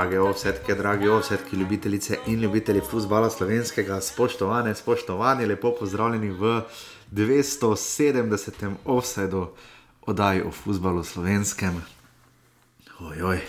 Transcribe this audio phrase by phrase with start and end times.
[0.00, 6.62] Drage ovsetke, dragi ovsetki, ljubitelice in ljubitelji futbola slovenskega, spoštovane, spoštovani, lepo pozdravljeni v
[7.12, 8.70] 270.
[8.84, 9.48] offsetu
[10.06, 11.82] oddaji o futbalu slovenskem.
[13.00, 13.40] Ojoj.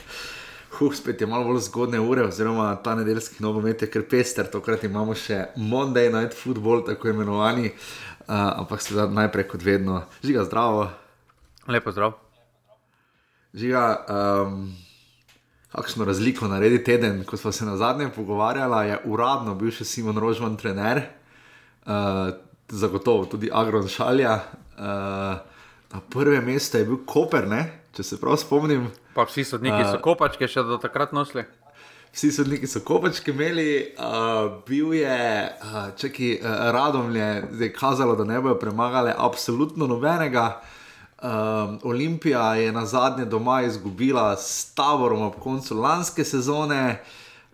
[0.72, 4.84] Huh, spet je malo bolj zgodne ure, oziroma ta nedeljski nogomet je kar pester, tokrat
[4.84, 10.90] imamo še Monday Night Football, tako imenovani, uh, ampak seveda najprej kot vedno, žiga zdravo.
[11.68, 12.20] Lepo zdrav.
[13.56, 14.91] Žiga, um,
[15.72, 20.18] kakšno razliko naredi teden, ko smo se na zadnje pogovarjali, je uradno bil še Simon
[20.20, 21.04] Rožman trener,
[21.86, 22.34] uh,
[22.68, 24.36] zagotovo tudi Agron Šalja.
[24.78, 24.84] Uh,
[25.92, 27.64] na prvem mestu je bil Koper, ne?
[27.96, 28.86] če se prav spomnim.
[29.16, 31.44] Pa vsi sodniki so kopačke še do takrat nosili.
[32.12, 35.18] Vsi sodniki so kopačke imeli, uh, bil je,
[35.52, 40.62] uh, čeki, uh, radom je zdaj kazalo, da ne bojo premagali absolutno nobenega.
[41.22, 47.04] Um, Olimpija je na zadnje doma izgubila s taborom ob koncu lanske sezone.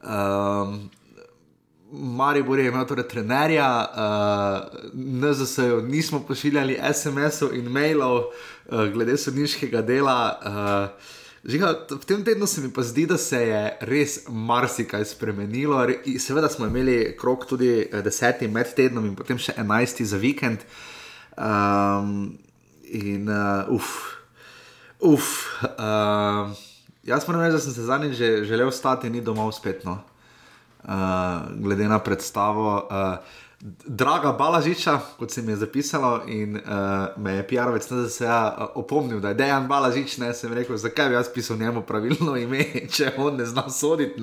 [0.03, 0.89] Um,
[1.91, 9.81] Maribor je imel torej trenerja, uh, NZS-ju nismo pošiljali SMS-ov in mailov uh, glede sodniškega
[9.81, 10.39] dela.
[10.45, 11.15] Uh,
[11.47, 15.85] Žiga, v tem tednu se mi pa zdi, da se je res marsikaj spremenilo.
[16.19, 20.65] Seveda smo imeli krok tudi deseti med tednom in potem še enajsti za vikend.
[21.37, 22.37] Um,
[22.91, 24.17] in uh, uf,
[24.99, 25.31] uf.
[25.63, 26.53] Uh,
[27.03, 29.83] jaz moram reči, da sem se zadnjič že želel stati, ni domov spet.
[29.83, 29.99] No.
[30.83, 32.87] Uh, glede na predstavo.
[32.91, 33.17] Uh,
[33.85, 36.61] Draga Balažiča, kot se mi je zapisalo, in uh,
[37.17, 38.27] me je PR-ovec na ZSE
[38.75, 42.63] opomnil, da je Dejan Balažič, ne sem rekel, zakaj bi jaz pisal njemu pravilno ime,
[42.95, 44.21] če on ne zna soditi.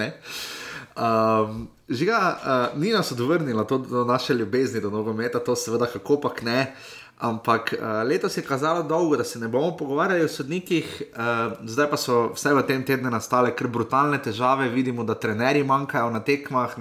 [0.94, 2.38] Um, žiga,
[2.74, 6.74] uh, ni nas odvrnilo to do naše ljubezni do nogometa, to seveda kako pa ne.
[7.18, 11.90] Ampak uh, letos je kazalo dolgo, da se ne bomo pogovarjali o sodnikih, uh, zdaj
[11.90, 16.20] pa so vse v tem tednu nastale kar brutalne težave, vidimo, da trenerji manjkajo na
[16.20, 16.76] tekmah.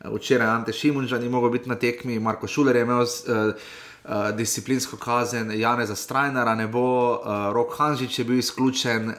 [0.00, 3.54] Včeraj Ante Šimunža ni mogel biti na tekmi, Marko Šuler je imel uh,
[4.10, 9.08] uh, disciplinsko kazen, Janeza Strajnera ne bo, uh, Rok Hanžič je bil izključen.
[9.08, 9.14] Uh,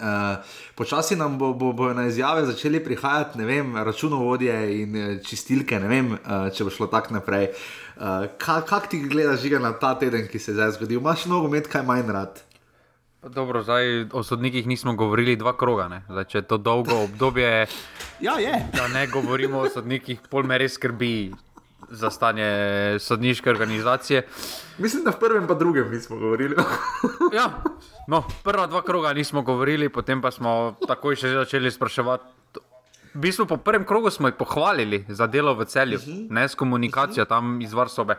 [0.75, 5.87] počasi nam bo, bo, bo na izjave začeli prihajati, ne vem, računovodje in čistilke, ne
[5.87, 7.49] vem, uh, če bo šlo tako naprej.
[7.95, 10.99] Uh, Kaj kak ti gledaš na ta teden, ki se je zdaj zgodil?
[10.99, 12.41] Imáš mnogo med, kaj manj rad?
[13.21, 16.01] Dobro, zdaj o sodnikih nismo govorili dva kroga.
[16.09, 17.67] Zdaj, če je to dolgo obdobje,
[18.19, 18.53] ja, je.
[18.73, 21.31] da ne govorimo o sodnikih, pol me res skrbi
[21.91, 22.49] za stanje
[22.99, 24.27] sodniške organizacije.
[24.77, 26.55] Mislim, da v prvem in drugem nismo govorili.
[27.39, 27.63] ja,
[28.07, 32.23] no, prva dva kroga nismo govorili, potem pa smo takoj še začeli spraševati.
[33.13, 36.17] V bistvu po prvem krogu smo jih pohvalili za delo v celju, uh mhm.
[36.17, 36.31] -huh.
[36.31, 37.29] ne s komunikacijo uh -huh.
[37.29, 38.15] tam iz Varsobe.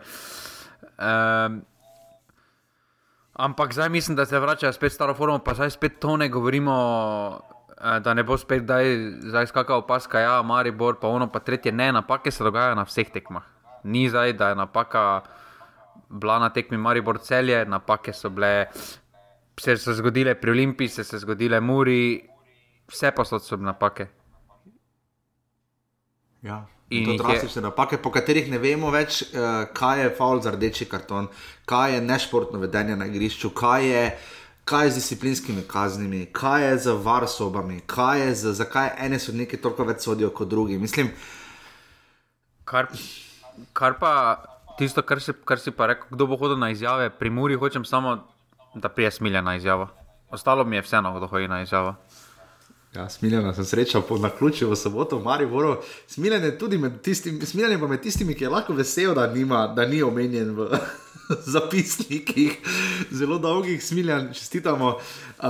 [0.98, 1.62] Um,
[3.32, 7.40] Ampak zdaj mislim, da se vračajo spet staro formo, pa zdaj spet to ne govorimo,
[7.80, 8.62] eh, da ne bo spet
[9.20, 11.72] zdaj skakal paska, ja, Maribor, pa ono, pa tretje.
[11.72, 13.42] Ne, napake se dogajajo na vseh tekmah.
[13.84, 15.22] Ni zdaj, da je napaka
[16.08, 18.66] bila na tekmi Maribor celje, napake so bile,
[19.60, 22.20] se so zgodile pri Olimpiji, se so zgodile Muri,
[22.88, 24.06] vse pa so napake.
[26.42, 26.66] Ja.
[26.92, 30.84] In to drastične napake, po katerih ne vemo več, uh, kaj je faul za rdeči
[30.90, 31.30] karton,
[31.64, 34.02] kaj je nešportno vedenje na igrišču, kaj je,
[34.68, 39.56] kaj je z disciplinskimi kaznimi, kaj je z varsobami, kaj je z, zakaj ene sodnike
[39.56, 40.76] toliko več sodijo kot drugi.
[40.78, 41.08] Mislim,
[42.68, 42.92] kar,
[43.72, 44.44] kar pa
[44.78, 47.84] tisto, kar si, kar si pa rekel, kdo bo hodil na izjave, pri Muri hočem
[47.84, 48.18] samo,
[48.74, 49.88] da prije smilja na izjavo.
[50.30, 51.94] Ostalo mi je vseeno, kdo hodi na izjavo.
[52.94, 55.76] Ja, smiljena sem srečal po naključju v soboto v Mariboru.
[56.06, 59.66] Smiljena je tudi med tistimi, smiljena pa med tistimi, ki je lahko vesel, da, nima,
[59.76, 60.68] da ni omenjen v
[61.54, 62.58] zapisnikih.
[63.10, 65.44] Zelo dolgih smiljan, čestitamo, uh,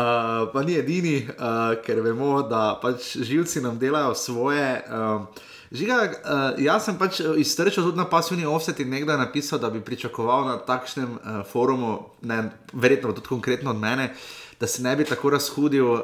[0.52, 4.82] pa ni edini, uh, ker vemo, da pač živci nam delajo svoje.
[4.86, 9.70] Uh, Žiga, uh, jaz sem pač iztrčil tudi na pasivni offset in nekdaj napisal, da
[9.72, 11.98] bi pričakoval na takšnem uh, forumu,
[12.28, 12.42] ne,
[12.72, 16.00] verjetno tudi konkretno od mene, uh, da se ne bi tako razhudil uh,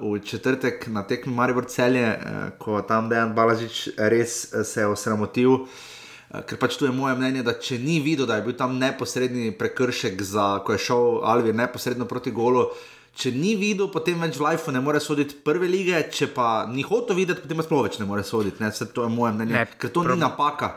[0.00, 4.86] v četrtek na tekmi Maribor celje, uh, ko tam Dejan Balažič res uh, se je
[4.86, 5.50] osramotil.
[5.50, 8.78] Uh, ker pač tu je moje mnenje, da če ni videl, da je bil tam
[8.78, 12.68] neposredni prekršek, za, ko je šel Alvi neposredno proti golu.
[13.16, 16.84] Če ni videl, potem več v Lifeu ne more soditi prve lige, če pa ni
[16.84, 18.60] hotel videti, potem sploh več ne more soditi.
[18.60, 18.68] Ne?
[18.70, 20.74] To je moje mnenje, ne, ker to ni napaka.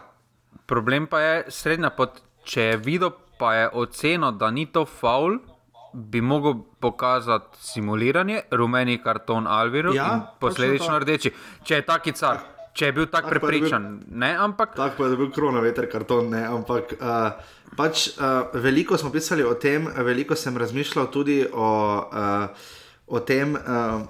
[0.69, 2.21] Problem pa je srednja pot.
[2.49, 5.35] Če je videl, pa je ocenil, da ni to faul,
[5.93, 11.33] bi mogel pokazati simuliranje, rumeni karton Alviru ja, in posledično rdeči.
[11.63, 12.39] Če je taki car,
[12.73, 14.75] če je bil tak, tak prepričan, bil, ne, ampak.
[14.77, 16.95] Tako je bil krona veter karton, ne, ampak.
[16.99, 21.69] Uh, Pač, uh, veliko smo pisali o tem, veliko sem razmišljal tudi o,
[22.01, 22.71] uh,
[23.07, 24.01] o tem, uh,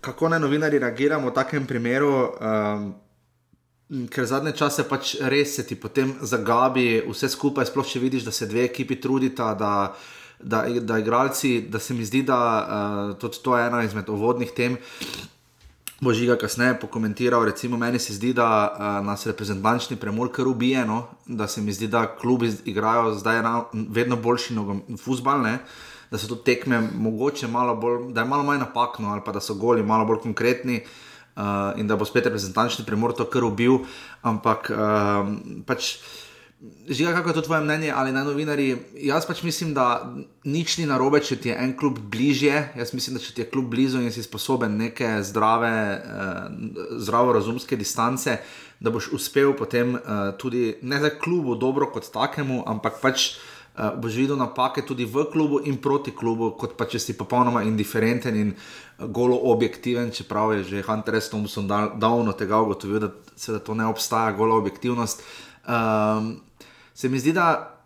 [0.00, 2.12] kako naj novinari reagiramo v takem primeru.
[2.40, 2.92] Um,
[4.08, 8.32] Ker zadnje čase pač res se ti potem zagabi vse skupaj, sploh če vidiš, da
[8.32, 9.92] se dve ekipi trudita, da,
[10.40, 14.54] da, da igralci, da se mi zdi, da uh, tudi to je ena izmed uvodnih
[14.56, 14.78] tem.
[16.02, 20.82] Bo žiga kasneje pokomentiral, recimo meni se zdi, da uh, nas reprezentančni premor kar ubije,
[20.86, 21.04] no?
[21.26, 24.56] da se mi zdi, da klubi igrajo zdaj na, vedno boljši
[24.98, 25.46] futbal,
[26.10, 29.40] da so tu tekme mogoče malo bolj, da je malo manj napakno ali pa da
[29.40, 30.82] so goli malo bolj konkretni.
[31.36, 33.78] Uh, in da bo spet reprezentančni premor to kar ubil.
[34.22, 35.30] Ampak uh,
[35.66, 35.96] pač.
[36.88, 38.76] Žiga, kako je to tvoje mnenje ali na novinari?
[38.94, 40.14] Jaz pač mislim, da
[40.44, 42.68] nič ni narobe, če ti je en klub bližje.
[42.78, 47.74] Jaz mislim, da če ti je klub blizu in si sposoben neke zdrave, uh, zdravorazumske
[47.76, 48.36] distance,
[48.78, 53.98] da boš uspel potem uh, tudi ne za klubu dobro kot takemu, ampak pač uh,
[53.98, 58.38] boš videl napake tudi v klubu in proti klubu, kot pa če si popolnoma indiferenten
[58.38, 61.34] in eh, golo objektiven, čeprav je že Hunter S.
[61.34, 65.26] Thompson davno tega ugotovil, da se da to ne obstaja, golo objektivnost.
[65.62, 66.36] Um,
[66.94, 67.78] se mi zdi, da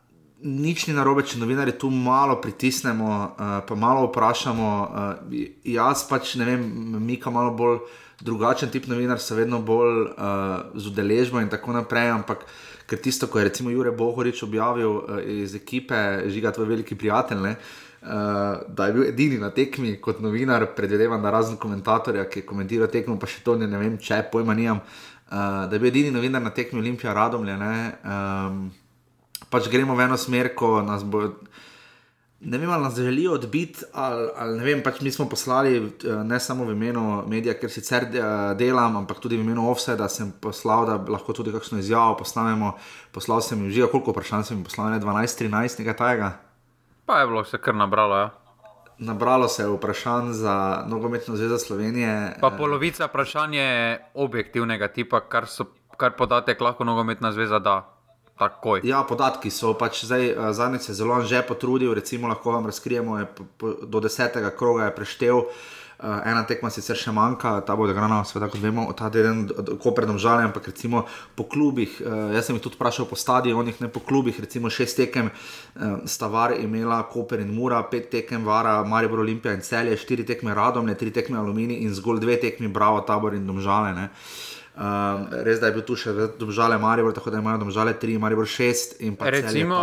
[0.43, 4.73] nič ni narobe, če novinari tu malo pritisnemo, uh, pa malo vprašamo.
[4.85, 6.67] Uh, jaz pač ne vem,
[7.05, 7.81] Mika malo bolj.
[8.17, 12.47] Drugačen tip novinar, se vedno bolj uh, z udeležbo in tako naprej, ampak
[12.89, 17.43] ker tisto, ko je recimo Jure Bohorič objavil uh, iz ekipe, žiga tvoj veliki prijatelj,
[17.45, 22.41] ne, uh, da je bil edini na tekmi kot novinar, predvidevam, da razen komentatorja, ki
[22.41, 25.83] je komentiral tekmo, pa še to ne, ne vem, če pojma nimam, uh, da je
[25.85, 27.61] bil edini novinar na tekmi Olimpija Radomlje.
[27.61, 28.65] Ne, um,
[29.57, 31.25] pač gremo v eno smer, ko nas bo
[32.41, 36.25] ne vem, ali nas želijo odbiti, ali, ali ne vem, pač mi smo poslali eh,
[36.25, 40.09] ne samo v imenu medija, ker sicer eh, delam, ampak tudi v imenu Offset, da
[40.09, 42.75] sem poslal, da lahko tudi kakšno izjavo posnamemo.
[43.13, 46.33] Poslal sem jim že, koliko vprašanj sem jim poslal, ne 12, 13, nekaj tajega.
[47.07, 48.31] Pa je bilo se kar nabralo, ja.
[48.99, 52.37] Nabralo se je vprašanj za nogometno zvezo Slovenije.
[52.41, 53.73] Pa polovica vprašanj je
[54.15, 55.67] objektivnega tipa, kar, so,
[55.97, 57.96] kar podatek lahko nogometna zveza da.
[58.37, 58.85] Takoj.
[58.85, 63.19] Ja, podatki so pač zdaj, eh, zadnjič se zelo že potrudil, recimo lahko vam razkrijemo,
[63.19, 63.27] je,
[63.89, 65.45] do desetega kroga je preštel.
[65.97, 69.47] Uh, ena tekma sicer še manjka, ta bo odigrana, seveda, kot vemo, ta teden,
[69.81, 73.81] ko predem žal, ampak recimo po klubih, uh, jaz sem jih tudi vprašal po stadionih,
[73.81, 78.45] ne po klubih, recimo šest tekem uh, sta var imela, Koper in Mura, pet tekem
[78.45, 82.69] vara, Maribor Olimpija in Celje, štiri tekme Radomne, tri tekme Alumini in zgolj dve tekmi
[82.69, 83.97] Bravo, Tabor in Domžale.
[83.97, 84.37] Uh,
[84.77, 88.45] Um, res da je bil tu še domžale Maribor, tako da imajo domžale 3, Maribor
[88.45, 89.01] 6.
[89.25, 89.81] Recimo,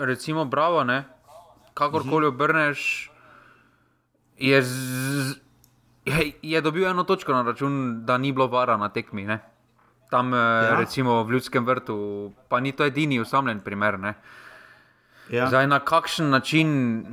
[0.00, 1.04] recimo, bravo, ne?
[1.74, 2.40] kakorkoli uh mhm.
[2.40, 2.44] -huh.
[2.44, 3.10] obrneš,
[4.38, 5.36] je, z,
[6.04, 9.24] je, je dobil eno točko na račun, da ni bilo vara na tekmi.
[9.24, 9.38] Ne?
[10.10, 10.76] Tam, eh, ja.
[10.80, 14.14] recimo v Ljudskem vrtu, pa ni to edini usamljen primer.
[15.30, 15.46] Ja.
[15.48, 17.06] Zdaj, na kakšen način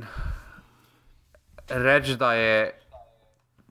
[1.68, 2.80] reči, da je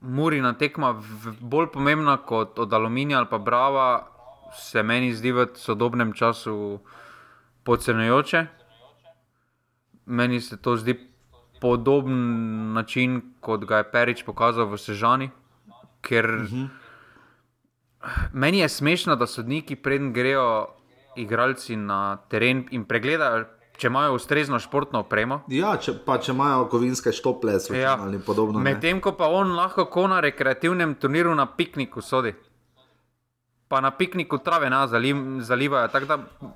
[0.00, 0.94] Murina tekma
[1.40, 4.06] bolj pomembna kot od Aluminija ali pa Brava,
[4.52, 6.80] se meni zdi v sodobnem času
[7.64, 8.46] podcenujoče.
[10.06, 10.94] Meni se to zdi
[11.60, 15.30] podoben način, kot ga je Perič pokazal v Sežani.
[16.00, 16.40] Ker uh.
[16.40, 16.68] -huh.
[18.32, 20.66] meni je smešno, da sodniki predn grejo
[21.16, 23.44] igralci na teren in pregledajo
[23.76, 25.42] če imajo ustrezno športno opremo.
[25.52, 27.96] Ja, če, pa če imajo kovinske štople ja.
[28.00, 28.60] ali podobno.
[28.64, 32.34] Medtem ko pa on lahko na rekreativnem turniru na pikniku sodi.
[33.68, 35.88] Pa na pikniku trave na zalivajo.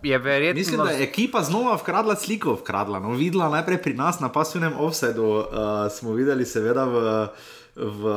[0.03, 0.59] Verjetno...
[0.59, 2.55] Mislim, da je ekipa znova vkradla sliko.
[2.61, 3.01] Vkradla.
[3.03, 5.27] No, videla najprej pri nas na pasivnem offsetu.
[5.27, 5.45] Uh,
[5.91, 7.03] smo videli, seveda, v,
[7.75, 8.15] v,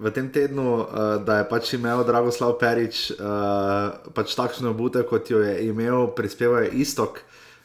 [0.00, 0.86] v tem tednu, uh,
[1.20, 6.64] da je pač imel Dragoslav Perič uh, pač takšno obute, kot jo je imel, prispeval
[6.64, 7.20] je istok.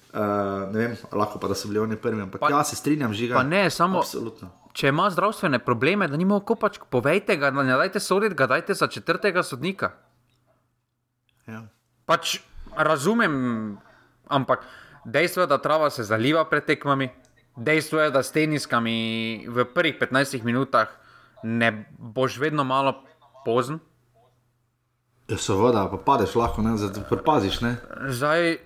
[0.10, 3.36] Uh, vem, lahko pa da so bili oni prvi, ampak pa, ja, se strinjam, žiga.
[3.38, 4.00] Pa ne, samo.
[4.02, 4.50] Absolutno.
[4.74, 8.74] Če ima zdravstvene probleme, da nima kopač, povejte ga, da ne dajte soditi, ga dajte
[8.74, 9.92] za četrtega sodnika.
[11.46, 11.62] Ja.
[12.10, 12.40] Pač
[12.74, 13.78] razumem,
[14.30, 14.66] ampak
[15.06, 17.10] dejstvo je, da trava se zaliva pred tekmami,
[17.58, 18.96] dejstvo je, da s teniskami
[19.46, 20.90] v prvih 15 minutah
[21.44, 22.96] ne boš vedno malo
[23.46, 23.78] pozen.
[25.30, 27.62] Ja, seveda, pa padeš lahko, ne, zdaj prepaziš.
[28.10, 28.58] Zdaj,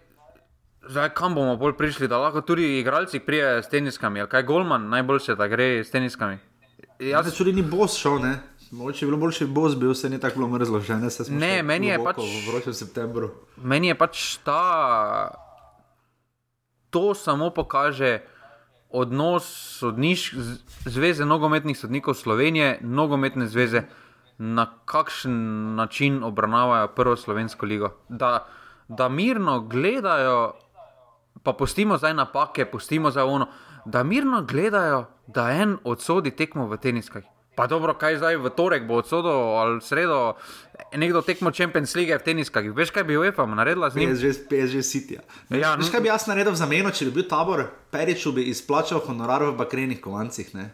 [0.87, 4.19] Zdaj, kam bomo bolj prišli, da lahko tudi igralci prijejo s teniskami?
[4.19, 6.37] Ali kaj Golman najboljše, da gre s teniskami?
[6.99, 8.39] Ja, se čudi, ni boss šel, ne?
[8.71, 11.39] Mogoče je bilo boljše, boss bil, se ni tako bilo mrzlo, že ne se spomnim.
[11.39, 12.17] Ne, meni je pač.
[12.17, 13.31] V vročem septembru.
[13.57, 15.31] Meni je pač ta.
[16.89, 18.19] To samo pokaže
[18.89, 19.45] odnos
[19.79, 20.33] sodniš,
[20.85, 23.83] zveze nogometnih sodnikov Slovenije, nogometne zveze,
[24.37, 27.89] na kakšen način obravnavajo prvo slovensko ligo.
[28.09, 28.45] Da,
[28.87, 30.53] da mirno gledajo
[31.43, 33.47] pa pustimo zdaj napake, pustimo zdaj ono,
[33.85, 37.23] da mirno gledajo, da en odsodi tekmo v teniskah.
[37.55, 40.33] Pa dobro, kaj zdaj v torek bo odsodo ali sredo,
[40.91, 42.65] nekdo tekmo Champions League v teniskah.
[42.65, 44.09] Veš, kaj bi UEFA naredila z njim?
[44.12, 45.19] PSG, PSG City.
[45.51, 49.00] Ja, Veš, kaj bi jaz naredil v zameno, če bi bil tabor, Periču bi izplačal
[49.01, 50.50] honorar v bakrenih kovancih.
[50.55, 50.71] Ne?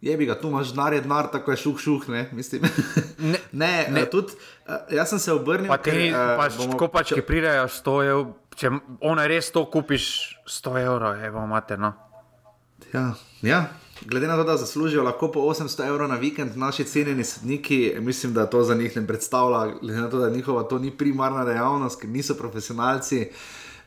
[0.00, 2.64] Je bi ga, tu imaš denar, denar, tako je šuh, šuh, ne, mislim.
[3.16, 4.00] Ne, ne, ne.
[4.00, 4.06] ne.
[4.06, 4.32] Tudi,
[4.66, 8.34] uh, jaz sem se obrnil, Pa ti, eh, pač, bomo- kopački če- pridejo 100 evrov,
[8.56, 8.70] če
[9.00, 11.92] ona res to kupiš 100 evrov, evo, imate, no.
[12.92, 13.64] Ja, ja.
[14.04, 18.34] Glede na to, da zaslužijo lahko po 800 evrov na vikend naši cenjeni sodniki, mislim,
[18.34, 22.00] da to za njih ne predstavlja, glede na to, da njihova to ni primarna dejavnost,
[22.00, 23.28] ker niso profesionalci.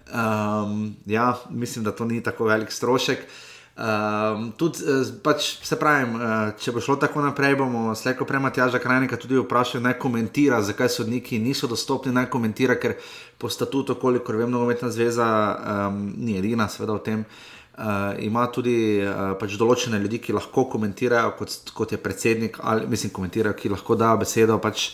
[0.07, 3.19] Um, ja, mislim, da to ni tako velik strošek.
[3.77, 8.49] Um, tudi, eh, pač, se pravim, uh, če bo šlo tako naprej, bomo slejko prema
[8.49, 12.95] Tjaža Krajnika tudi vprašali, naj komentira, zakaj sodniki niso dostopni, naj komentira, ker
[13.37, 17.21] po statutu, kolikor vem, nogometna zveza um, ni edina, seveda v tem.
[17.77, 18.73] Uh, ima tudi
[19.05, 23.75] uh, pač določene ljudi, ki lahko komentirajo, kot, kot je predsednik, ali mislim, komentirajo, ki
[23.75, 24.87] lahko dajo besedo, pač,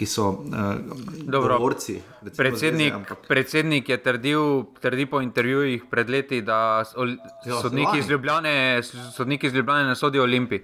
[0.00, 0.80] ki so uh,
[1.26, 1.58] Dobro.
[1.58, 1.98] govorci.
[2.22, 4.42] recimo Predsednik, zveze, ampak- predsednik je trdil,
[4.80, 8.08] trdi po intervjujih pred leti, da Ja, sodniki, iz.
[8.08, 8.80] Ljubljane,
[9.12, 10.62] sodniki iz Ljubljane ne sodijo Olimpiji.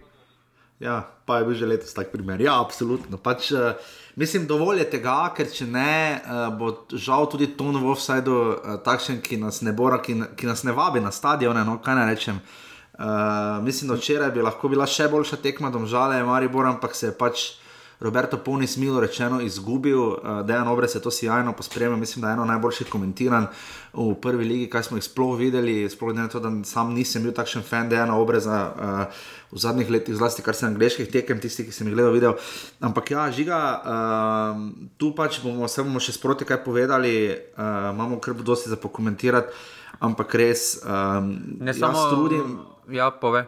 [0.79, 2.37] Ja, pa je bil že letos tak primer.
[2.39, 3.17] Ja, absolutno.
[3.19, 3.73] Pač, uh,
[4.15, 8.57] mislim, dovolj je tega, ker če ne, uh, bo žal tudi ton v offsajdu uh,
[8.81, 11.61] takšen, ki nas ne bora, ki, na- ki nas ne vabi na stadione.
[11.63, 12.41] No, kaj naj rečem.
[12.95, 13.05] Uh,
[13.61, 17.47] mislim, da včeraj bi lahko bila še boljša tekma, domžale Maribor, ampak se je pač
[18.01, 22.33] Roberto Puni smilo rečeno izgubil, uh, Dejan Obrez je to sjajno pospremil, mislim, da je
[22.33, 23.47] eno najboljših komentiran
[23.93, 27.33] v prvi ligi, kaj smo jih sploh videli, sploh ne to, da sam nisem bil
[27.33, 31.73] takšen fan Dejana Obreza uh, v zadnjih letih, zlasti kar se angliških tekem, tisti, ki
[31.73, 32.37] sem jih gledal, videl.
[32.85, 34.63] Ampak ja, žiga, uh,
[35.01, 39.57] tu pač bomo, se bomo še sproti kaj povedali, uh, imamo kar dosti za pokomentirati,
[40.05, 41.33] ampak res, um,
[41.65, 43.47] Ne samo trudim Ja, pove.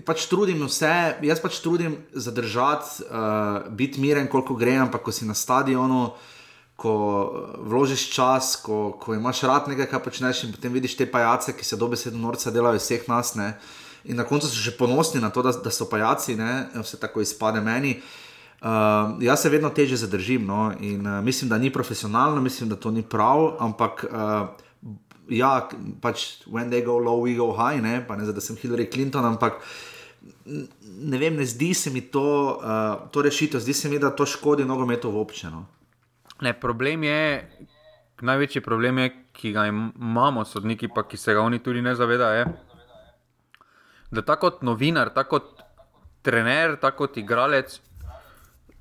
[0.00, 5.28] Pač trudim vse, jaz pač trudim zadržati, uh, biti miren, koliko gre, ampak ko si
[5.28, 6.14] na stadionu,
[6.82, 11.06] ko eh, vložiš čas, ko, ko imaš rad nekaj, kar počneš, in potem vidiš te
[11.06, 13.36] pajace, ki se dobesedno norca delajo vseh nas.
[13.38, 13.52] Ne?
[14.08, 16.72] In na koncu so še ponosni na to, da, da so pajaci, ne?
[16.80, 18.00] vse tako izpade meni.
[18.62, 20.70] Uh, jaz se vedno teže zadržim no?
[20.78, 24.70] in uh, mislim, da ni profesionalno, mislim, da to ni prav, ampak uh,
[25.36, 25.68] ja,
[26.00, 28.90] pač when they go low, we go high, ne, pa ne zdaj, da sem Hillary
[28.92, 29.60] Clinton, ampak
[31.02, 34.26] ne vem, ne zdi se mi to, uh, to rešitev, zdi se mi, da to
[34.26, 35.64] škodi nogometu v občino.
[36.42, 37.48] Ne, problem je,
[38.22, 41.94] največji problem je, ki ga im- imamo, sodniki, pa ki se ga oni tudi ne
[41.94, 42.46] zavedajo, je,
[44.10, 45.62] da tako kot novinar, tako kot
[46.22, 47.80] trener, tako kot igralec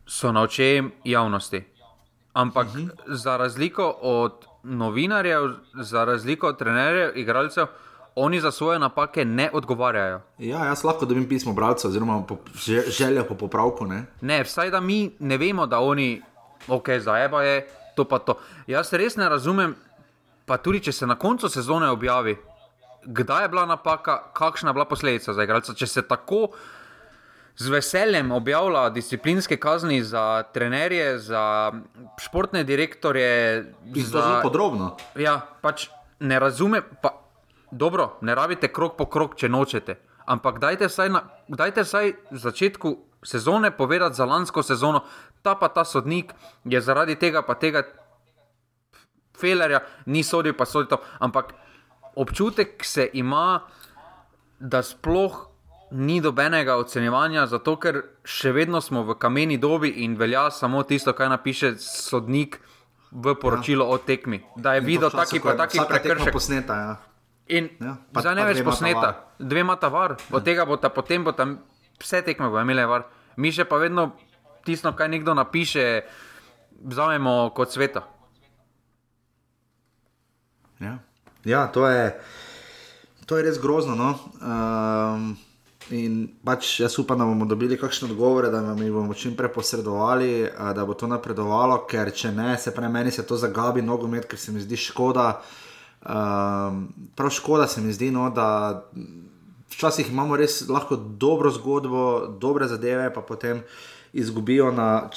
[0.06, 1.64] so na očem javnosti.
[2.34, 2.90] Ampak uh -huh.
[3.08, 7.66] za razliko od novinarjev, za razliko od trenerjev, igralcev,
[8.16, 10.22] oni za svoje napake ne odgovarjajo.
[10.38, 13.86] Ja, jaz lahko dobim pismo bralca, oziroma po, že, željo po popravku.
[13.86, 14.06] Ne?
[14.22, 16.22] Ne, vsaj da mi ne vemo, da oni,
[16.68, 18.38] ok, zaeba je to pa to.
[18.68, 19.76] Jaz res ne razumem,
[20.46, 22.38] pa tudi če se na koncu sezone objavi,
[23.06, 25.74] kdaj je bila napaka, kakšna je bila posledica za igralca.
[25.74, 26.48] Če se tako
[27.62, 31.72] z veseljem objavlja disciplinske kazni za trenerje, za
[32.18, 34.96] športne direktorje, In to zelo podrobno.
[35.16, 35.90] Ja, pač
[36.20, 36.82] ne razumem.
[37.02, 37.14] Pa,
[37.72, 40.00] dobro, ne rabite krok po krok, če nočete.
[40.26, 45.04] Ampak dajte vsaj, na, dajte vsaj v začetku sezone povedati za lansko sezono,
[45.46, 46.34] ta pa ta sodnik
[46.66, 47.84] je zaradi tega pa tega
[49.38, 51.02] felerja ni sodil, pa sodil to.
[51.20, 51.54] Ampak
[52.16, 53.62] občutek se ima,
[54.60, 55.51] da sploh
[55.92, 61.14] ni dobenega ocenjevanja, zato ker še vedno smo v kameni dobi in velja samo tisto,
[61.14, 62.60] kar napiše sodnik
[63.12, 63.92] v poročilo ja.
[63.92, 64.40] o tekmi.
[64.56, 66.32] Da je In videl taki pa taki prekršek.
[66.34, 66.94] Posneta, ja.
[67.48, 69.16] In Ja, ja, pa- zdaj ne več posneta, var.
[69.38, 71.60] dve imata var, od tega bo ta potem bo tam
[72.00, 73.04] vse tekme bo imele var.
[73.36, 74.12] Mi še pa vedno
[74.64, 76.02] tisto, kar nekdo napiše,
[76.82, 78.08] vzamemo kot sveta.
[80.80, 80.98] Ja,
[81.44, 82.16] ja to, je,
[83.26, 83.96] to je res grozno.
[83.96, 84.16] No?
[84.40, 85.36] Um,
[85.92, 89.52] in pač jaz upam, da bomo dobili kakšne odgovore, da vam jih bomo čim prej
[89.54, 94.28] posredovali, da bo to napredovalo, ker če ne, se pravi, meni se to zagabi nogomet,
[94.30, 95.28] ker se mi zdi škoda.
[96.02, 98.82] Um, prav škoda se mi zdi, no, da
[99.72, 103.62] včasih imamo res lahko dobro zgodbo, dobre zadeve, pa potem
[104.14, 105.10] izgubijo na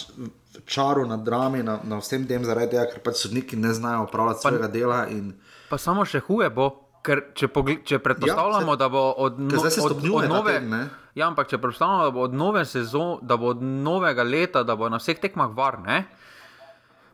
[0.67, 4.41] čaru, na drami, na, na vsem tem, zaradi tega, ker pač sodniki ne znajo upravljati
[4.41, 5.05] svojega dela.
[5.11, 5.33] In,
[5.69, 6.69] Pa samo še huje bo,
[7.05, 7.49] ker če,
[7.85, 10.59] če predpostavljamo, Ja, ja, da bo od, no, se od, od nove.
[10.61, 10.87] ne?
[11.15, 14.77] Ja, ampak če predpostavljamo, da bo od nove sezone, da bo od novega leta, da
[14.77, 16.05] bo na vseh tekmah varne.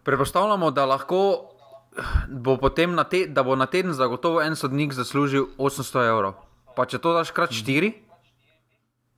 [0.06, 1.50] Predpostavljamo, da lahko
[2.30, 6.38] bo potem na, te, da bo na teden zagotovo en sodnik zaslužil 800 evrov.
[6.76, 7.92] Pa če to daš krat 4,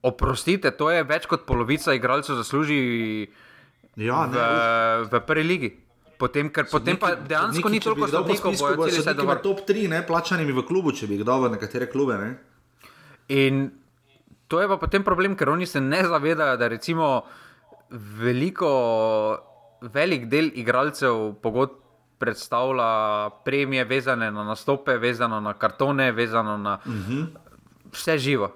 [0.02, 3.28] Oprostite, to je več kot polovica igralcev zasluži
[3.94, 4.46] Ja, v, ne,
[5.06, 5.68] v prvi ligi.
[6.22, 9.40] Potem, ker potem pa dejansko ni toliko sodnikov, bojo celi svet svet dovolj.
[9.42, 12.14] top 3, ne, plačanimi v klubu, če bi jih dal v nekatere klube.
[12.20, 12.28] Ne.
[13.34, 13.64] In
[14.46, 17.24] to je pa potem problem, ker oni se ne zavedajo, da recimo
[18.22, 18.70] veliko,
[19.82, 21.80] velik del igralcev pogodb
[22.22, 27.26] predstavlja premije, vezane na nastope, vezane na kartone, vezane na uh -huh.
[27.90, 28.52] vse živo,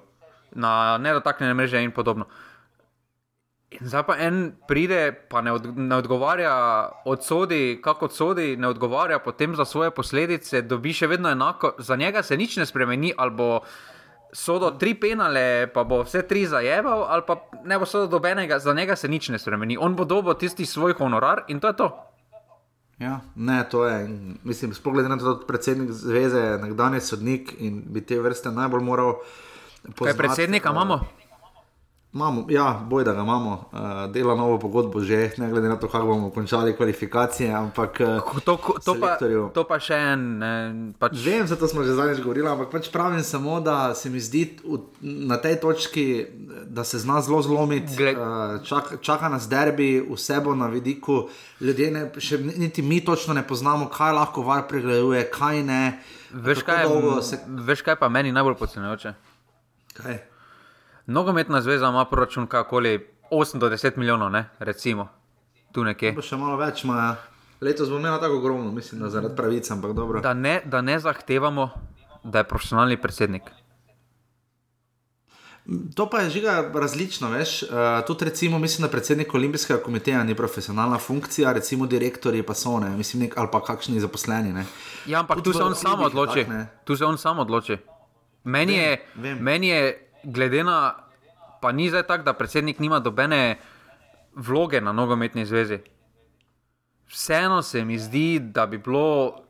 [0.54, 2.30] na nedotaknjene mreže in podobno.
[3.80, 6.52] In zdaj pa en pride, pa ne, od, ne odgovarja,
[7.04, 12.23] odsodi, kako odsodi, ne odgovarja potem za svoje posledice, dobi še vedno enako, za njega
[12.23, 13.50] se nič ne spremeni, ali bo
[14.33, 18.75] sodo tri penale, pa bo vse tri zajeval, ali pa ne bo sodo dobenega, za
[18.75, 19.76] njega se nič ne spremeni.
[19.80, 21.90] On bo dobil tisti svoj honorar in to je to.
[22.99, 24.09] Ja, ne, to je.
[24.45, 28.50] Mislim, sploh glede na to, da je predsednik zveze, nekdanji sodnik in bi te vrste
[28.50, 29.18] najbolj moral.
[29.83, 31.00] Kaj poznati, predsednika eh, imamo?
[32.16, 35.85] Imamo, ja, boj, da ga imamo, uh, dela novo pogodbo že, ne glede na to,
[35.85, 37.52] kako bomo končali kvalifikacije.
[37.52, 39.18] Ampak, uh, To, to, pa,
[39.52, 40.23] to pa še en.
[40.38, 40.52] Ne,
[40.96, 44.56] pač, Vem, zato smo že zadnjič govorili, ampak pač pravim samo, da se mi zdi
[44.64, 46.04] v, na tej točki,
[46.64, 47.92] da se zna zelo zlomiti.
[47.92, 51.28] Gled- Uh, čaka, čaka nas derbi, vse bo na vidiku.
[51.61, 55.82] Ljudje ne, še niti mi točno ne poznamo, kaj lahko var pregleduje, kaj ne.
[56.32, 57.38] veš, kaj, dolgo se.
[57.46, 59.12] veš, kaj pa meni najbolj podcenjujoče?
[59.94, 60.36] Kaj?
[61.06, 64.48] Nogometna zveza ima proračun kakoli 8 do 10 milijonov, ne?
[64.58, 65.08] recimo,
[65.72, 66.12] tu nekje.
[66.12, 67.14] Bo še malo več, ma.
[67.60, 70.20] Letos bo imela tako ogromno, mislim, da zaradi pravic, ampak dobro.
[70.20, 71.70] Da ne, da ne zahtevamo,
[72.25, 73.42] da je profesionalni predsednik.
[75.94, 77.62] To pa je žiga različno, veš.
[77.62, 77.68] Uh,
[78.06, 82.90] tudi recimo, mislim, da predsednik olimpijskega komiteja ni profesionalna funkcija, recimo direktorji pa so ne,
[82.96, 84.52] mislim, nek, ali pa kakšni zaposleni.
[84.52, 84.66] Ne.
[85.06, 86.45] Ja, ampak Tudi tu se on sam odloči.
[86.45, 86.66] tako, ne.
[86.84, 87.78] Tu se on sam odloči.
[88.45, 89.38] Meni Vem, je, vem.
[89.38, 90.95] meni je glede na,
[91.62, 93.58] pa ni zdaj tako, da predsednik nima dobene
[94.34, 95.78] vloge na nogometni zvezi.
[97.06, 99.47] Vseeno se mi zdi, da bi bilo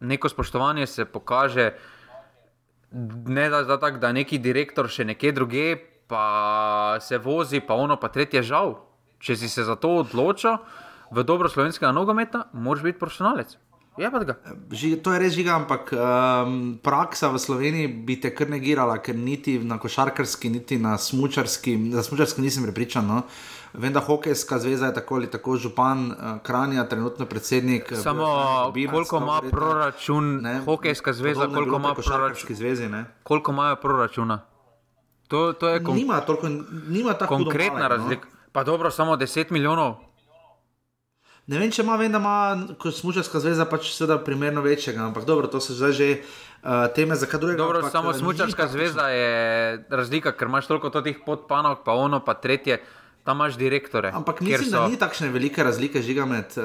[0.00, 1.72] neko spoštovanje se pokaže,
[3.26, 5.76] ne da, da, tak, da neki direktor še nekje druge,
[6.08, 8.78] pa se vozi, pa ono, pa tretje žal.
[9.20, 10.56] Če si se za to odločil
[11.12, 13.58] v dobro slovenskega nogometa, moraš biti profesionalec.
[14.70, 19.16] Žiga, to je res žiga, ampak um, praksa v Sloveniji bi te kar negirala, ker
[19.16, 23.06] niti na košarkarski, niti na smučarski, za smučarski nisem prepričan.
[23.06, 23.22] No.
[23.72, 27.92] Vem, da hokejska zveza je tako ali tako župan uh, Kranja, trenutno predsednik.
[27.92, 28.26] eh, Samo
[28.74, 30.58] Binac, koliko ima verjetno, proračun, ne.
[30.64, 32.88] hokejska zveza, koliko ima proračun, zvezi.
[32.88, 33.04] Ne.
[33.22, 34.40] koliko imajo proračuna.
[35.28, 36.48] To, to je kon Nima, toliko,
[36.88, 38.28] nima tako konkretna malega, razlika.
[38.52, 40.07] Pa dobro, samo 10 milijonov.
[41.48, 42.36] Ne vem, če ima, vem, da ima
[42.76, 47.16] kot smučarska zveza pač seveda primerno večjega, ampak dobro, to so zdaj že uh, teme
[47.16, 47.58] za kaj drugega.
[47.58, 49.30] Dobro, ampak, samo eh, ni smučarska tako- zveza je
[49.88, 52.76] razlika, ker imaš toliko teh podpanov, pa ono, pa tretje,
[53.24, 54.12] tam imaš direktore.
[54.12, 56.64] Ampak mislim, so- da ni takšne velike razlike, žiga med uh,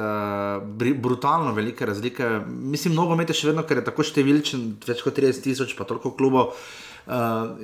[0.60, 2.42] bri- brutalno velike razlike.
[2.48, 6.12] Mislim, nogomet je še vedno, ker je tako številčen, več kot 30 tisoč, pa toliko
[6.12, 6.60] klubov.
[7.08, 7.56] Uh,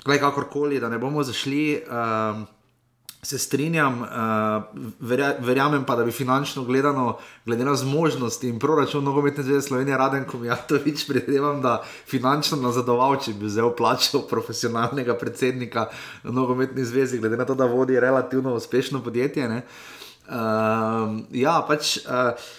[0.00, 1.82] Glej, kakorkoli, da ne bomo zašli.
[1.84, 2.46] Uh,
[3.22, 4.08] Se strinjam, uh,
[5.00, 9.96] verja, verjamem pa, da bi finančno gledano, glede na zmožnosti in proračun nogometne zveze Slovenije,
[9.96, 15.90] Raden Komijatovič, predvidevam, da finančno nazadoval, če bi vzel plačo profesionalnega predsednika
[16.24, 19.62] nogometne zveze, glede na to, da vodi relativno uspešno podjetje.
[20.28, 21.98] Uh, ja, pač.
[22.06, 22.50] Uh,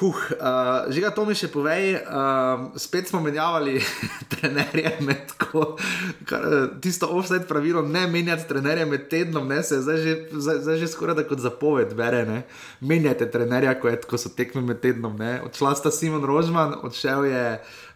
[0.00, 3.76] Huh, uh, že ga to mi še povej, uh, spet smo menjavali
[4.32, 5.76] trenerje med ko,
[6.24, 10.62] kar, eh, tisto offset pravilo, ne menjati trenerje med tednom, ne se zdaj že, zdaj,
[10.64, 12.38] zdaj že skoraj da kot zapoved bere, ne.
[12.80, 15.36] Menjate trenerja, ko, je, ko so tekme med tednom, ne.
[15.44, 17.44] Odšla sta Simon Rožman, odšel je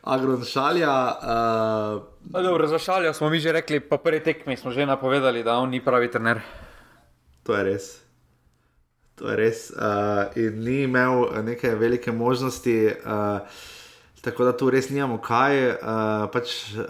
[0.05, 0.93] Agron Šalja.
[1.25, 2.05] Uh,
[2.37, 5.73] dobro, za šalijo smo mi že rekli, po prvi tekmi smo že napovedali, da on
[5.73, 6.45] ni pravi trener.
[7.49, 8.04] To je res.
[9.15, 9.71] To je res.
[9.71, 9.79] Uh,
[10.35, 13.39] in ni imel neke velike možnosti, uh,
[14.21, 15.55] tako da tu res nimamo kaj.
[15.71, 15.77] Uh,
[16.29, 16.85] pač, uh,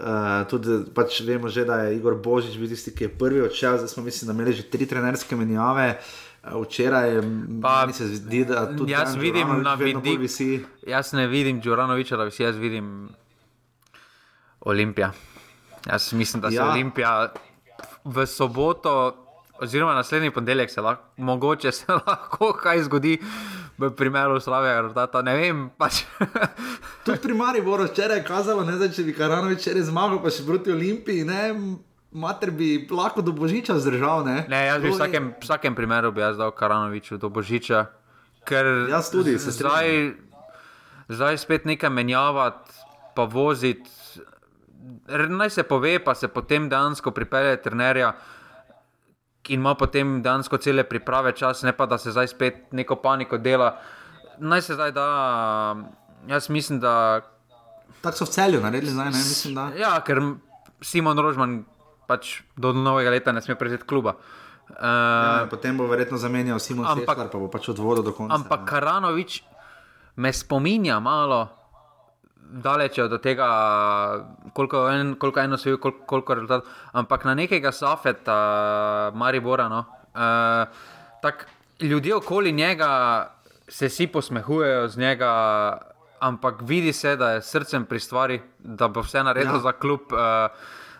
[0.45, 3.87] tudi pač vemo že, da je Igor Božič bil tisti, ki je prvi odšel, zdaj
[3.87, 5.95] smo mislim, imeli že tri trenerske menjave.
[5.95, 7.21] Uh, Včeraj
[7.61, 10.49] Pa, mi se zdi, da tudi jaz vidim na vedno bolj vidik- Visi.
[10.85, 13.09] Jaz ne vidim Džuranoviča, da bi si jaz vidim
[14.61, 15.11] Olimpija.
[15.85, 16.63] Jaz mislim, da se Ja.
[16.63, 16.71] ja.
[16.71, 17.33] Olimpija
[18.03, 19.24] v soboto,
[19.61, 23.17] oziroma naslednji ponedeljek, se lahko, mogoče se lahko kaj zgodi
[23.77, 25.21] v primeru slabega rezultata.
[25.21, 26.03] Ne vem, pač.
[27.05, 30.45] Tudi pri Mariboru včeraj je kazalo, ne, da če bi Karanovič včeraj zmagal, pa še
[30.47, 31.41] proti Olimpiji, ne,
[32.15, 34.23] mater bi lahko do Božiča zdržal.
[34.25, 37.85] Ne, Ne, jaz bi v vsakem, vsakem primeru bi jaz dal Karanoviču do Božiča.
[38.45, 40.13] Ker Jaz tudi, se zdaj,
[41.09, 42.71] zdaj spet nekaj menjavati,
[43.15, 43.89] pa voziti.
[45.09, 48.13] naj se pove, pa se potem dejansko pripelje trenerja.
[49.49, 53.37] In ima potem dejansko cele priprave čas, ne pa da se zdaj spet neko paniko
[53.37, 53.75] dela.
[54.37, 55.07] Naj se zdaj da,
[56.27, 57.21] jaz mislim, da.
[58.01, 59.69] Tako so v celju naredili, zdaj ne mislim, da.
[59.77, 60.21] Ja, ker
[60.81, 61.63] Simon Rožman
[62.07, 64.15] pač do novega leta ne sme prevzeti kluba.
[64.65, 68.33] Uh, ja, potem bo verjetno zamenjal Simon Seškar, pa bo pač odvodil do konca.
[68.33, 69.43] Ampak Karanovič
[70.17, 71.64] me spominja malo
[72.51, 73.47] daleč od tega,
[74.53, 79.69] koliko, en, koliko eno svoj, koliko, koliko rezultat, ampak na nekega Safeta, Maribora.
[79.69, 80.67] No, uh,
[81.21, 81.47] tak,
[81.81, 83.31] ljudje okoli njega
[83.67, 85.31] se vsi posmehujejo z njega,
[86.19, 89.59] ampak vidi se, da je srcem pri stvari, da bo vse naredil ja.
[89.59, 90.19] za klub, uh,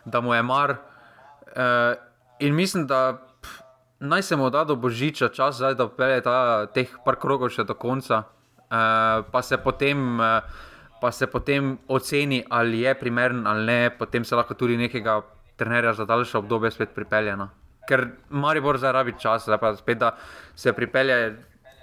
[0.05, 0.71] da mu je mar.
[0.71, 1.95] Uh,
[2.39, 3.61] in mislim, da pff,
[3.99, 7.63] naj se mu da do božiča čas, zdaj, da pelje ta, teh par krogov še
[7.63, 10.19] do konca, uh, pa se potem.
[10.19, 10.73] Uh,
[11.05, 15.19] pa se potem oceni, ali je primeren ali ne, potem se lahko tudi nekega
[15.55, 17.35] trenerja za daljše obdobje spet pripelje.
[17.37, 17.49] No.
[17.85, 20.15] Ker Maribor zdaj rabi čas, da, spet, da
[20.55, 21.35] se pripelje,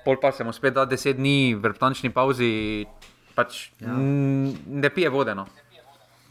[0.04, 2.50] pol pa se mu spet da deset dni v vrtančni pauzi,
[3.37, 3.94] pač ja.
[3.94, 5.46] ne pije vodeno.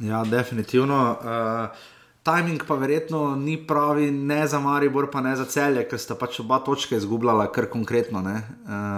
[0.04, 1.00] Ja, definitivno.
[1.24, 1.88] Uh...
[2.24, 6.38] Timing pa verjetno ni pravi, ne za Maribor, pa ne za celje, ker sta pač
[6.44, 8.22] oba točka izgubljala, kar konkretno.
[8.22, 8.36] Uh,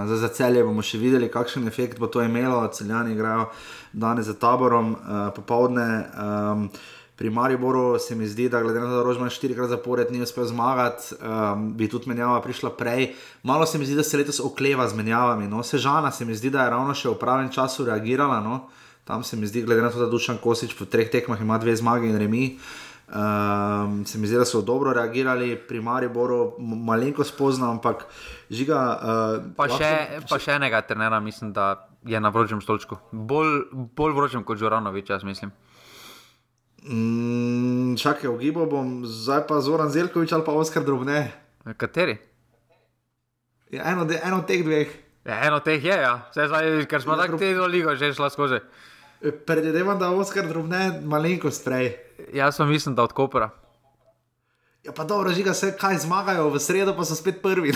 [0.10, 2.60] za, za celje bomo še videli, kakšen efekt bo to imelo.
[2.68, 3.46] Celjani igrajo
[3.94, 5.88] danes za taborom, uh, popovdne.
[6.20, 6.68] Um,
[7.16, 10.44] pri Mariboru se mi zdi, da glede na to, da Rožman štirikrat zapored ni uspel
[10.50, 13.14] zmagati, um, bi tudi menjava prišla prej.
[13.48, 15.48] Malo se mi zdi, da se letos okleva z menjavami.
[15.48, 15.64] No?
[15.64, 18.44] Sežana se mi zdi, da je ravno še v pravem času reagirala.
[18.44, 18.66] No?
[19.08, 21.80] Tam se mi zdi, glede na to, da Dušan Kosič po treh tekmah ima dve
[21.80, 22.58] zmage in remi.
[23.14, 28.08] Um, se mi zdi, da so dobro reagirali pri Mariboru, malenko spoznam, ampak
[28.50, 28.80] žiga.
[28.98, 31.68] Uh, pa, še, lahko, pa še enega trenera, mislim, da
[32.10, 32.98] je na vročem stolčku.
[33.12, 35.54] Bolj, bolj vročem kot Žoranovič, jaz mislim.
[36.90, 41.30] Mm, čakaj, ugibal bom, zdaj pa Zoran Zelkovič ali pa Oskar Drobne.
[41.78, 42.18] Kateri?
[43.72, 44.90] Ja, eno, de, eno teh dveh.
[45.24, 46.16] Ja, eno teh je, ja.
[46.34, 48.60] zdaj, ker smo ja, tako te lige že šla skozi.
[49.22, 51.94] Predvidevam, da Oskar Drobne malenkost prej.
[52.34, 53.50] Jaz sem mislim, da od Kopra.
[54.84, 57.72] Ja, pa dobro, žiga se, kaj zmagajo, v sredo pa so spet prvi.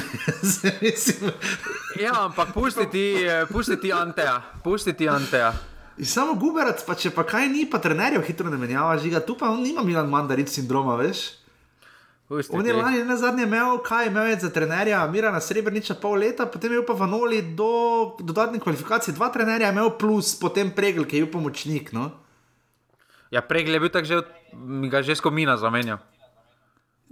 [2.04, 5.54] ja, ampak pustiti, pustiti Anteja, pustiti Anteja.
[5.98, 9.38] In samo Guberac, pa če pa kaj ni, pa trenerjev hitro ne menjava, žiga, tu
[9.40, 11.24] pa on nima Milan Mandaric sindroma, veš.
[12.28, 12.60] Pustiti.
[12.60, 16.20] On je lani na zadnje imel, kaj je imel za trenerja, Mira na Srebrniča pol
[16.20, 17.72] leta, potem je bil pa v Noli do
[18.20, 21.96] dodatnih kvalifikacij, dva trenerja je imel plus, potem pregel, ki je bil pomočnik.
[21.96, 22.12] No?
[23.32, 24.20] Ja, prej je bil tako, že
[24.90, 26.00] ga že skomina zamenjal.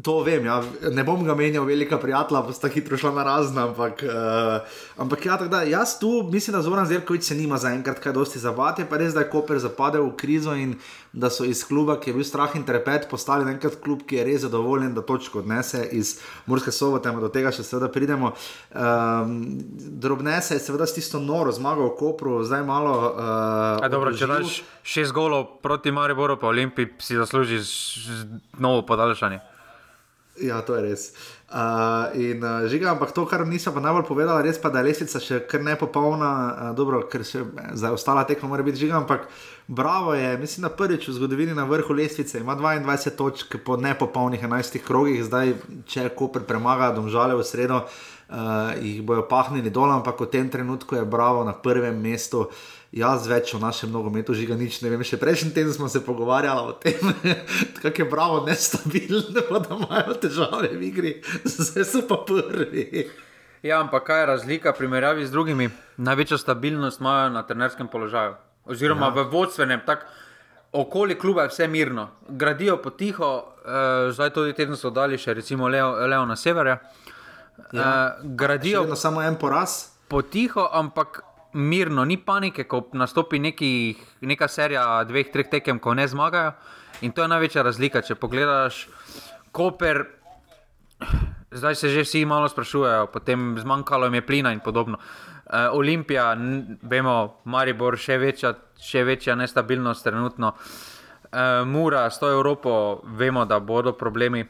[0.04, 0.58] To vem, ja.
[0.92, 3.64] ne bom ga menjal, velika prijatelja, pa sta hitro šla na razna.
[3.70, 8.14] Ampak, uh, ampak ja, da, jaz tu mislim, da Zoran Zerkovič se nima zaenkrat kaj
[8.14, 10.76] dosti zavati, pa res, da je Koper zapadel v krizo in
[11.16, 14.28] da so iz kluba, ki je bil strah in trepet, postali enkrat klub, ki je
[14.28, 18.34] res zadovoljen, da točko odnese iz Murske sobote, do tega še seveda pridemo.
[18.76, 19.40] Um,
[20.04, 23.00] drobnese je seveda s tisto noro zmago v Kopru, zdaj malo.
[23.16, 27.76] Uh, dobro, če daš šest golov proti Mariboru, pa Olimpiji, si zaslužiš
[28.60, 29.55] novo podaljšanje.
[30.41, 31.04] Ja, to je res.
[31.48, 34.89] Uh, in uh, žiga, ampak to, kar nisem pa najbolj povedala, res pa, da je
[34.89, 37.45] lesica še kar ne popolna, uh, dobro, ker še
[37.78, 39.30] za ostala tekma mora biti žiga, ampak
[39.71, 44.43] bravo je, mislim, da prvič v zgodovini na vrhu lesice ima 22 točk po nepopolnih
[44.43, 45.56] 11 krogih, zdaj
[45.88, 51.00] če Koper premaga domžale v sredo, uh, jih bojo pahnili dol, ampak v tem trenutku
[51.00, 52.50] je bravo na prvem mestu.
[52.96, 55.02] Jaz več o našem nogometu žiga nič ne vem.
[55.04, 57.02] Še prejšnji teden smo se pogovarjali o tem,
[57.82, 61.12] kako je bravo nestabilno, da imajo težave v igri,
[61.58, 63.04] zdaj so pa prvi.
[63.66, 65.68] Ja, ampak kaj je razlika v primerjavi z drugimi?
[65.98, 69.18] Največjo stabilnost imajo na trenerskem položaju, oziroma ja.
[69.18, 69.84] v vodstvenem.
[69.84, 70.08] Tak,
[70.72, 75.68] okoli kluba je vse mirno, gradijo potiho, eh, zdaj tudi teden so dali še recimo
[75.68, 76.78] Leo, Leo na severu.
[76.80, 76.80] Ja.
[77.60, 79.98] Eh, gradijo samo en poraz.
[80.08, 83.70] Potiho, ampak mirno, ni panike, ko nastopi neki,
[84.28, 86.52] neka serija dveh, treh tekem, ko ne zmagajo.
[87.02, 88.04] In to je največja razlika.
[88.04, 88.86] Če pogledaš,
[89.56, 90.04] Koper,
[91.52, 95.00] zdaj se že vsi malo sprašujejo, potem zmanjkalo jim je plina in podobno.
[95.46, 96.34] Uh, Olimpija,
[96.82, 100.56] vemo, Maribor, še večja, še večja nestabilnost trenutno.
[100.56, 104.46] Uh, Mura, s to Evropo, vemo, da bodo problemi.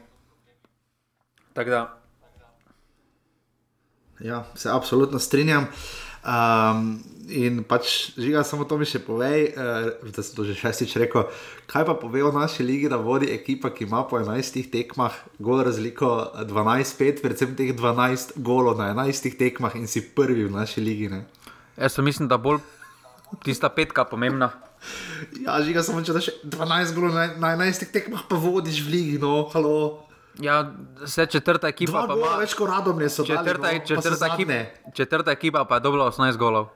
[4.19, 5.67] Ja, se absolutno strinjam.
[5.67, 10.57] Uh, Um, in pač žiga, samo to mi še povej, uh, da sem to že
[10.57, 11.29] šestič rekel.
[11.69, 15.61] Kaj pa pove o naši ligi, da vodi ekipa, ki ima po 11 tekmah gol
[15.65, 21.11] razliko 12-5, predvsem teh 12 golov na 11 tekmah in si prvi v naši ligi.
[21.13, 21.25] Ne?
[21.77, 22.61] Jaz mislim, da bolj
[23.45, 24.53] tista petka pomembna.
[25.41, 29.15] Ja, žiga samo če daš 12 golov na, na 11 tekmah, pa vodiš v ligi,
[29.21, 30.04] no, halo.
[30.37, 30.71] Ja,
[31.01, 32.37] vse četrta ekipa Dva pa ima.
[32.37, 34.93] več kot radomlje so dali, Četrta, no, pa so četrta, ekipa, zadnje.
[34.93, 36.67] četrta ekipa pa je dobila 18 golov.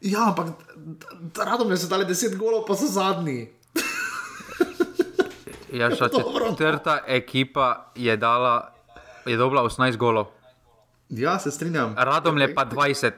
[0.00, 0.46] Ja, ampak
[1.36, 3.48] radomlje so dali 10 golov, pa so zadnji.
[5.72, 6.50] Ja, Dobro, no.
[6.50, 8.72] četrta ekipa je, dala,
[9.26, 10.26] je dobila 18 golov,
[11.08, 11.94] Ja, se strinjam.
[11.98, 13.10] Radomlje pa 20.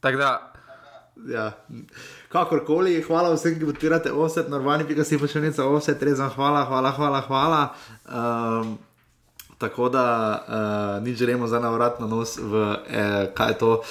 [0.00, 0.52] Tako da,
[1.26, 1.52] Ja.
[2.28, 6.30] Kakorkoli, hvala vsem, ki podpirate offset, normalni, pika si pa še nekaj offset, res vam
[6.30, 7.20] hvala, hvala, hvala.
[7.20, 7.60] hvala.
[8.06, 8.78] Um,
[9.60, 10.04] tako da
[10.48, 13.82] uh, nič želimo za navrat na nos v eh, kaj je to.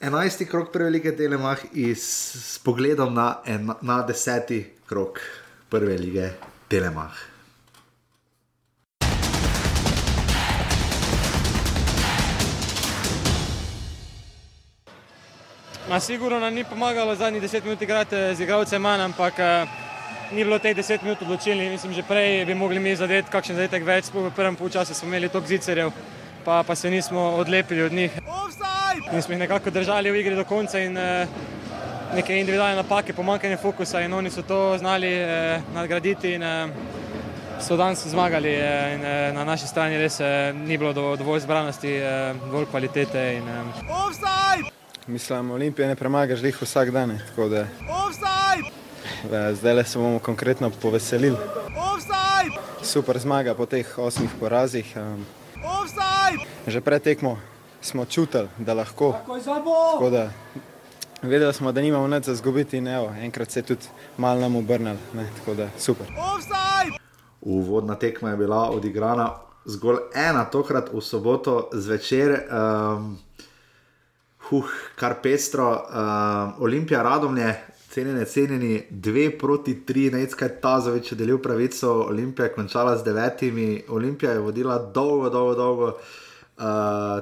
[0.00, 0.46] 11.
[0.46, 4.64] krok prve lige Telemah in s pogledom na, en, na 10.
[4.86, 5.20] krok
[5.68, 6.30] prve lige
[6.68, 7.12] Telemah.
[15.88, 19.85] Ma sigurno nam ni pomagalo zadnjih 10 minut igrati z igralcem manj, ampak eh,
[20.32, 21.70] ni bilo teh 10 minut odločilnih.
[21.70, 25.08] Mislim, že prej bi mogli mi zadeti kakšen zadetek več, sploh v prvem polčasu smo
[25.08, 25.92] imeli toliko zicerjev,
[26.44, 28.10] pa, pa se nismo odlepili od njih.
[29.12, 31.26] In smo jih nekako držali v igri do konca in eh,
[32.14, 36.68] neke individualne napake, pomankanje fokusa in oni so to znali eh, nadgraditi in eh,
[37.60, 41.40] so danes zmagali eh, in eh, na naši strani res eh, ni bilo do, dovolj
[41.40, 43.62] zbranosti, eh, dovolj kvalitete in eh,
[45.06, 47.18] Mislim, Olimpije ne premagaš jih vsak dan.
[47.36, 47.66] da Eh,
[49.54, 51.36] zdaj le se bomo konkretno poveselili.
[52.82, 54.94] Super zmaga po teh osmih porazih.
[54.96, 55.26] Um,
[56.66, 57.38] že pred tekmo
[57.80, 59.14] smo čutili, da lahko.
[59.92, 60.30] Tako da
[61.22, 64.56] vedeli smo, da nimamo nič za zgubiti in evo, enkrat se je tudi malo nam
[64.56, 64.96] obrnil.
[65.14, 66.06] ne, Tako da super.
[67.40, 72.46] Uvodna tekma je bila odigrana zgolj ena, tokrat v soboto zvečer.
[72.50, 73.18] Um,
[74.50, 77.54] huh, kar pestro, um, Olimpija Radomlje,
[77.96, 83.84] cenjene, cenjeni, dve proti tri, Necka Tazovič je delil pravico, Olimpija je končala z devetimi,
[83.88, 85.86] Olimpija je vodila dolgo, dolgo, dolgo.
[86.56, 86.64] Uh,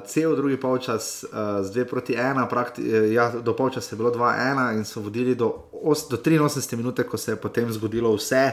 [0.07, 4.11] cel drugi polčas uh, z 2 proti 1, prakti, eh, ja, do polčasa je bilo
[4.11, 8.51] 2-1 in so vodili do, os, do 83 minute, ko se je potem zgodilo vse.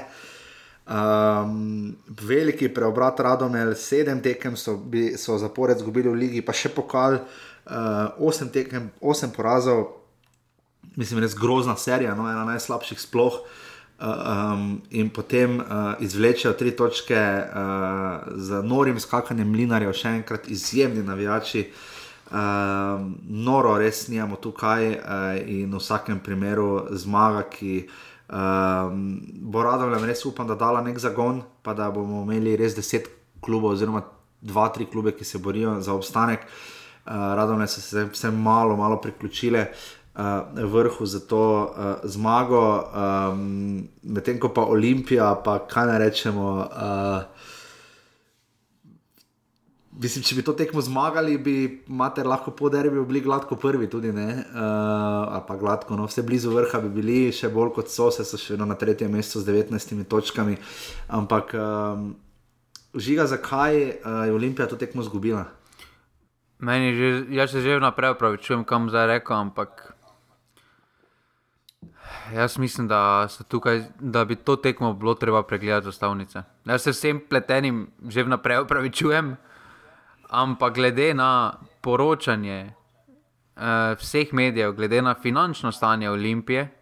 [0.86, 6.70] Um, veliki preobrat Radomel, sedem tekem so, bi, so zapored izgubili v ligi, pa še
[6.74, 10.01] pokal, uh, osem tekem, osem porazov,
[10.96, 13.42] mislim, res grozna serija, no, ena najslabših sploh.
[13.42, 13.60] Uh,
[14.02, 21.04] um, in potem uh, izvlečejo tri točke uh, z norim skakanjem mlinarjev, še enkrat izjemni
[21.06, 21.68] navijači.
[22.32, 28.88] Uh, noro, res nijamo tukaj uh, in v vsakem primeru zmaga, ki uh,
[29.52, 33.10] bo radovljem res upam, da dala nek zagon, pa da bomo imeli res deset
[33.44, 34.06] klubov, oziroma
[34.40, 36.46] dva, tri klube, ki se borijo za obstanek.
[37.02, 40.01] Uh, radovne so se vse malo, malo priključile uh,
[40.54, 46.68] vrhu za to uh, zmago, um, medtem ko pa Olimpija, pa kaj naj rečemo.
[46.68, 47.50] Uh,
[50.02, 51.54] Mislim, če bi to tekmo zmagali, bi
[51.86, 56.24] mater lahko po derbi bili gladko prvi, tudi ne, uh, ali pa gladko, no, vse
[56.24, 59.44] blizu vrha bi bili, še bolj kot so, se so še vedno na tretjem mestu
[59.44, 60.56] z 19 točkami.
[61.12, 62.08] Ampak um,
[62.96, 65.44] žiga, zakaj uh, je Olimpija to tekmo izgubila?
[66.62, 69.92] meni že, jaz se že vnaprej upravičujem, kam zdaj rekel, ampak
[72.32, 73.02] jaz mislim, da,
[73.48, 76.42] tukaj, da bi to tekmo bilo treba pregledati zastavnice.
[76.64, 79.36] Jaz se vsem pletenim že vnaprej upravičujem,
[80.30, 82.72] ampak glede na poročanje
[83.56, 83.62] eh,
[83.94, 86.78] vseh medijev, glede na finančno stanje Olimpije,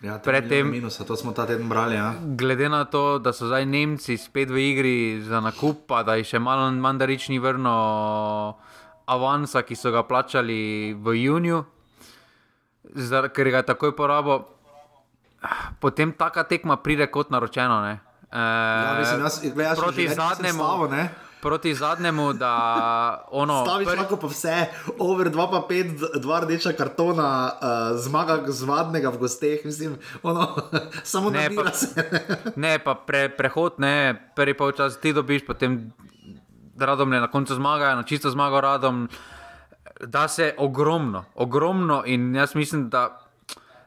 [0.00, 1.94] Ja, Predtem- Minusa, to smo ta teden brali.
[1.94, 2.14] Ja.
[2.36, 6.24] glede na to, da so zdaj Nemci spet v igri za nakup, pa da je
[6.24, 8.54] še malo mandarič ni vrno
[9.06, 11.64] avansa, ki so ga plačali v juniju,
[12.94, 14.40] zar, ker ga je takoj porabo,
[15.80, 17.80] potem taka tekma pride kot naročeno.
[17.80, 18.00] Ne?
[18.32, 21.08] E, Ja, mislim, jaz, gled, jaz proti zadnjemu, Stavo, ne?
[21.40, 23.64] proti zadnjemu, da ono.
[23.64, 24.66] Staviš lahko pa vse,
[24.98, 30.48] over 2 pa 5, 2 rdeča kartona, uh, zmaga zvadnega v gosteh, mislim, ono,
[31.04, 31.70] samo Ne, ne pa-.
[32.56, 35.92] Ne, pa pre, prehod, ne, prvi polčas ti dobiš, potem
[36.78, 39.08] radom na koncu zmagajo, na čisto zmago radom.
[40.06, 43.28] Da se ogromno, ogromno in jaz mislim, da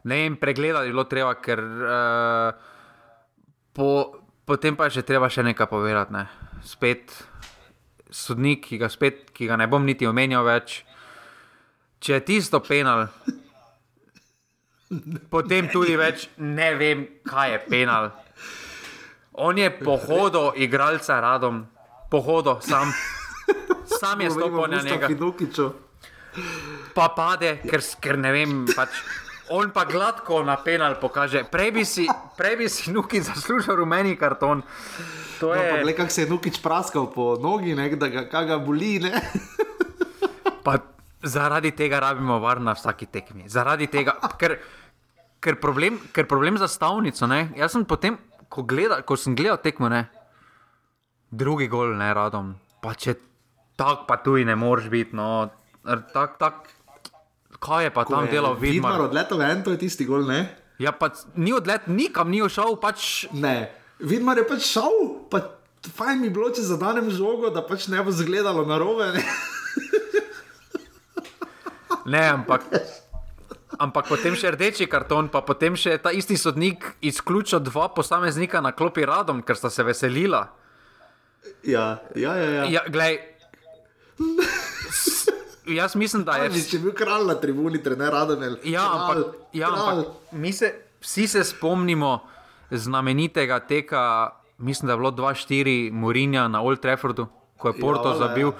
[0.03, 2.53] ne vem, pregledati je bilo treba, ker uh,
[3.73, 3.87] po,
[4.45, 6.13] potem pa je še treba še nekaj povedati.
[6.13, 6.25] Ne.
[6.67, 7.13] Spet
[8.11, 10.81] sodnik, ki ga, spet, ki ga ne bom niti omenjal več.
[12.01, 13.05] Če je tisto penal,
[15.33, 18.09] potem tudi več ne vem, kaj je penal.
[19.39, 21.63] On je pohodil igralca radom,
[22.11, 22.91] pohodil sam.
[24.01, 25.69] Sam je stopil na njega, Fidukiču.
[26.95, 28.63] Pa pade, ker, ker ne vem.
[28.75, 28.89] Pač,
[29.51, 31.43] On pa gladko na penal pokaže.
[31.43, 32.07] Prej bi si,
[32.39, 34.63] prej bi si nuki zaslužil rumeni karton.
[35.43, 38.23] To No, je, pa gled, kako se je Nukič praskal po nogi, ne, da ga,
[38.23, 39.03] ga boli.
[39.03, 39.11] Ne?
[40.65, 40.79] pa
[41.19, 43.49] zaradi tega rabimo var na vsaki tekmi.
[43.51, 44.55] Zaradi tega, ker,
[45.43, 47.27] ker, problem, ker problem za stavnico.
[47.27, 47.51] Ne?
[47.59, 48.15] Jaz sem potem,
[48.47, 50.05] ko, gleda, ko sem gledal tekmo, ne,
[51.27, 52.55] drugi gol, ne radom.
[52.79, 53.17] Pa če
[53.75, 55.17] tako, pa tu ne moreš biti.
[55.17, 55.49] No,
[55.83, 56.69] tak, tak,
[57.61, 59.07] kaj je pa tam delal Vidmar Vidmar?
[59.09, 60.45] odletel ven, to je tisti gol, ne?
[60.81, 63.69] Ja, pa ni odlet, nikam ni šel, pač Ne.
[64.01, 65.45] Vidmar je pač šel, pa
[65.85, 69.11] fajn mi bilo, če zadanem žogo, da pač ne bo zgledalo narobe.
[69.13, 69.21] Ne?
[72.13, 72.65] ne, ampak.
[73.81, 78.73] Ampak potem še rdeči karton, pa potem še ta isti sodnik izključil dva posameznika na
[78.77, 80.43] klopi radom, ker sta se veselila.
[81.65, 82.49] Ja, ja, ja.
[82.61, 82.63] ja.
[82.69, 83.21] Ja, glej.
[85.75, 86.51] Jaz mislim, da je.
[86.69, 88.57] Če bi bil kralj na tribuni, trener Radonel.
[88.63, 92.19] Ja, ampak, ja, ampak mi se, vsi se spomnimo
[92.71, 98.13] znamenitega teka, mislim, da je bilo 2-4 Murinja na Old Traffordu, ko je Porto Ja,
[98.13, 98.51] ja, zabil,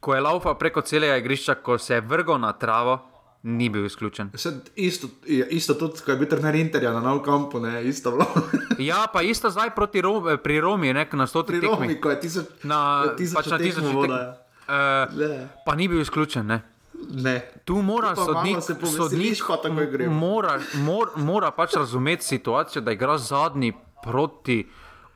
[0.00, 2.98] ko je laufa preko celega igrišča, ko se je vrgel na travo,
[3.42, 4.30] ni bil izključen.
[4.76, 8.26] Isto, ja, isto tudi, ko je bil trener Interja na novem kampu, ne, isto bilo.
[8.78, 11.76] Ja, pa isto zdaj proti Rom, pri Romi, nek na 100 Pri tekmi.
[11.76, 14.47] Romi, ko je tisoč, Na, je tisoč pač na tisoč voda, tekmi.
[14.68, 14.74] Uh,
[15.64, 16.46] pa ni bil izključen.
[16.46, 16.60] Ne?
[17.10, 17.40] Ne.
[17.64, 18.20] Tu mora Tu
[18.86, 20.12] sodnik, pa takoj gremo.
[20.12, 24.66] mora, mora, mora pač razumeti situacijo, da igra zadnji proti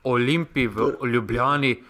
[0.03, 1.83] Olimpiji v Ljubljani.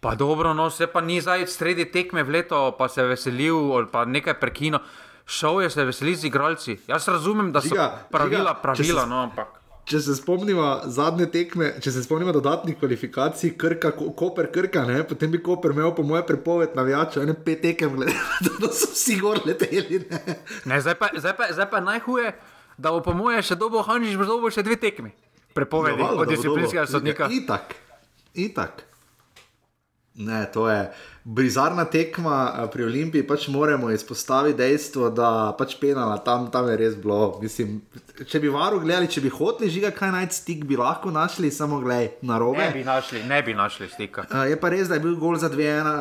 [0.00, 3.86] Pa dobro, no, se pa ni zdaj sredi tekme v leto, pa se veselil ali
[3.86, 4.78] pa nekaj prekino.
[5.26, 6.78] Šel je se veseliti z igralci.
[6.86, 9.57] Jaz razumem, da so Žiga, pravila, Žiga, pravila, se- no, ampak.
[9.88, 14.98] Če se spomnimo zadnje tekme, če se spomnimo dodatnih kvalifikacij, Krka, Ko- Koper, Krka, ne,
[15.02, 18.12] potem bi Koper imel po moje prepoved navijačev, ene pet tekem, glede
[18.60, 20.02] da so vsi gor leteli.
[20.10, 20.20] Ne.
[20.66, 22.34] Ne, zdaj, pa, zdaj, pa, zdaj pa najhuje,
[22.76, 25.14] da bo po moje še dobo Hanžič, bo dobo še dve tekmi.
[25.56, 27.30] Prepovedi valjda, od disciplinskega sodnika.
[27.32, 27.72] Itak,
[28.36, 28.84] itak.
[30.18, 30.90] Ne, to je
[31.24, 33.26] bizarna tekma a, pri Olimpiji.
[33.26, 37.38] Pač moramo izpostaviti dejstvo, da pač penala tam, tam je res bilo.
[37.42, 37.76] Mislim,
[38.26, 41.78] če bi varu gledali, če bi hoteli žiga kaj najti stik, bi lahko našli, samo
[41.84, 42.64] gledaj na robe.
[42.64, 44.26] Ne bi našli, ne bi našli stika.
[44.26, 45.94] Uh, je pa res, da je bil gol za dve, ena,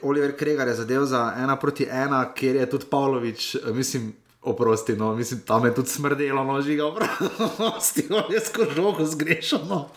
[0.00, 4.14] Oliver Kregar je zadev za ena proti ena, kjer je tudi Pavlović, eh, mislim,
[4.48, 9.68] oprosti, no, mislim, tam je tudi smrdelo, no, žiga, oprosti, on je skoro žogo zgrešil,
[9.68, 9.88] no.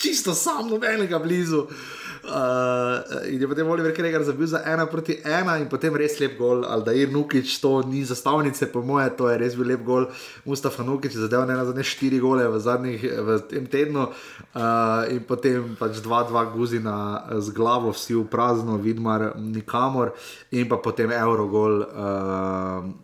[0.00, 1.66] Čisto sam, nobenega blizu.
[1.68, 2.07] Uh,
[3.28, 6.64] in je potem Oliver Kregar zabil za ena proti ena, in potem res lep gol.
[6.64, 10.08] Aldair Nukič, to ni zastavnice, po moje, to je res bil lep gol.
[10.44, 15.24] Mustafa Nukič je zadeval ne na zadnje štiri gole v zadnjih v tednu, uh, in
[15.24, 20.14] potem pač dva, dva guzina z glavo, vsi v prazno, vidmar nikamor,
[20.52, 21.84] in pa potem Eurogol.
[21.88, 22.94] Uh,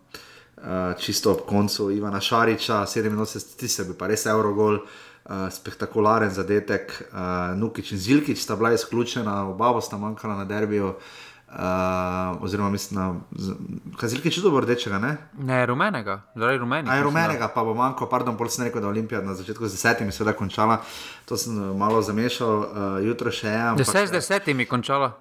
[0.65, 5.04] Uh, čisto ob koncu Ivana Šariča, 87, se bi pa res Eurogol, uh,
[5.51, 6.91] spektakularen zadetek.
[7.11, 10.93] Uh, Nukič in Zilkič sta bila izključena, oba sta manjkala na derbiju.
[11.49, 13.15] Uh, oziroma, mislim, da
[14.01, 15.17] je Zilkič tudi rdečega, ne?
[15.39, 16.91] Ne, rumenega, zaradi rumenega.
[16.91, 19.77] Aj rumenega, pa bo manjkalo, pardon, pol sem rekel, da je Olimpija na začetku z
[19.77, 20.81] desetimi seveda končala.
[21.25, 23.61] To sem uh, malo zamešal, uh, jutro še je.
[23.81, 25.13] Deset z desetimi končala.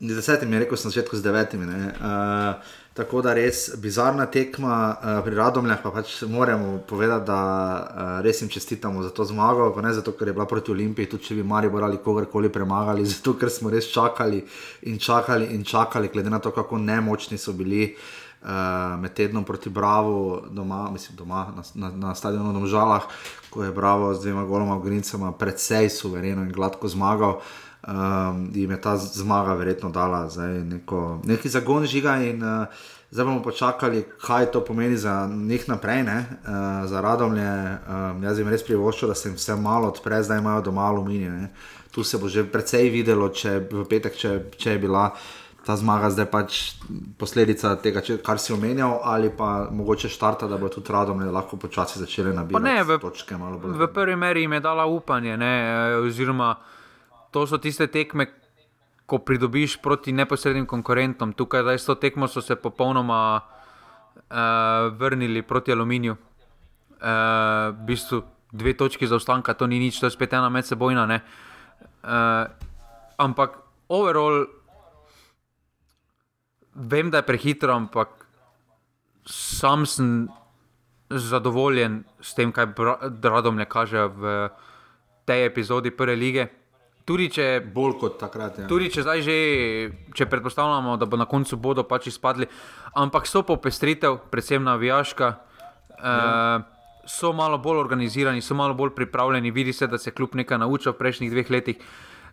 [0.00, 1.66] Z desetimi je rekel, sem na začetku z devetimi.
[1.66, 2.62] Uh,
[2.98, 8.42] tako da res bizarna tekma uh, pri Radomljah, pa pač moramo povedati, da uh, res
[8.42, 11.36] jim čestitamo za to zmago, pa ne zato, ker je bila proti Olimpiji, tudi če
[11.38, 14.42] bi Maribor ali kogarkoli premagali, zato ker smo res čakali
[14.90, 17.92] in čakali in čakali, glede na to, kako nemočni so bili.
[18.38, 23.08] Uh, med tednom proti Bravo, doma, mislim, doma na, na, na stadionu Domžalah,
[23.50, 27.40] ko je Bravo z dvema goloma Grincema precej suvereno in gladko zmagal
[27.86, 30.28] um, jim je ta zmaga verjetno dala
[30.64, 32.66] neko, neki zagon žiga in uh,
[33.10, 36.26] zdaj bomo počakali, kaj to pomeni za njih naprej, ne?
[36.28, 37.78] uh, za radomlje.
[37.88, 41.30] Um, jaz jim res privoščam, da se jim vse malo odpre, zdaj imajo doma aluminij.
[41.30, 41.50] Ne?
[41.90, 45.10] Tu se bo že precej videlo, če v petek, če, če je bila.
[45.68, 46.58] Ta zmaga zdaj pač
[47.20, 51.58] posledica tega, če, kar si omenjal, ali pa mogoče štarta, da bo tudi radom lahko
[51.60, 53.36] počasi začele nabirati ne, v, točke.
[53.36, 56.54] v prvi meri jim je dala upanje, ne, eh, oziroma
[57.30, 58.26] to so tiste tekme,
[59.08, 61.32] ko pridobiš proti neposrednim konkurentom.
[61.32, 66.12] Tukaj zdaj s to tekmo so se popolnoma uh, vrnili proti aluminiju.
[66.12, 68.22] Uh, v bistvu
[68.52, 71.06] dve točki zaostanka, to ni nič, to je spet ena medsebojna.
[71.06, 71.20] ne.
[72.04, 72.44] Uh,
[73.18, 73.58] ampak
[73.88, 74.46] overall,
[76.74, 78.28] vem, da je prehitro, ampak
[79.24, 80.28] sam sem
[81.08, 82.76] zadovoljen s tem, kaj
[83.22, 84.48] Radom ne kaže v
[85.24, 86.57] tej epizodi prve lige.
[87.08, 87.44] Tudi če,
[87.74, 88.58] Bolj kot takrat.
[88.60, 88.66] Ja.
[88.68, 89.36] tudi če zdaj že,
[90.12, 92.48] če predpostavljamo, da bo na koncu bodo pač izpadli,
[93.00, 95.30] ampak so popestritev, predvsem navijaška.
[95.98, 96.18] Ja.
[96.60, 96.74] Uh,
[97.08, 100.92] so malo bolj organizirani, so malo bolj pripravljeni, vidi se, da se kljub nekaj naučil
[100.92, 101.76] v prejšnjih dveh letih.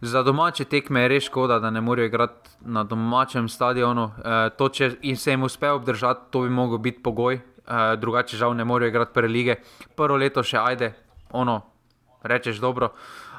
[0.01, 4.09] Za domače tekme je res škoda, da ne morejo igrati na domačem stadionu.
[4.11, 8.55] E, to, če se jim uspe obdržati, to bi lahko bil pogoj, e, drugače žal
[8.55, 9.55] ne morejo igrati prve lige.
[9.95, 10.91] Prvo leto še ajde,
[11.32, 11.61] ono,
[12.23, 12.91] rečeš dobro,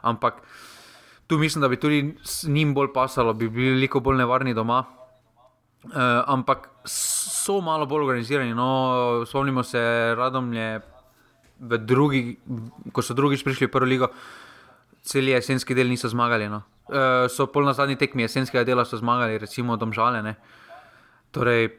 [0.03, 0.41] ampak
[1.27, 2.15] tu mislim, da bi tudi
[2.47, 4.85] njim bolj pasalo, bi bili veliko bolj nevarni doma.
[5.85, 8.55] E, ampak so malo bolj organizirani.
[8.55, 9.81] No, spomnimo se,
[10.17, 10.81] radom je
[11.59, 12.37] drugi,
[12.93, 14.11] ko so drugič prišli v prvo ligo,
[15.03, 16.49] cel jesenski del niso zmagali.
[16.49, 16.63] No.
[16.91, 20.23] E, so pol na zadnji tekmi jesenskega dela so zmagali, recimo Domžale.
[20.23, 20.37] Ne.
[21.31, 21.71] Torej,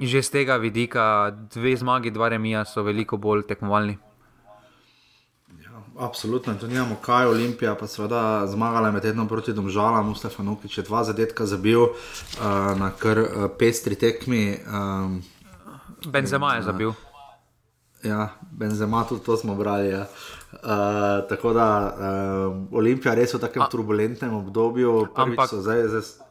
[0.00, 3.98] že z tega vidika, dve zmagi, dva remija so veliko bolj tekmovalni.
[5.98, 10.84] Absolutno, tu nimamo kaj, Olimpija pa seveda zmagala med tednom proti Domžalam, Mustafa Nukič je
[10.86, 11.90] dva zadetka zabil uh,
[12.78, 14.60] na kar uh, pestri tekmi.
[14.62, 15.22] Um,
[16.06, 16.92] Benzema je zabil.
[18.02, 19.88] Ja, Benzema, tudi to smo brali.
[19.88, 20.06] Ja.
[20.52, 26.27] Uh, tako da uh, Olimpija res v takem A, turbulentnem obdobju, ampak so zdaj, zdaj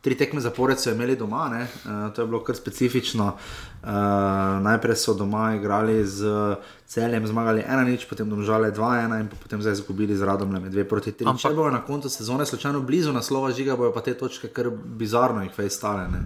[0.00, 3.32] tri tekme zapored so imeli doma, uh, to je bilo kar specifično.
[3.80, 3.90] Uh,
[4.64, 10.16] najprej so doma igrali z celjem, zmagali 1-0, potem domžale 2-1 in potem zdaj izgubili
[10.16, 11.24] z radom le 2-3.
[11.38, 15.44] Če bojo na koncu sezone slučajno blizu naslova žiga, bojo pa te točke kar bizarno
[15.44, 16.08] jih fej stale.
[16.08, 16.24] Ne?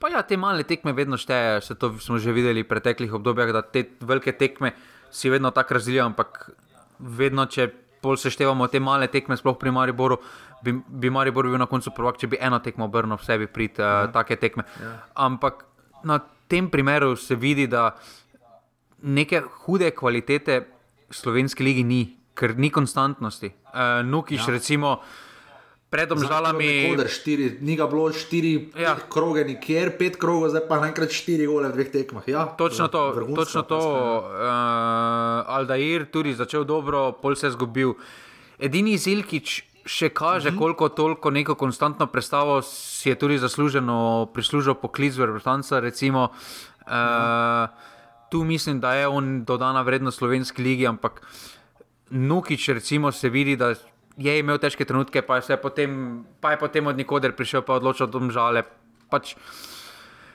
[0.00, 3.52] Pa ja, te male tekme vedno štejejo, se to smo že videli v preteklih obdobjih,
[3.52, 4.72] da te velike tekme
[5.10, 6.50] si vedno tako razdelijo, ampak
[6.98, 7.68] vedno, če
[8.00, 10.16] pol seštevamo te male tekme, sploh pri Mariboru,
[10.62, 13.80] bi, bi Maribor bil na koncu prvak, če bi eno tekmo obrnil v sebi prid
[13.80, 14.10] uh, ja.
[14.14, 14.66] take tekme.
[14.80, 14.94] Ja.
[15.26, 15.64] Ampak
[16.04, 17.94] na tem primeru se vidi, da
[19.02, 20.60] neke hude kvalitete
[21.10, 22.04] v slovenski ligi ni,
[22.34, 23.52] ker ni konstantnosti.
[23.70, 24.54] Uh, Nukiš, ja.
[24.54, 25.00] recimo
[25.90, 26.94] pred žalami.
[27.60, 28.94] Ni ga bilo štiri ja.
[29.10, 32.28] kroge, nikjer pet krogov, zdaj pa naenkrat štiri gole v dveh tekmah.
[32.30, 33.80] Ja, točno to, točno to.
[33.80, 37.96] Uh, Aldair tudi začel dobro, pol se je zgubil.
[38.60, 40.58] Edini Zilkič še kaže, mm -hmm.
[40.58, 45.80] koliko toliko neko konstantno predstavo si je tudi zasluženo prislužil poklic Vrtanca.
[45.80, 46.28] Recimo,
[46.86, 47.90] uh, mm.
[48.30, 51.22] Tu mislim, da je on dodana vrednost slovenski ligi, ampak
[52.10, 53.74] Nukič, recimo, se vidi, da
[54.16, 58.06] je imel težke trenutke, pa je, potem, pa je potem od nikoder prišel, pa odločil,
[58.06, 58.62] da je žale.
[59.10, 59.34] Pač,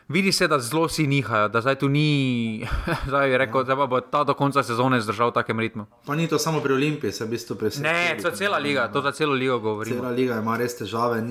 [0.07, 2.67] vidi se, da zelo si nihajo, da zdaj tu ni,
[3.07, 3.63] zdaj je rekel, ja.
[3.63, 5.85] da bo ta do konca sezone zdržal v takem ritmu.
[6.05, 7.93] Pa ni to samo pri Olimpiji, se v bistvu preseneča.
[7.93, 9.91] Ne, to je cela liga, to za celo ligo govori.
[9.91, 11.21] Cela liga ima res težave.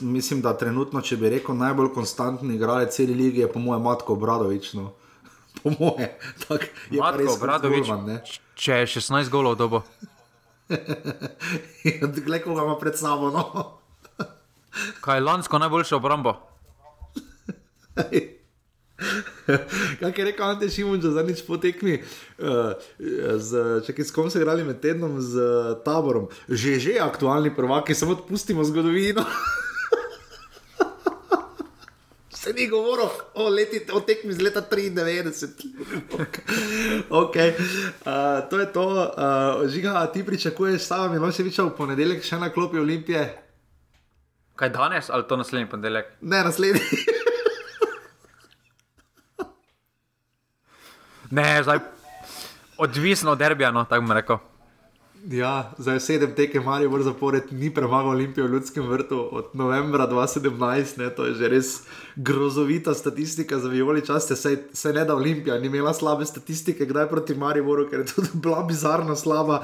[0.00, 4.16] Mislim, da trenutno, če bi rekel, najbolj konstantni igralec cele lige je po mojem Matko
[4.16, 4.72] Bradovič.
[4.74, 4.92] No.
[5.62, 6.08] Po mojem,
[6.42, 6.98] tako je.
[6.98, 9.82] Matko Bradovič, če je 16 golov dobo.
[12.26, 13.30] Glej, koga ima pred sabo.
[13.30, 13.78] No?
[15.04, 16.51] Kaj je lansko najboljše obrambo?
[20.00, 21.98] Kaj je rekel Ante Šimun, da zadnjič potekmi,
[22.38, 22.72] uh,
[23.86, 25.42] če s kom se igrali med tednom z
[25.84, 29.24] taborom, že že aktualni prvaki, samo odpustimo zgodovino
[32.42, 35.46] se ni govoril o, leti, o tekmi iz leta 93.
[37.10, 37.52] okay.
[37.54, 42.40] uh, to je to, uh, žiga, ti pričakuješ, samo mi se vičal v ponedeljek še
[42.42, 43.22] na klopi Olimpije.
[44.58, 46.06] Kaj danes ali to naslednji ponedeljek?
[46.20, 46.80] Ne, naslednji.
[51.32, 51.78] ne, zdaj
[52.78, 54.38] odvisno od derbija, no, tako bom rekel.
[55.30, 60.08] Ja, zdaj sedem tekem ali bolj zapored, ni premagal Olimpijo v Ljudskem vrtu od novembra
[60.10, 61.68] 2017, ne, to je že res
[62.16, 64.36] grozovita statistika za vijoli časte.
[64.36, 68.28] Sej, sej ne da Olimpija ni imela slabe statistike, kdaj proti Mariboru, ker je tudi
[68.44, 69.62] bila bizarno slaba.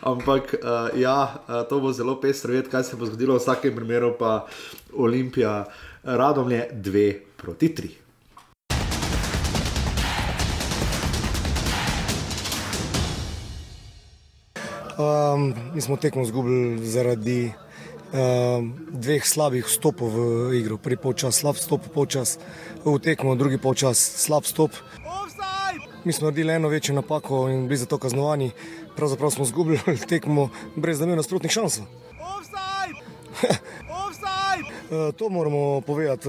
[0.00, 3.76] Ampak uh, ja, uh, to bo zelo pestro vedeti, kaj se bo zgodilo v vsakem
[3.76, 4.44] primeru, pa
[4.92, 5.64] Olimpija
[6.04, 8.07] radom je dve proti tri.
[14.98, 17.52] Um, mi smo tekmo izgubili zaradi
[18.12, 20.74] um, dveh slabih vstopov v igro.
[20.76, 22.38] Prvi polčas, slab vstop, polčas
[22.82, 24.74] v tekmo, drugi polčas, slab vstop.
[26.04, 28.50] Mi smo naredili eno večjo napako in bili zato kaznovani.
[28.96, 29.78] Pravzaprav smo izgubili
[30.10, 31.78] tekmo brez namena nasprotnih šans.
[31.78, 31.84] uh,
[35.18, 36.28] to moramo povedati.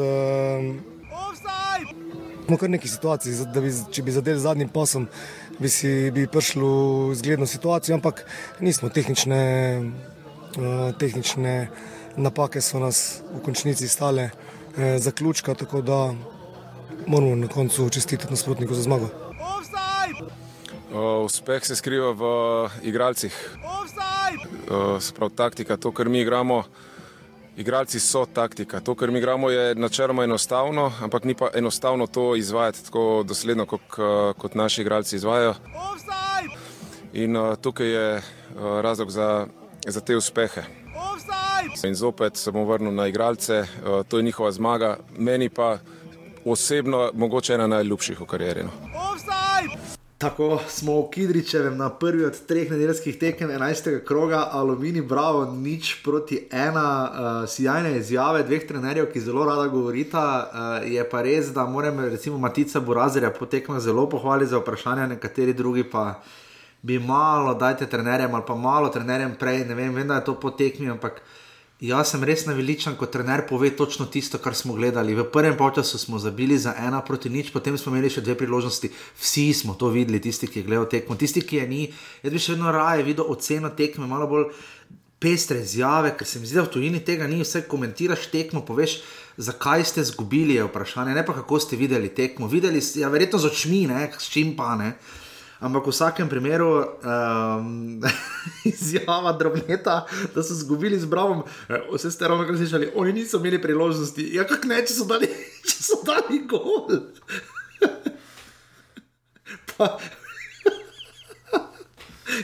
[2.45, 5.07] Smo kar neki situaciji, da bi, če bi zadeli zadnjim pasom,
[5.59, 8.25] bi si bi prišli v zgledno situacijo, ampak
[8.59, 9.43] nismo tehnične,
[10.57, 11.69] uh, tehnične
[12.17, 16.13] napake, so nas v končnici stale uh, zaključka, tako da
[17.07, 19.09] moramo na koncu čestitati nasprotniku za zmago.
[20.89, 22.23] Uh, uspeh se skriva v
[22.81, 23.57] igralcih.
[24.69, 26.63] Uh, Sprav taktika, to, kar mi igramo,
[27.59, 28.79] igralci so taktika.
[28.79, 33.65] To, kar mi igramo, je načeloma enostavno, ampak ni pa enostavno to izvajati tako dosledno,
[33.65, 33.81] kot,
[34.37, 35.53] kot naši igralci izvajo.
[37.13, 38.21] In uh, tukaj je uh,
[38.81, 39.47] razlog za,
[39.87, 40.63] za te uspehe.
[41.83, 45.77] In zopet se bom vrnil na igralce, uh, to je njihova zmaga, meni pa
[46.45, 48.63] osebno mogoče ena najljubših v karieri.
[48.63, 48.88] No.
[50.19, 54.03] Tako smo v Kidričevem na prvi od treh nedeljskih tekem 11.
[54.05, 60.23] kroga, Alumini, bravo, nič proti ena, uh, sjajne izjave dveh trenerjev, ki zelo rada govorita.
[60.51, 65.53] Uh, je pa res, da moram recimo Matica Burazerja potekma zelo pohvaliti za vprašanje, nekateri
[65.53, 66.19] drugi pa
[66.81, 70.35] bi malo, dajte trenerjem ali pa malo trenerjem prej, ne vem, vem da je to
[70.39, 71.21] potekmi, ampak.
[71.79, 75.13] Jaz sem res naveličen, ko trener pove točno tisto, kar smo gledali.
[75.15, 78.91] V prvem času smo zabili za ena proti nič, potem smo imeli še dve priložnosti.
[79.15, 81.87] Vsi smo to videli, tisti, ki je gledal tekmo, tisti, ki je ni.
[82.23, 84.51] Jaz bi še vedno raje videl oceno tekme, malo bolj
[85.23, 87.39] pestre izjave, ker se mi zdi, da v tujini tega ni.
[87.47, 88.99] Vse komentiraš tekmo, poveš,
[89.39, 91.15] zakaj ste izgubili, je vprašanje.
[91.15, 92.51] Ne pa kako ste videli tekmo.
[92.51, 94.97] Videli ste, ja, verjetno z očmi, ne, s čim pa ne.
[95.59, 97.99] Ampak v vsakem primeru um,
[98.71, 100.05] izjava drobneta,
[100.35, 104.23] da so izgubili z Bravom, e, vse ste ravno slišali, oni niso imeli priložnosti.
[104.35, 105.27] Ja, kak ne, če so dali,
[105.67, 106.87] če so dali gol.
[109.75, 109.99] pa,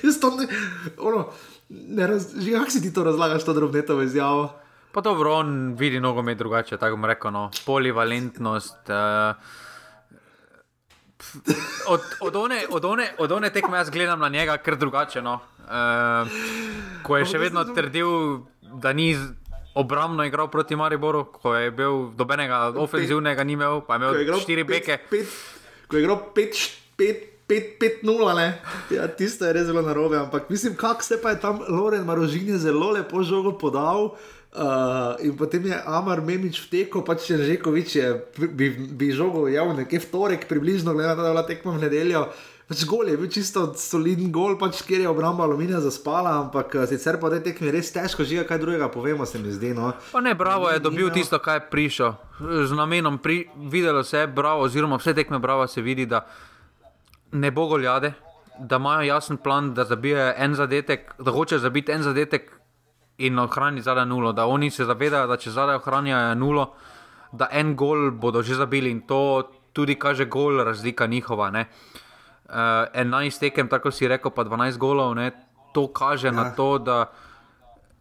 [0.04, 0.52] jaz to ne,
[1.00, 1.30] ono,
[1.72, 4.50] ne razumem, kako si ti to razlagaš, to drobnetovo izjavo.
[4.92, 8.92] Pa dobro, on vidi nogomet drugače, tako bom rekel, no, polivalentnost.
[8.92, 9.64] Uh,
[11.88, 15.22] od, od, one, od, one, od one tekme jaz gledam na njega, ker drugače.
[15.22, 15.40] No.
[15.66, 16.30] Uh,
[17.04, 18.08] ko je še vedno trdil,
[18.62, 19.18] da ni
[19.76, 24.64] obrambno igral proti Mariboru, ko je bil dobenega ofenzivnega, ni imel, pa je imel štiri
[24.64, 24.98] beke.
[25.88, 28.52] Ko je igral 5-0,
[28.96, 30.18] ja, tisto je res zelo narobe.
[30.18, 34.16] Ampak mislim, kako se pa je tam Loren Marožin zelo lepo žogo podal.
[34.56, 38.08] Uh, in potem je Amar Memič vtekel, pač če že Kovič je,
[38.56, 41.72] bi, bi žogo javno, nekje v torek, približno, glede na to, da je bila tekma
[41.76, 42.22] v nedeljo.
[42.64, 46.88] Pač gol je bil čisto soliden gol, pač kjer je obramba aluminija zaspala, ampak uh,
[46.88, 49.76] sicer pa te tekme res težko žiga, kaj drugega povemo, se mi zdi.
[49.76, 49.92] No.
[50.16, 52.16] Pa ne, bravo je dobil tisto, kaj je prišel.
[52.40, 56.24] Z namenom pri, videlo se je, bravo, oziroma vse tekme bravo se vidi, da
[57.36, 58.16] ne bo goljade,
[58.56, 62.55] da imajo jasen plan, da zabijajo en zadetek, da hoče zabiti en zadetek
[63.18, 66.74] in ohrani zadaj nulo, da oni se zavedajo, da če zadaj ohranijo nulo,
[67.32, 71.50] da en gol bodo že zabili in to tudi kaže gol, razlika njihova.
[71.52, 71.66] Ne.
[72.46, 72.56] Uh,
[72.94, 75.32] 11 tekem, tako si rekel, pa 12 golov, ne.
[75.74, 76.32] to kaže ja.
[76.32, 77.12] na to, da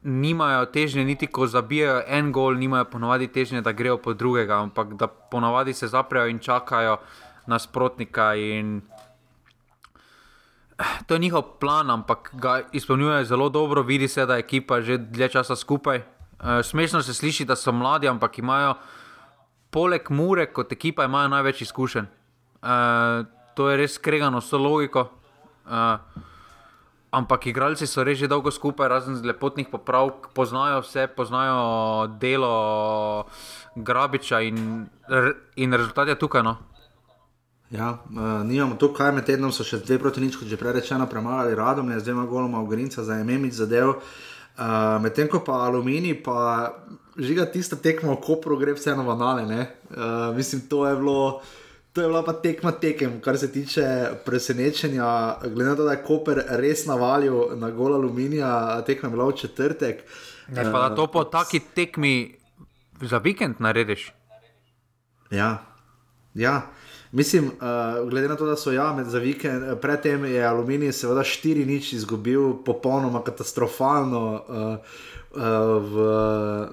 [0.03, 4.95] nimajo težnje, niti ko zabijajo en gol, nimajo ponovadi težnje, da grejo po drugega, ampak
[4.95, 6.97] da ponovadi se zaprejo in čakajo
[7.47, 8.35] nasprotnika.
[8.35, 8.83] In
[11.07, 14.99] to je njihov plan, ampak ga izpolnjuje zelo dobro, vidi se, da je ekipa že
[14.99, 15.99] dlje časa skupaj.
[15.99, 18.75] Uh, smešno se sliši, da so mladi, ampak imajo
[19.71, 22.05] poleg Mure kot ekipa največ izkušenj.
[22.63, 25.11] Uh, to je res skregano s logiko.
[25.67, 25.99] Uh,
[27.15, 33.27] ampak igralci so res že dolgo skupaj, razen z lepotnih popravk, poznajo vse, poznajo delo
[33.77, 34.87] Grabiča in,
[35.57, 36.43] in rezultat je tukaj.
[36.43, 36.74] No.
[37.75, 40.77] Ja, uh, nimamo to, kaj med tednom so še dve proti nič, kot že prej
[40.77, 43.97] rečeno, premagali radom, z dvema goloma v Grinca za Ememič zadev.
[44.55, 46.71] Uh, Medtem ko pa Alumini, pa
[47.19, 49.43] žiga tista tekma v Kopru, gre vseeno v anale.
[49.91, 51.43] Uh, mislim, to je bilo.
[51.95, 55.39] To je bila pa tekma tekem, kar se tiče presenečenja.
[55.43, 59.37] Glede na to, da je Koper res navalil na gol aluminija, tekma je bila v
[59.39, 60.03] četrtek.
[60.49, 62.35] Ne, pa da to po taki tekmi
[63.03, 64.11] za vikend narediš.
[65.31, 65.63] Ja,
[66.35, 66.67] ja.
[67.15, 71.23] Mislim, uh, glede na to, da so ja, za vikend, eh, predtem je Aluminij seveda
[71.23, 74.43] štiri nič izgubil, popolnoma katastrofalno uh,
[75.31, 75.39] uh,
[75.79, 75.95] v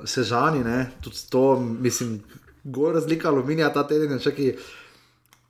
[0.09, 0.63] Sežani.
[0.65, 0.89] Ne?
[1.01, 2.23] Tudi to, mislim,
[2.63, 4.55] gor razlika Aluminija ta teden je čakaj.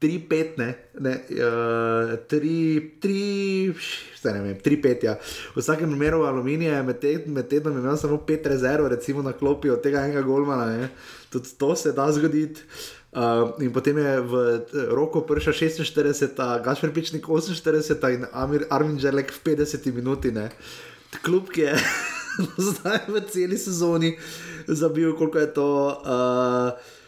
[0.02, 5.14] 3-5, ne, ne, uh, 3-5, ja.
[5.56, 9.70] V vsakem primeru aluminija med, te, med tednom imel samo 5 rezerv, recimo na klopi
[9.70, 10.88] od tega enega golmana,
[11.30, 12.62] tudi to se da zgoditi.
[13.12, 14.34] Uh, in potem je v
[14.96, 16.32] roko prša 46,
[16.64, 20.32] Gašpor Pičnik 48 in Amir Armin Želek v 50 minuti.
[20.32, 20.48] Ne.
[21.20, 21.76] Klub, ki je
[22.72, 24.16] zdaj v celi sezoni
[24.68, 25.70] zabil, koliko je to.
[26.08, 27.00] Uh,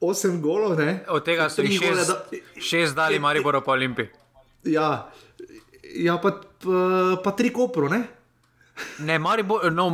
[0.00, 1.02] Osem golov, ne?
[1.10, 2.38] od tega so jih šest, da...
[2.54, 4.06] šest dali, Maribor pa Olimpi.
[4.62, 5.10] Ja,
[5.82, 6.82] ja pa, pa,
[7.24, 8.04] pa tri kopro, ne?
[9.02, 9.88] Ne, Maribor, no,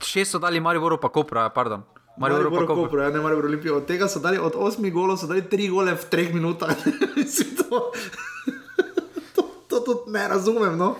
[0.00, 1.84] šest so dali, Maribor pa kopro, pardon.
[2.20, 3.76] Marijo Roko, Kopro, ja, ne Marijo Olimpijo.
[3.76, 6.76] Od tega so dali, od osmih golov so dali tri gole v treh minutah.
[7.58, 7.78] to,
[9.34, 10.76] to, to tudi ne razumem.
[10.78, 10.96] No.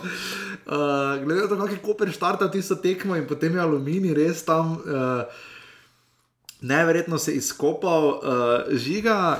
[0.64, 4.44] Uh, glede na to, kako je Koper štartal tisto tekmo in potem je Aluminij res
[4.48, 4.80] tam.
[4.80, 5.28] Uh,
[6.60, 8.20] neverjetno se izkopal, uh,
[8.72, 9.38] žiga.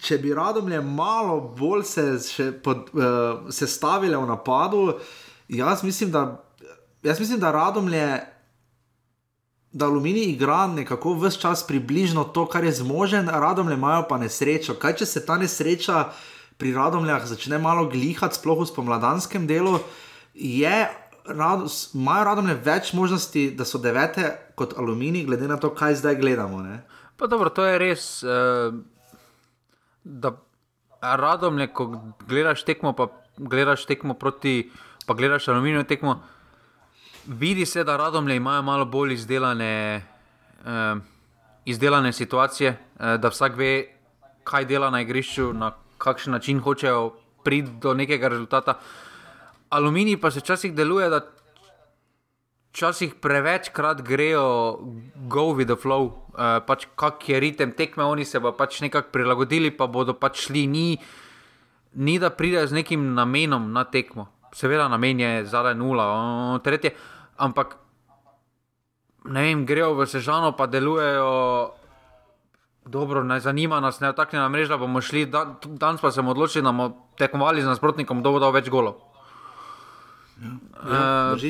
[0.00, 4.98] Če bi radomlje malo bolj se, pod, uh, se stavile v napadu,
[5.48, 6.42] jaz mislim, da,
[7.02, 8.20] jaz mislim, da radomlje,
[9.72, 14.74] da aluminij igra nekako vse čas približno to, kar je zmožen, radomlje imajo pa nesrečo.
[14.74, 16.10] Kaj če se ta nesreča
[16.60, 19.78] pri radomljah začne malo glihati, sploh v spomladanskem delu,
[20.34, 20.88] je
[21.24, 24.28] rado, imajo radomlje več možnosti, da so devete
[24.60, 26.62] kot aluminij, glede na to, kaj zdaj gledamo.
[27.18, 28.06] Dobro, to je res.
[28.22, 28.74] Uh,
[30.04, 30.34] da
[31.00, 31.88] radomlje, ko
[32.28, 33.08] gledaš tekmo, pa
[33.38, 34.70] gledaš tekmo proti,
[35.06, 36.20] pa gledaš aluminij tekmo.
[37.26, 40.02] Vidi se, da radomlje imajo malo bolj izdelane,
[40.64, 40.98] uh,
[41.64, 43.86] izdelane situacije, uh, da vsak ve,
[44.44, 47.12] kaj dela na igrišču, na kakšen način hočejo
[47.44, 48.74] priti do nekega rezultata.
[49.70, 51.20] Aluminij pa se včasih deluje, da
[52.72, 54.78] včasih prevečkrat grejo
[55.14, 59.12] go with the flow, uh, pač kak je ritem tekme, oni se pa pač nekako
[59.12, 60.98] prilagodili, pa bodo pač šli, ni,
[61.94, 64.31] ni da pridejo z nekim namenom na tekmo.
[64.52, 66.92] Seveda, namen je zadaj nula, o, tretje,
[67.36, 67.76] ampak
[69.24, 71.72] ne vem, grejo v sežano, pa delujejo.
[72.82, 75.26] Dobro, ne zanima nas, ne tako na mrežo bomo šli.
[75.30, 78.98] Dan, danes pa smo odločili, da bomo tekmovali z nasprotnikom, kdo bo dal več golov.
[80.42, 81.44] Ja, uh,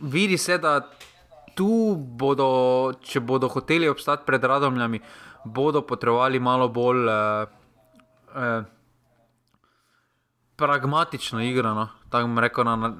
[0.00, 0.82] vidi se, da
[1.56, 5.00] tu bodo, če bodo hoteli obstati pred radomljami,
[5.44, 7.48] bodo potrebovali malo bolj uh,
[8.36, 8.68] uh,
[10.60, 11.72] pragmatično igro.
[11.74, 11.88] No?
[12.12, 12.94] Rekel, na,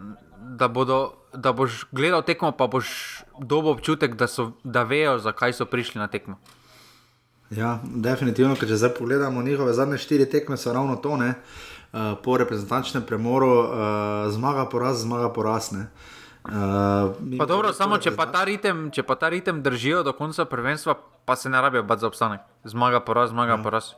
[0.58, 5.52] da, bodo, da boš gledal tekmo, pa boš dobil občutek, da, so, da vejo, zakaj
[5.52, 6.38] so prišli na tekmo.
[7.50, 11.18] Ja, definitivno, ker če zdaj pogledamo njihove zadnje štiri tekme, so ravno to.
[11.18, 11.34] Uh,
[11.92, 13.68] uh, po reprezentančnem premoru, uh,
[14.30, 15.72] zmaga poraz, zmaga poraz.
[15.72, 20.96] Uh, pa dobro, samo če pa, ritem, če pa ta ritem držijo do konca prvenstva,
[21.24, 22.40] pa se ne rabijo bati za obstanek.
[22.64, 23.62] Zmaga poraz, zmaga ja.
[23.62, 23.92] poraz.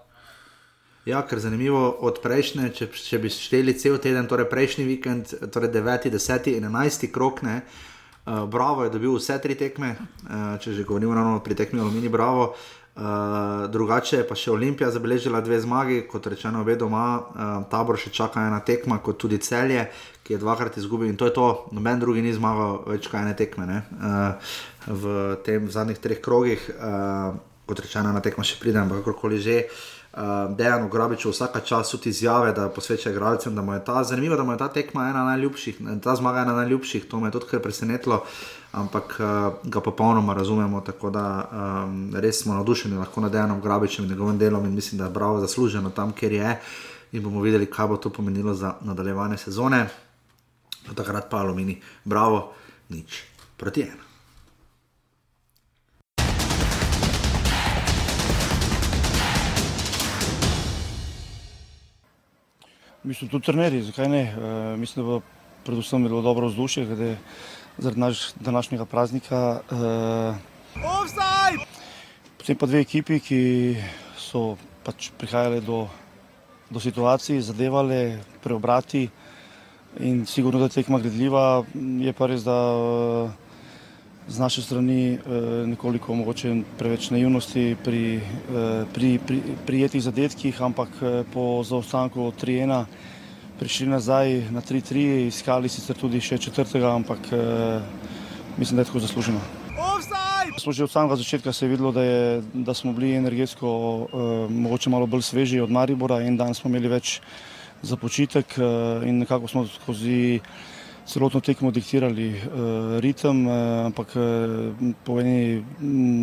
[1.05, 5.73] Ja, ker zanimivo od prejšnje, če, če bi šteli cel teden, torej prejšnji vikend, torej
[5.75, 7.57] 9, 10 in 11 krok, ne,
[8.23, 12.55] uh, Bravo je dobil vse tri tekme, uh, če že govorimo pri tekmi Alumini Bravo.
[12.93, 17.99] Uh, drugače je pa še Olimpija zabeležila dve zmagi, kot rečeno, obe doma, uh, tabor
[17.99, 19.89] še čaka ena tekma, kot tudi celje,
[20.23, 23.33] ki je dvakrat izgubil in to je to, noben drugi ni zmagal več kaj ene
[23.35, 23.81] tekme ne?
[23.97, 24.53] uh,
[24.87, 27.33] v tem v zadnjih treh krogih, uh,
[27.67, 29.59] kot rečeno, ena tekma še pride, ampak kakorkoli že.
[29.65, 30.02] Uh,
[30.57, 34.45] Dejan Ugrabič vsaka čas tudi izjave, da posveča igralcem, da mu je ta zanimivo, da
[34.45, 37.63] mu je ta tekma ena najljubših, ta zmaga ena najljubših, to me je tudi kar
[37.65, 38.17] presenetilo.
[38.17, 40.81] Uh, ampak uh, ga popolnoma razumemo.
[40.81, 44.99] Tako da um, res smo navdušeni lahko nad Dejanom Grabičem in njegovim delom in mislim,
[44.99, 46.61] da je bravo zasluženo tam, kjer je.
[47.13, 49.89] In bomo videli, kaj bo to pomenilo za nadaljevanje sezone.
[50.95, 52.53] Takrat pa alumini, bravo,
[52.89, 53.23] nič
[53.57, 54.02] proti ena.
[63.05, 64.23] Mislim, tudi trenerji, zakaj ne?
[64.23, 65.21] E, mislim, da bo
[65.67, 66.87] predvsem bilo dobro vzdušje,
[67.79, 69.61] zaradi naš, današnjega praznika.
[69.71, 70.37] Uh,
[72.39, 73.41] potem pa dve ekipi, ki
[74.19, 75.89] so pač prihajali do,
[76.71, 79.09] do situacij, zadevali, preobrati
[80.01, 81.65] in sigurno, da je tekma gledljiva.
[81.75, 83.31] Je pa res, da uh,
[84.29, 90.63] z naše strani uh, nekoliko mogoče preveč naivnosti pri, uh, pri, pri, pri jetih zadetkih,
[90.63, 92.85] ampak uh, po zaostanku 3-1
[93.63, 97.79] prišli nazaj na 3-3, iskali sicer tudi še četrtega, ampak eh,
[98.59, 99.39] mislim, da je tako zasluženo.
[100.59, 104.51] Smo že od samega začetka se je videlo, da, je, da smo bili energetsko eh,
[104.51, 107.21] mogoče malo bolj sveži od Maribora in dan smo imeli več
[107.87, 110.41] za počitek eh, in nekako smo skozi
[111.07, 112.41] celotno tekmo diktirali eh,
[113.01, 113.53] ritem, eh,
[113.87, 115.65] ampak eh, po eni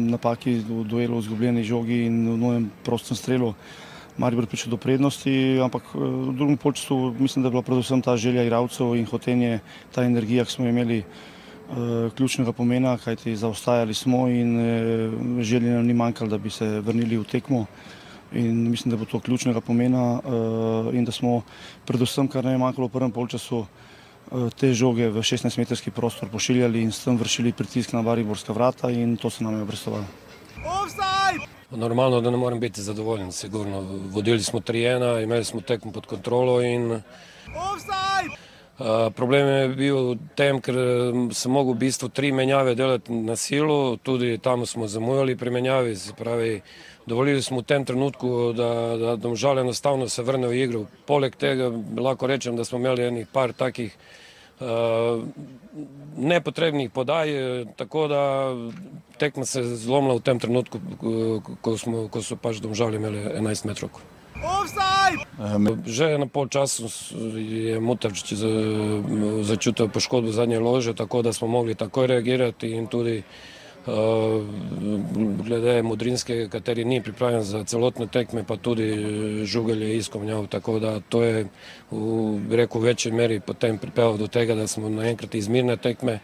[0.09, 3.53] napaki v duelu, izgubljeni žogi in v novem prostem strelu
[4.19, 5.31] Maribor prišel do prednosti,
[5.63, 9.63] ampak v drugem polčasu mislim, da je bila predvsem ta želja igralcev in hotenje,
[9.95, 15.87] ta energija, ki smo imeli uh, ključnega pomena, kajti zaostajali smo in uh, želje nam
[15.87, 17.63] ni manjkalo, da bi se vrnili v tekmo.
[18.35, 21.41] In mislim, da bo to ključnega pomena uh, in da smo
[21.87, 23.88] predvsem, kar nam je manjkalo v prvem polčasu, uh,
[24.55, 29.17] te žoge v 16-metrski prostor pošiljali in s tem vršili pritisk na Mariborska vrata in
[29.17, 30.05] to se nam je obrestovalo.
[31.71, 33.81] Normalno, da ne morem biti zadovoljen, sigurno.
[34.09, 37.01] Vodili smo 3-1, imeli smo tekmo pod kontrolo in uh,
[39.15, 40.75] problem je bil v tem, ker
[41.33, 45.95] sem mogel v bistvu tri menjave delati na silu, tudi tam smo zamujali pri menjavi,
[45.95, 46.61] se pravi,
[47.09, 50.85] dovolili smo v tem trenutku, da, da domžal enostavno se vrne v igro.
[51.09, 53.95] Poleg tega lahko rečem, da smo imeli enih par takih
[54.61, 55.25] uh,
[56.17, 57.33] nepotrebnih podaj,
[57.75, 58.21] tako da
[59.17, 60.79] tekma se je zlomila v tem trenutku,
[61.61, 64.01] ko, smo, ko so pač domžali imeli 11 metrov.
[65.85, 66.87] Že na pol času
[67.35, 68.39] je Mutavčič
[69.43, 73.58] začutil poškodbo zadnje lože, tako da smo mogli takoj reagirati in tudi uh,
[75.43, 80.99] glede Mudrinske, kateri ni pripravljen za celotne tekme, pa tudi Žugelj je izkomnjal, tako da
[80.99, 81.47] to je
[81.91, 86.19] v, reku, v večji meri potem pripeljalo do tega, da smo naenkrat iz mirne tekme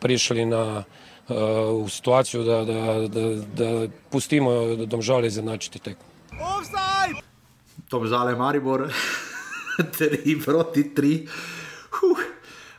[0.00, 0.84] prišli na
[1.28, 6.04] uh, v situacijo, da, da, da, da pustimo domžali zanačiti tekmo.
[7.88, 8.90] To žale Maribor,
[9.98, 11.26] tri proti tri.
[11.90, 12.18] Huh.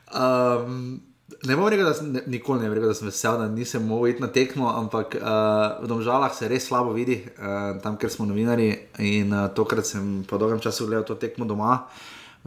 [0.08, 1.07] Um,
[1.48, 4.14] ne bom rekel, da sem ne, nikoli ne rekel, da sem vesel, da nisem mogel
[4.14, 8.28] iti na tekmo, ampak uh, v domžalah se res slabo vidi, uh, tam, ker smo
[8.30, 8.70] novinari.
[9.04, 11.80] In uh, tokrat sem po dolgem času gledal to tekmo doma.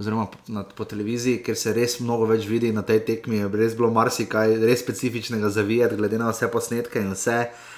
[0.00, 3.74] Oziroma na, po televiziji, ker se res mnogo več vidi na tej tekmi, je res
[3.76, 7.42] bilo marsikaj res specifičnega za videti, glede na vse posnetke in vse.
[7.50, 7.68] Uh,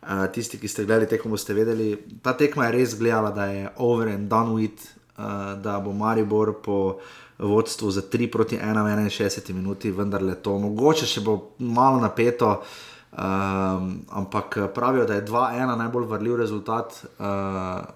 [0.00, 1.92] Uh, tisti, ki ste gledali tekmo, boste vedeli,
[2.24, 4.86] ta tekma je res gledala, da je over and done with,
[5.18, 6.76] uh, da bo Maribor po
[7.40, 10.58] vodstvu za 3 proti 1 v 61 minuti, vendar le to.
[10.58, 17.26] Mogoče še bo malo napeto, um, ampak pravijo, da je 2-1 najbolj vrljiv rezultat, uh,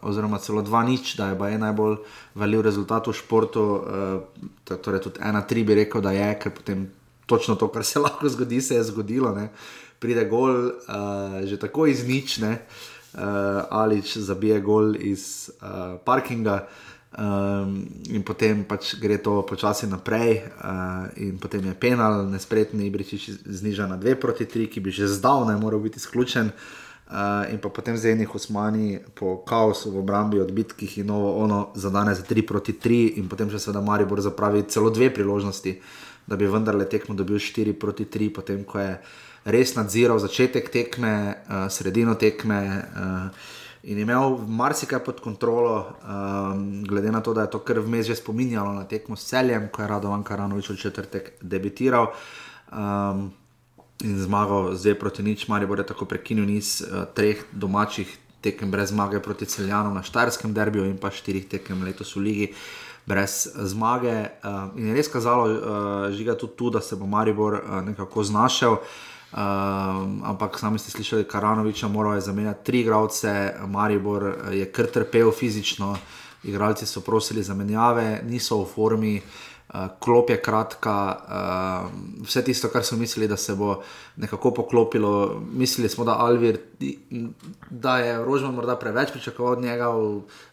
[0.03, 1.97] oziroma celo 2-0, da je pa en najbolj
[2.35, 3.63] vrljiv rezultat v športu.
[3.63, 6.89] Uh, torej, tudi 1-3 bi rekel, da je, ker potem
[7.27, 9.37] točno to, kar se lahko zgodi, se je zgodilo.
[9.37, 9.51] Ne?
[10.05, 16.67] pride gol, uh, že tako iz nične, uh, ali zabije gol iz uh, parkinga.
[17.15, 23.47] Um, in potem pač gre to počasi naprej, uh, in potem je penal, nespretni Ibričič
[23.47, 26.51] zniža na 2 proti 3, ki bi že zdavnaj moral biti izključen.
[27.07, 31.91] Uh, in potem zdaj njih Osmani po kaosu v obrambi, odbitkih in novo ono za
[31.95, 35.79] 3 proti 3, in potem še seveda Maribor zapravi celo dve priložnosti,
[36.27, 38.99] da bi vendarle tekmo dobil 4 proti 3, potem ko je
[39.45, 47.13] res nadziral začetek tekme, uh, sredino tekme uh, in imel marsikaj pod kontrolo, um, glede
[47.13, 49.89] na to, da je to kar vmes že spominjalo na tekmo s celjem, ko je
[49.89, 52.13] Radovan Karanovič v četrtek debitiral.
[52.73, 53.33] Um,
[54.03, 58.11] In zmagal zdaj proti nič, ali bo tako prekinil niz uh, treh domačih
[58.43, 62.49] tekem brez zmage proti celjanom na Štajerskem derbiju in pa štirih tekem letos v Ligi
[63.07, 64.35] brez zmage.
[64.43, 65.57] Uh, in je res kazalo, uh,
[66.11, 68.73] žiga tudi tu, da se bo Maribor uh, nekako znašel.
[68.73, 75.33] Uh, Um, ampak sami ste slišali, Karanoviča morajo zamenjati tri igralce, Maribor je kar trpel
[75.33, 75.97] fizično,
[76.45, 79.17] igralci so prosili za menjave, niso v formi.
[79.17, 79.54] Uh,
[79.99, 83.83] klop je kratka, uh, vse tisto, kar smo mislili, da se bo
[84.17, 85.43] nekako poklopilo.
[85.53, 86.59] Mislili smo, da, Alvir,
[87.71, 89.91] da je Rožman morda preveč pričakoval od njega,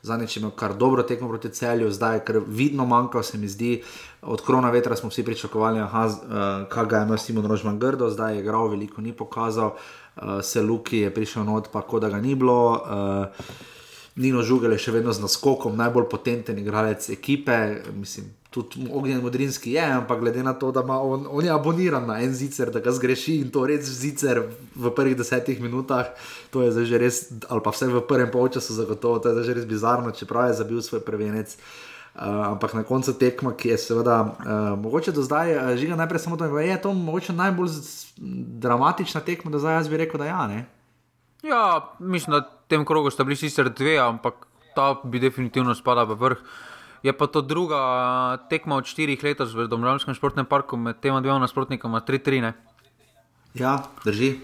[0.01, 3.83] zadnjič imel kar dobro tekmo proti celju, zdaj je kar vidno manjkalo, se mi zdi.
[4.21, 8.33] Od korona vetra smo vsi pričakovali, da uh, ga je imel Simon Rožman grdo, zdaj
[8.33, 9.75] je igral, veliko ni pokazal,
[10.15, 12.71] uh, se Luki je prišel not, pa kot da ga ni bilo.
[12.71, 13.45] Uh,
[14.15, 19.71] Nino Žugel je še vedno z naskokom najbolj potenten igralec ekipe, mislim, tudi ognjen modrinski
[19.71, 22.79] je, ampak glede na to, da ima on, on je aboniran na en zicer, da
[22.79, 24.41] ga zgreši in to res zicer
[24.75, 26.09] v prvih desetih minutah,
[26.51, 29.45] to je zdaj že res, ali pa vse v prvem polčasu zagotovo, to je zdaj
[29.47, 31.55] že res bizarno, čeprav je zabil svoj prvenec.
[32.11, 34.33] Uh, ampak na koncu tekma, ki je seveda uh,
[34.75, 37.69] mogoče do zdaj, uh, žiga najprej samo to, da je to mogoče najbolj
[38.59, 40.41] dramatična tekma, da zdaj jaz bi rekel, da ja.
[40.51, 40.65] Ne?
[41.39, 44.43] Ja, mislim, da v tem krogu sta bili sicer dve, ampak
[44.75, 46.43] ta bi definitivno spadal v vrh.
[46.43, 46.70] Uh,
[47.01, 47.79] Je pa to druga
[48.49, 52.53] tekma od štirih let v Domžalskem športnem parku med tema dvema nasprotnikoma, 3-3.
[53.57, 54.37] Ja, drži.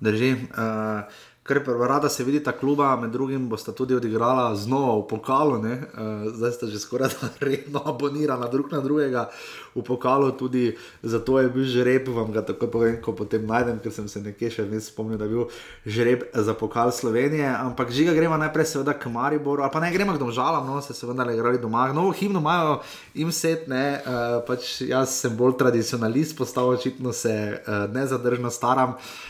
[0.00, 0.32] drži.
[0.52, 1.08] Uh,
[1.48, 6.26] Ker rada se vidi ta kluba, med drugim bosta tudi odigrala znova v pokalu, uh,
[6.36, 9.30] zdaj sta že skoraj redno abonirana drug na drugega
[9.74, 13.92] v pokalu, tudi zato je bil žreb, vam ga tako povem, ko potem najdem, ker
[13.94, 15.46] sem se nekje še vedno spomnil, da je bil
[15.86, 17.48] žreb za pokal Slovenije.
[17.48, 20.92] Ampak žiga gremo najprej seveda k Mariboru, ali pa ne gremo k domžalam, no se
[20.92, 21.88] seveda ne igrali doma.
[21.96, 22.80] Novo himno imajo
[23.14, 28.98] im set, ne, uh, pač jaz sem bolj tradicionalist, postal očitno se uh, nezadržno staram.
[28.98, 29.27] Uh,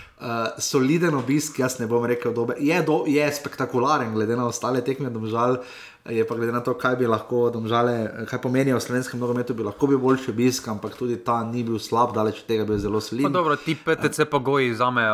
[0.59, 5.11] soliden obisk, jaz ne bom rekel, da je, do, je spektakularen, glede na ostale tekme,
[5.15, 5.61] domžal,
[6.09, 9.63] je pa glede na to, kaj bi lahko domžale, kaj pomenijo v slovenskem nogometu, bi
[9.63, 13.01] lahko bil boljši obisk, ampak tudi ta ni bil slab, daleč od tega bil zelo
[13.01, 13.33] soliden.
[13.33, 15.07] Dobro, ti PTC pa goji za me,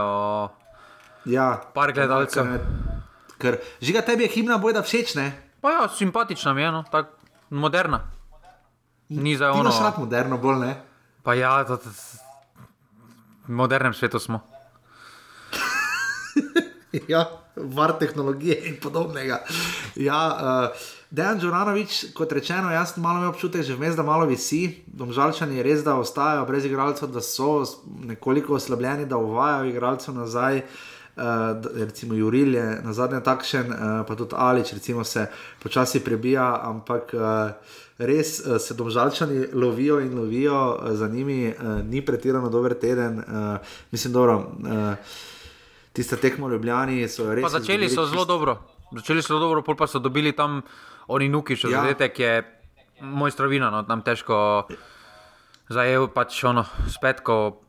[1.28, 2.56] ja, par gledalcev.
[3.40, 5.28] Ker žiga tebi je himna bojda všeč, ne?
[5.60, 7.12] Pa ja, simpatična mi je, no, tako
[7.50, 8.00] moderna.
[9.08, 9.60] Ni za ono.
[9.60, 10.74] Ti imaš rad moderno, bolj ne?
[11.22, 14.53] Pa ja, v modernem svetu smo.
[17.12, 17.24] ja,
[17.56, 19.42] var tehnologije in podobnega.
[19.96, 20.20] Ja,
[20.70, 24.82] uh, Dejan Džoranovič, kot rečeno, jaz malo imam občutek, že vmes, da malo visi.
[24.86, 27.62] Domžalčani res, da ostajajo brez igralcev, da so
[28.02, 30.62] nekoliko oslabljeni, da uvajajo igralcev nazaj.
[31.14, 31.22] Uh,
[31.78, 33.76] recimo Juril je na zadnje takšen, uh,
[34.08, 35.28] pa tudi Alič, recimo se
[35.62, 41.78] počasi prebija, ampak uh, res uh, se domžalčani lovijo in lovijo uh, za njimi, uh,
[41.86, 43.18] ni pretirano dober teden.
[43.18, 44.38] Uh, mislim, dobro.
[44.58, 44.98] Uh,
[45.94, 47.44] Tiste tekmo Ljubljani so res.
[47.44, 48.58] Pa začeli so zelo dobro.
[48.94, 50.62] Začeli so dobro, pol pa so dobili tam
[51.08, 51.82] oni nuki, še ja.
[51.82, 52.32] zadetek je
[53.04, 54.66] moj strovina, no, tam težko
[55.70, 57.64] zajel, pač ono, spet, ko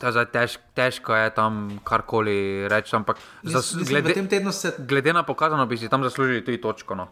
[0.00, 2.96] tež, težko je tam karkoli reči.
[2.96, 4.14] Ampak zas, glede,
[4.52, 4.72] se...
[4.78, 6.96] glede na pokazano, bi si tam zaslužili tudi točko.
[6.96, 7.08] No,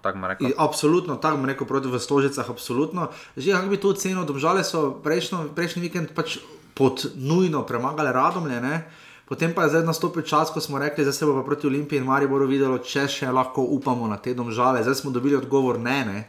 [0.57, 3.13] absolutno, tako bom rekel, proti v Stožicah, absolutno.
[3.37, 6.41] Že kako bi to ocenil, domžale so prejšnjo, prejšnji vikend pač
[6.73, 9.08] pod nujno premagali radomljene.
[9.29, 12.07] Potem pa je zdaj nastopil čas, ko smo rekli, da se bo proti Olimpiji in
[12.09, 14.81] Mariboru videlo, če še lahko upamo na te domžale.
[14.83, 15.99] Zdaj smo dobili odgovor ne.
[16.05, 16.23] ne.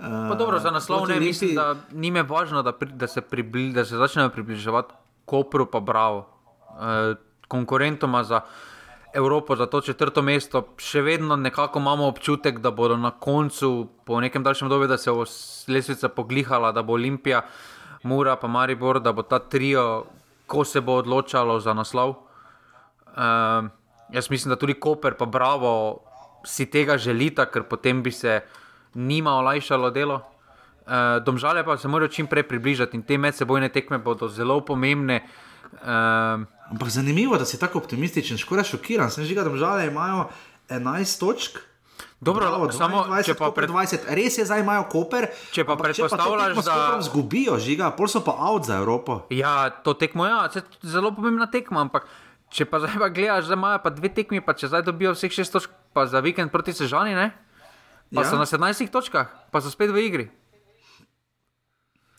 [0.00, 1.28] Uh, dobro, za naslov ne Olimpiji...
[1.28, 4.94] mislim, da ni me važno, da, pri, da, se pribli, da se začnejo približevati
[5.30, 6.26] Kopru, pa Bravo.
[6.74, 7.14] Uh,
[7.48, 8.40] konkurentoma za
[9.14, 14.20] Evropo, za to četrto mesto, še vedno nekako imamo občutek, da bodo na koncu, po
[14.20, 15.24] nekem daljšem obdobju, da se bo
[15.68, 17.42] lesvica poglihala, da bo Olimpija,
[18.02, 20.04] Mura, pa Maribor, da bo ta trio,
[20.46, 22.29] ko se bo odločalo za naslov.
[23.16, 23.68] Uh,
[24.12, 26.00] jaz mislim, da tudi Koper, pa Bravo,
[26.44, 28.40] si tega želita, ker potem bi se
[28.94, 30.20] njima olajšalo delo.
[30.86, 35.22] Uh, domžale pa se morajo čim prej približati in te medsebojne tekme bodo zelo pomembne.
[35.72, 39.10] Uh, Ampak zanimivo, da si tako optimističen, skoraj šokiran.
[39.10, 40.28] Sem že rekel, da imajo
[40.68, 41.58] 11 točk.
[42.20, 45.26] Dobro, Bravo, 20, samo 20, če pa pred 20, res je, zdaj imajo Koper.
[45.56, 49.22] Če pa predpostavljaš, da se zgubijo, žiga, pol so pa out za Evropo.
[49.32, 52.06] Ja, to tekmo je ja, zelo pomembna tekma, ampak
[52.50, 55.30] Če pa zdaj pa gledaš, da imajo pa dve tekmi, pa če zdaj dobijo vseh
[55.30, 57.30] šest točk, pa za vikend proti sežani, ne?
[58.14, 58.30] pa ja.
[58.30, 60.26] so na 17 točkah, pa so spet v igri.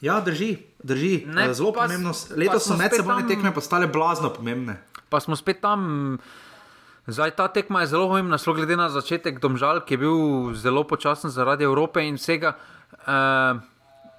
[0.02, 1.28] Ja, drži, drži.
[1.30, 2.14] Ne, zelo pomembno.
[2.34, 4.80] Letos so medsebojne tekme postale blazno pomembne.
[5.14, 6.18] Pa smo spet tam.
[7.06, 10.18] Zdaj ta tekma je zelo pomembna, zelo glede na začetek Domžal, ki je bil
[10.58, 12.56] zelo počasen zaradi Evrope in vsega.
[13.06, 13.62] Uh,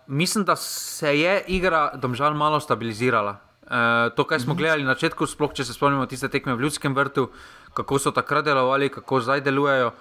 [0.07, 3.41] mislim, da se je igra Domžal malo stabilizirala.
[3.73, 4.59] Uh, to, kar smo mhm.
[4.59, 7.31] gledali na začetku, sploh če se spomnimo tiste tekme v Ljudskem vrtu,
[7.73, 9.95] kako so takrat delovali, kako zdaj delujejo,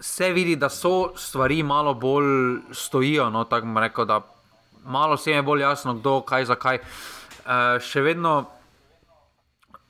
[0.00, 3.28] se vidi, da so stvari malo bolj stojijo.
[3.30, 3.44] No,
[3.80, 4.22] rekel, da
[4.84, 6.80] malo se jim je bolj jasno, kdo, kaj, zakaj.
[7.44, 8.32] Uh, še, vedno,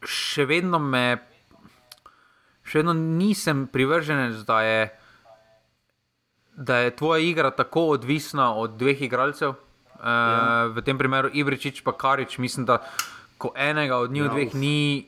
[0.03, 1.07] še vedno me,
[2.67, 4.81] še vedno nisem privržen, da je,
[6.59, 9.55] da je tvoja igra tako odvisna od dveh igralcev.
[10.05, 10.67] Ja.
[10.69, 12.83] Uh, v tem primeru Ibričič in Karič, mislim, da
[13.39, 15.07] ko enega od njih ja, dveh ni,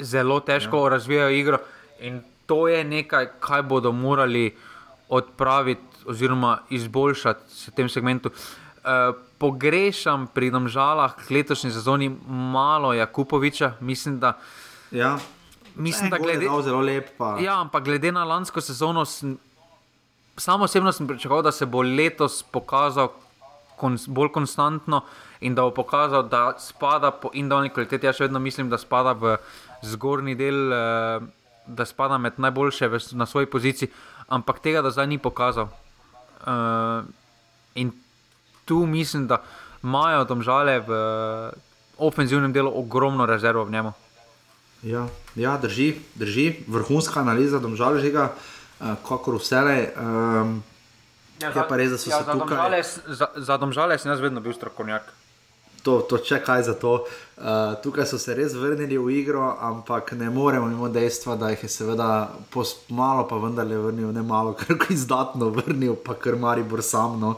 [0.00, 0.88] zelo težko ja.
[0.88, 1.58] razvijajo igro.
[2.00, 4.56] In to je nekaj, kar bodo morali
[5.08, 8.28] odpraviti oziroma izboljšati v tem segmentu.
[8.28, 14.38] Uh, pogrešam pri domžalah letošnji sezoni malo Jakupoviča, mislim, da.
[14.90, 15.18] Ja.
[15.74, 16.48] Mislim, da glede,
[16.82, 17.08] lep,
[17.40, 19.36] ja, glede na lansko sezono, sem,
[20.36, 23.08] samo osebno sem pričakoval, da se bo letos pokazal
[23.78, 25.02] kons, bolj konstantno
[25.40, 28.06] in da bo pokazal, da spada po individualni kvaliteti.
[28.06, 29.36] Jaz še vedno mislim, da spada v
[29.86, 31.20] zgornji del, eh,
[31.66, 33.90] da spada med najboljše v, na svoji poziciji,
[34.28, 35.68] ampak tega da zdaj ni pokazal.
[36.38, 37.02] Uh,
[37.74, 37.90] in
[38.64, 39.42] tu mislim, da
[39.82, 40.92] imajo tam žale v
[41.98, 43.92] ofenzivnem delu ogromno rezervo v njemu.
[44.82, 49.78] Ja, ja drži, drži, vrhunska analiza, da žal že ga, uh, kako vse le.
[49.98, 50.62] Um,
[51.40, 52.56] Ja, za, pa res, da so ja, se tukaj.
[52.56, 55.06] Domžale, za, za domžale sem jaz vedno bil strokovnjak.
[55.86, 56.94] To, to če kaj za to.
[57.38, 61.62] Uh, tukaj so se res vrnili v igro, ampak ne moremo mimo dejstva, da jih
[61.62, 62.08] je seveda
[62.90, 67.20] malo, pa vendarle vrnil, ne malo, kar izdatno vrnil, pa kar mari bor sam.
[67.22, 67.36] No.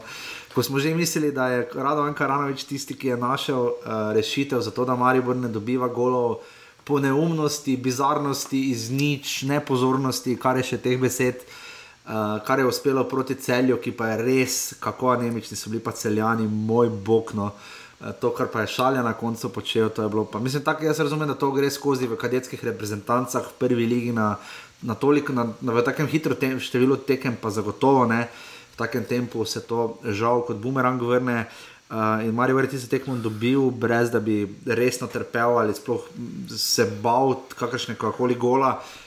[0.55, 4.73] Ko smo že mislili, da je Radovan Karanovič tisti, ki je našel uh, rešitev za
[4.73, 6.41] to, da Maribor ne dobiva golov
[6.83, 11.45] po neumnosti, bizarnosti, iz nič, nepozornosti, kar je še teh besed.
[11.45, 11.60] Uh,
[12.05, 15.91] uh, kar je uspelo proti celju, ki pa je res, kako anemični so bili pa
[15.91, 17.31] celjani, moj bog.
[17.33, 17.51] No.
[17.99, 20.25] Uh, to, kar pa je šalja na koncu počel, to je bilo.
[20.25, 20.39] Pa.
[20.39, 24.35] Mislim, tako jaz razumem, da to gre skozi v kadetskih reprezentancah v prvi ligi na,
[24.81, 28.25] na toliko, na, na, v takem hitrem tem, številu tekem, pa zagotovo ne.
[28.73, 31.45] V takem tempu se to žal kot bumerang vrne.
[31.91, 36.05] Uh, in Marijo je tisti tekmo dobil, brez da bi resno trpel ali sploh
[36.47, 38.77] se bal kakršne koli gola.
[38.79, 39.00] Uh,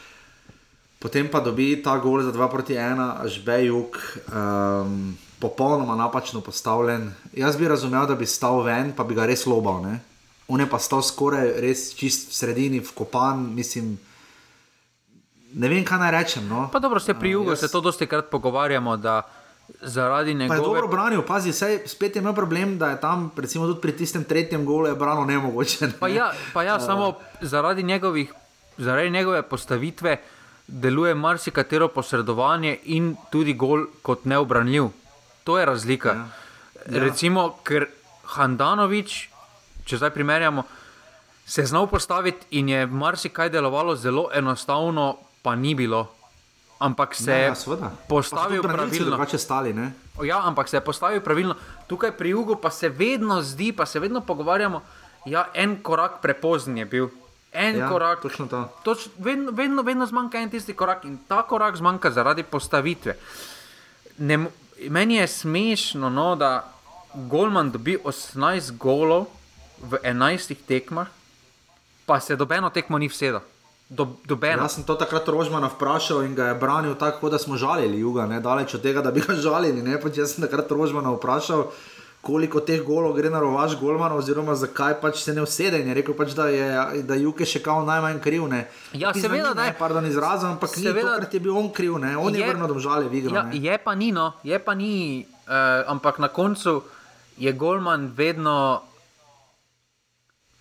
[1.04, 3.92] potem pa dobi ta gol za 2 proti 1, žbejuk,
[4.32, 7.12] um, popolnoma napačno postavljen.
[7.36, 9.84] Jaz bi razumel, da bi stal ven, pa bi ga res lobal.
[9.84, 10.00] Ne?
[10.48, 14.00] On je pa stal skoraj res čist v sredini, vkopan, mislim.
[15.60, 16.48] Ne vem, kaj naj rečem.
[16.48, 16.72] No.
[16.72, 17.60] Pa dobro, se pri jugu uh, jaz...
[17.60, 19.20] se to dosti krat pogovarjamo, da
[19.84, 20.60] zaradi Pa je njegove.
[20.64, 24.24] dobro branil, pazi, sej, spet je imel problem, da je tam, recimo, tudi pri tistem
[24.24, 25.86] tretjem golu je branil nemogoče.
[25.86, 25.92] Ne?
[26.00, 28.32] Pa ja, pa ja samo zaradi, njegovih,
[28.80, 30.16] zaradi njegove postavitve
[30.66, 34.88] deluje marsikatero posredovanje in tudi gol kot neobranljiv.
[35.44, 36.08] To je razlika.
[36.08, 36.26] Ja.
[36.86, 37.00] Ja.
[37.00, 37.86] Recimo, ker
[38.26, 39.28] Handanovič,
[39.84, 40.64] če zdaj primerjamo,
[41.46, 45.10] se je znal postaviti in je marsikaj delovalo zelo enostavno,
[45.42, 46.10] pa ni bilo.
[46.78, 47.90] Ampak se Ja, je ja, seveda.
[48.08, 49.26] postavil Pa pravilno.
[49.38, 49.92] stali, ne?
[50.22, 51.54] Ja, ampak se je postavil pravilno.
[51.86, 56.20] Tukaj pri Jugu pa se vedno zdi, pa se vedno pogovarjamo, da ja, en korak
[56.22, 57.08] prepozen je bil.
[57.54, 58.68] En Ja, korak, točno to.
[58.82, 63.14] Toč, vedno, vedno, vedno zmanjka en tisti korak in ta korak zmanjka zaradi postavitve.
[64.18, 64.46] Ne,
[64.90, 66.64] meni je smešno, no, da
[67.14, 69.26] Golman dobi 18 golov
[69.78, 71.06] v 11 tekmah,
[72.06, 73.40] pa se dobeno tekmo ni vsedel.
[73.88, 74.64] Do, dobeno.
[74.64, 78.26] Jaz sem to takrat Rožmana vprašal in ga je branil tako, da smo žalili Juga,
[78.26, 79.82] ne daleč od tega, da bi ga žalili.
[79.82, 80.00] Ne?
[80.00, 81.68] Pač jaz sem takrat Rožmana vprašal,
[82.24, 85.78] koliko teh golov gre na rovaš Golmana, oziroma zakaj pač se ne usede.
[85.78, 86.66] Je rekel, pač, da je
[87.02, 88.48] da Juk je še kao najmanj kriv.
[88.48, 88.64] Ne?
[88.92, 89.76] Ja, Pizda seveda, ni, ne, ne.
[89.78, 91.18] pardon, izrazom, ampak ni Seveda.
[91.20, 92.16] ker je bil on kriv, ne?
[92.16, 93.34] on je, je vrnil domžale v igro.
[93.34, 93.60] Ja, ne.
[93.60, 94.94] je pa ni, no, je pa ni,
[95.44, 95.52] uh,
[95.86, 96.80] ampak na koncu
[97.36, 98.80] je Golman vedno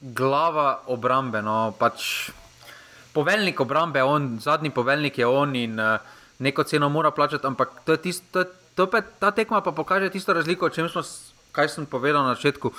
[0.01, 1.41] glava obrambe.
[1.41, 2.29] No, pač
[3.13, 5.97] poveljnik obrambe je on, zadnji poveljnik je on in uh,
[6.39, 8.43] neko ceno mora plačati, ampak to je tisto,
[8.75, 11.01] to, je- ta tekma pa pokaže tisto razliko, o čem smo,
[11.53, 12.73] kaj sem povedal na začetku.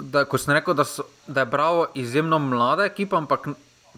[0.00, 3.50] Da, ko sem rekel, da, so, da je Bravo izjemno mlada ekipa, ampak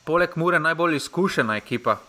[0.09, 2.01] poleg Mure najbolj izkušena ekipa.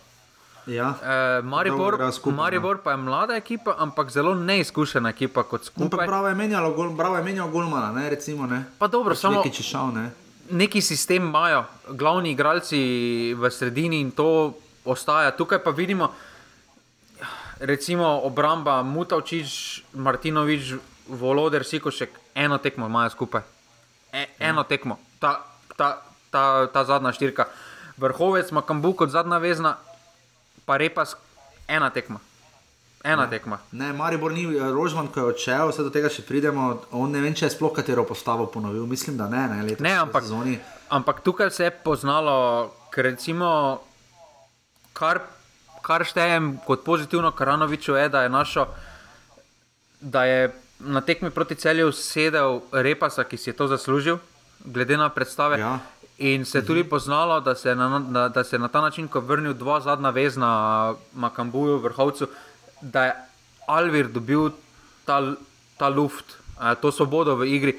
[0.66, 0.94] Ja.
[1.04, 2.42] E, Maribor, skupaj, no.
[2.42, 6.06] Maribor pa je mlada ekipa, ampak zelo neizkušena ekipa kot Ampak skupaj.
[6.06, 8.46] bravo je menjalo, gol, bravo je menjal Golmana, ne, recimo.
[8.46, 8.64] Ne?
[8.78, 10.10] Pa dobro, samo Neki če šel, ne.
[10.50, 12.80] neki sistem imajo, glavni igralci
[13.36, 15.36] v sredini in to ostaja.
[15.36, 16.08] Tukaj pa vidimo,
[17.60, 20.74] recimo obramba Mutavčič, Martinovič,
[21.08, 23.42] Voloder, Sikošek, eno tekmo imajo skupaj.
[24.12, 25.40] E, eno tekmo, ta,
[25.76, 27.44] ta, ta, ta zadnja štirka.
[27.96, 29.76] Vrhovec, Makambu kot zadnja vezna,
[30.66, 31.16] pa repas,
[31.68, 32.20] ena tekma.
[33.04, 33.58] Ena tekma.
[33.72, 36.70] Ne, Maribor ni, Rožman, ko je odšel, vse do tega še pridemo.
[36.96, 38.86] On ne vem, če je sploh katero postavo ponovil.
[38.88, 40.56] Mislim, da ne, ne, letos Ne, ampak, sezoni.
[40.88, 43.82] ampak tukaj se je poznalo, ker recimo,
[44.96, 45.20] kar,
[45.84, 48.64] kar štejem kot pozitivno Karanoviču, je, da je našo,
[50.00, 50.48] da je
[50.84, 54.18] na tekmi proti celju sedel Repasa, ki si je to zaslužil,
[54.64, 55.58] glede na predstave.
[55.58, 55.78] Ja.
[56.18, 59.08] In se je tudi poznalo, da se je na, da, da se na ta način,
[59.08, 62.28] ko je vrnil dva zadnja vezna Makambuju, vrhovcu,
[62.80, 63.14] da je
[63.66, 64.50] Alvir dobil
[65.04, 65.34] ta,
[65.76, 66.38] ta luft,
[66.80, 67.74] to svobodo v igri,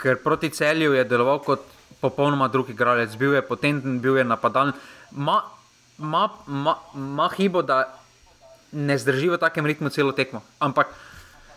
[0.00, 1.62] ker proti celju je deloval kot
[2.00, 4.72] popolnoma drug igralec, bil je potenten, bil je napadalen.
[5.12, 5.42] Ma,
[5.98, 7.84] ma, ma, ma hibo, da
[8.72, 10.42] ne zdrži v takem ritmu celo tekmo.
[10.58, 10.90] Ampak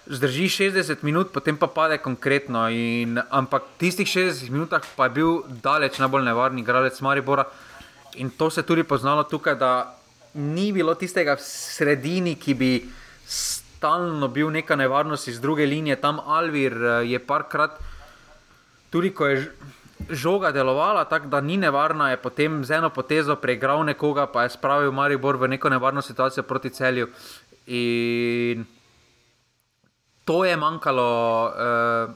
[0.09, 2.65] zdrži 60 minut, potem pa pade konkretno.
[2.69, 5.31] In, ampak tistih 60 minutah pa je bil
[5.61, 7.45] daleč najbolj nevarni igralec Maribora.
[8.17, 9.95] In to se tudi poznalo tukaj, da
[10.33, 12.71] ni bilo tistega v sredini, ki bi
[13.25, 16.01] stalno bil neka nevarnost iz druge linije.
[16.01, 17.77] Tam Alvir eh, je parkrat,
[18.89, 19.45] tudi ko je
[20.09, 24.55] žoga delovala, tako da ni nevarna, je potem z eno potezo preigral nekoga, pa je
[24.57, 27.07] spravil Maribor v neko nevarno situacijo proti celju.
[27.67, 28.65] In
[30.29, 31.09] to je manjkalo
[31.49, 32.13] uh,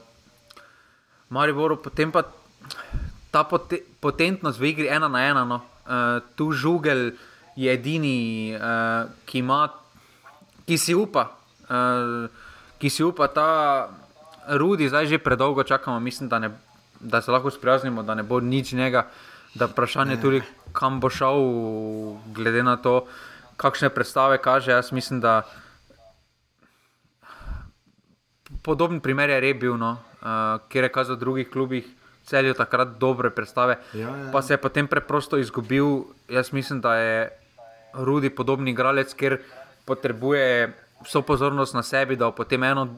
[1.34, 2.22] Mariboru, potem pa
[3.34, 5.42] ta pote potentnost v igri ena na ena.
[5.42, 5.58] No.
[5.82, 7.18] Uh, tu žugel
[7.58, 9.66] je edini, uh, ki, ima,
[10.62, 11.34] ki si upa,
[11.66, 12.30] uh,
[12.78, 13.50] ki si upa ta
[14.54, 16.54] Rudi, zdaj že predolgo čakamo, mislim, da, ne,
[17.00, 19.10] da se lahko sprijaznimo, da ne bo nič njega.
[19.54, 20.42] Da vprašanje tudi,
[20.74, 21.38] kam bo šel,
[22.34, 23.06] glede na to,
[23.58, 24.70] kakšne predstave kaže.
[24.70, 25.42] Jaz mislim, da
[28.64, 31.84] podoben primer je Rebil, no, uh, kjer je kazal v drugih klubih,
[32.24, 34.30] celijo takrat dobre predstave, Ja, ja.
[34.32, 36.08] pa se je potem preprosto izgubil.
[36.28, 37.28] Jaz mislim, da je
[37.94, 39.38] Rudi podoben igralec, ker
[39.84, 40.72] potrebuje
[41.04, 42.88] vso pozornost na sebi, da potem eno,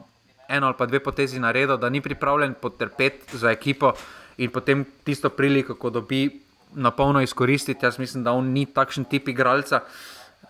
[0.47, 3.91] eno ali pa dve potezi naredil, da ni pripravljen potrpeti za ekipo
[4.37, 6.29] in potem tisto priliko, ko dobi
[6.73, 7.85] na polno izkoristiti.
[7.85, 9.83] Jaz mislim, da on ni takšen tip igralca.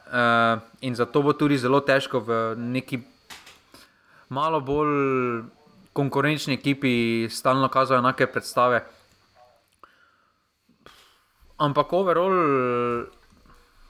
[0.07, 3.01] Uh, in zato bo tudi zelo težko v neki
[4.30, 5.44] malo bolj
[5.94, 8.84] konkurenčni ekipi stalno kazajo enake predstave.
[11.58, 13.06] Ampak overall,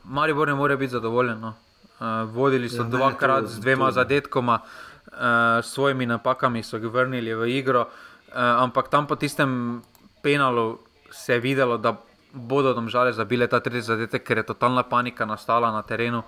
[0.04, 1.40] Maribor ne more biti zadovoljen.
[1.40, 1.54] No.
[2.00, 4.60] Uh, vodili so Ja, dvakrat to- z dvema to- zadetkoma,
[5.08, 5.18] uh,
[5.62, 7.82] s svojimi napakami so jih vrnili v igro.
[7.82, 9.82] Uh, ampak tam po tistem
[10.22, 10.80] penalu
[11.12, 11.98] se je videlo, da
[12.34, 16.20] bodo domžale zabile ta tretji zadetek, ker je totalna panika nastala na terenu.
[16.20, 16.26] Uh,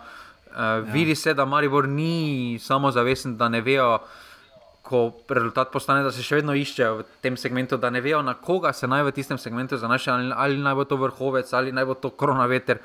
[0.55, 0.79] ja.
[0.93, 3.99] Vidi se, da Maribor ni samo zavesten, da ne vejo,
[4.81, 8.33] ko rezultat postane, da se še vedno iščejo v tem segmentu, da ne vejo, na
[8.33, 11.85] koga se naj v tistem segmentu zanašajo, ali, ali naj bo to vrhovec ali naj
[11.85, 12.81] bo to koronaveter.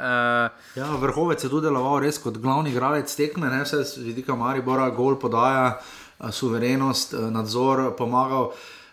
[0.00, 4.36] Uh, ja, vrhovec je tudi deloval res kot glavni igralec tekme, ne vse z vidika
[4.38, 8.52] Maribora, gol podaja, uh, suverenost, uh, nadzor, pomagal.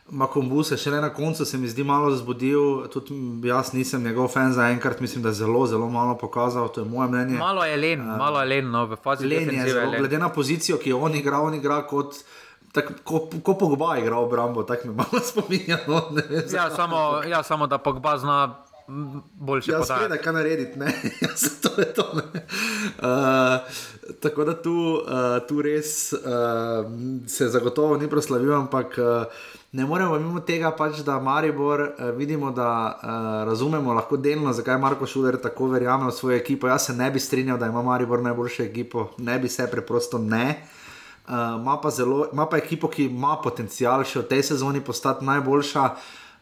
[0.09, 3.13] Makombu se še na koncu se mi zdi malo zbudil, tudi
[3.49, 6.87] jaz nisem njegov fan za enkrat, mislim, da je zelo, zelo malo pokazal, to je
[6.87, 7.37] moje mnenje.
[7.37, 10.29] Malo je len, uh, malo je len, no, v fazi len je zelo, glede na
[10.29, 12.21] pozicijo, ki jo on igra, on igra kot.
[12.71, 15.79] Tak, ko ko Pogba je igral obrambo, tako mi malo spominja.
[15.87, 16.01] No,
[16.53, 18.55] ja, samo, ja, samo da Pogba zna
[19.33, 19.79] boljše ja.
[20.09, 20.85] Ja, kaj narediti, ne,
[21.21, 21.29] ja,
[21.61, 22.05] to je to.
[22.13, 22.21] Uh,
[24.19, 26.19] tako da tu, uh, tu res uh,
[27.27, 28.97] se zagotovo ni proslavil, ampak.
[28.97, 33.09] Uh, ne moremo mimo tega, pač, da Maribor uh, vidimo, da uh,
[33.49, 36.67] razumemo lahko delno, zakaj Marko Šuler tako verjame v svojo ekipo.
[36.67, 40.63] Jaz se ne bi strinjal, da ima Maribor najboljšo ekipo, ne bi se preprosto ne.
[41.27, 45.25] Uh, ima, pa zelo, ima pa ekipo, ki ima potencial še v tej sezoni postati
[45.25, 45.89] najboljša,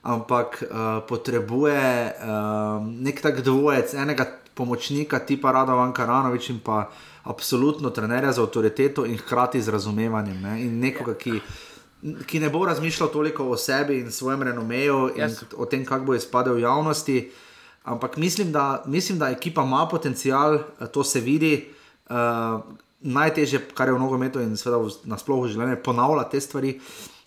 [0.06, 1.82] ampak uh, potrebuje
[2.14, 6.86] uh, nek tak dvojec, enega pomočnika, tipa Radovan Karanovič in pa
[7.26, 10.38] absolutno trenerja z avtoriteto in hkrati z razumevanjem.
[10.41, 10.53] Ne?
[10.66, 11.41] In nekoga, ki.
[12.06, 15.41] Ki ne bo razmišljal toliko o sebi in svojem renomeju in yes.
[15.58, 17.32] o tem, kako bo izpadel v javnosti.
[17.89, 20.60] Ampak mislim, da, mislim, da ekipa ima potencial,
[20.93, 21.66] to se vidi.
[22.06, 22.62] Uh,
[23.06, 24.53] najtežje, kar je v nogometu in
[25.06, 26.76] na splošno življenje, ponavlja te stvari.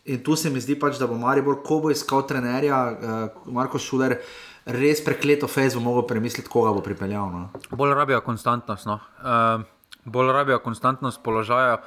[0.08, 3.80] In tu se mi zdi, pač, da bo Maribor, ko bo iskal trenerja, uh, Marko
[3.80, 4.16] Šuler,
[4.64, 7.28] res prekleto Facebook mogel premisliti, koga bo pripeljal.
[7.32, 7.48] No.
[7.70, 8.88] Bolj rabijo konstantnost.
[8.88, 9.00] No.
[9.20, 9.66] Uh,
[10.08, 11.82] bolj rabijo konstantnost položaja.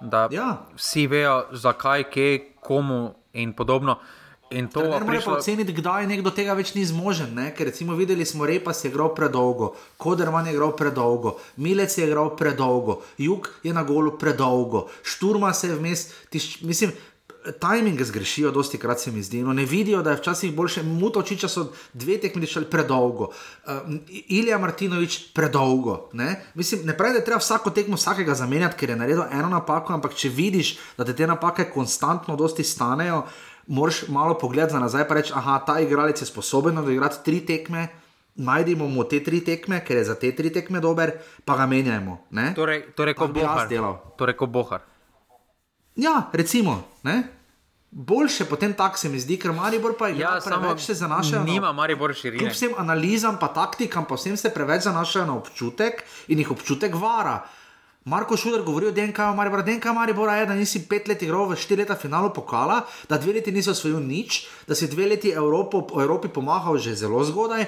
[0.00, 0.66] Da ja.
[0.76, 2.28] vsi vejo, zakaj, kje,
[2.62, 3.98] komu in podobno.
[4.50, 5.38] In to je prišlo...
[5.40, 7.32] oceniti, kdaj nekdo tega več ni zmožen.
[7.34, 7.48] Ne?
[7.56, 12.34] Ker recimo videli smo, Repas je igral predolgo, Koderman je igral predolgo, Milec je igral
[12.36, 16.92] predolgo, Jug je na golu predolgo, Šturma se je vmes, tiš, mislim,
[17.44, 19.42] Timing zgrešijo, dosti krat se mi zdi.
[19.42, 23.28] No, ne vidijo, da je včasih boljše, muto oči, so dve tekmi šli predolgo.
[23.66, 23.72] Uh,
[24.08, 26.08] Ilija Martinovič predolgo.
[26.12, 26.44] Ne?
[26.54, 29.92] Mislim, ne pravi, da je treba vsako tekmo vsakega zamenjati, ker je naredil eno napako,
[29.92, 33.22] ampak če vidiš, da te te napake konstantno dosti stanejo,
[33.66, 37.88] moraš malo pogledati nazaj in reči, ah, ta igralec je sposoben odigrati tri tekme.
[38.34, 41.12] Najdemo mu te tri tekme, ker je za te tri tekme dober,
[41.44, 42.18] pa ga menjajmo.
[42.54, 43.68] Torej, torej, kot bohar.
[44.18, 44.93] Torej, kot bohar.
[45.96, 46.82] Ja, recimo.
[47.02, 47.22] Ne?
[47.90, 52.14] Boljše potem tako se mi zdi, ker Maribor pa ja, preveč se zanaša na Maribor
[52.14, 52.40] širine.
[52.42, 56.94] Kljub vsem analizam, pa taktikam, pa vsem se preveč zanašajo na občutek in jih občutek
[56.98, 57.44] vara.
[58.04, 61.56] Marko Šuler govori o DNK, Maribor, DNK Maribor je, da nisi pet let igral v
[61.56, 65.86] štiri leta finalu pokala, da dve leti niso osvojil nič, da si dve leti Evropo,
[66.02, 67.64] Evropi pomahal že zelo zgodaj.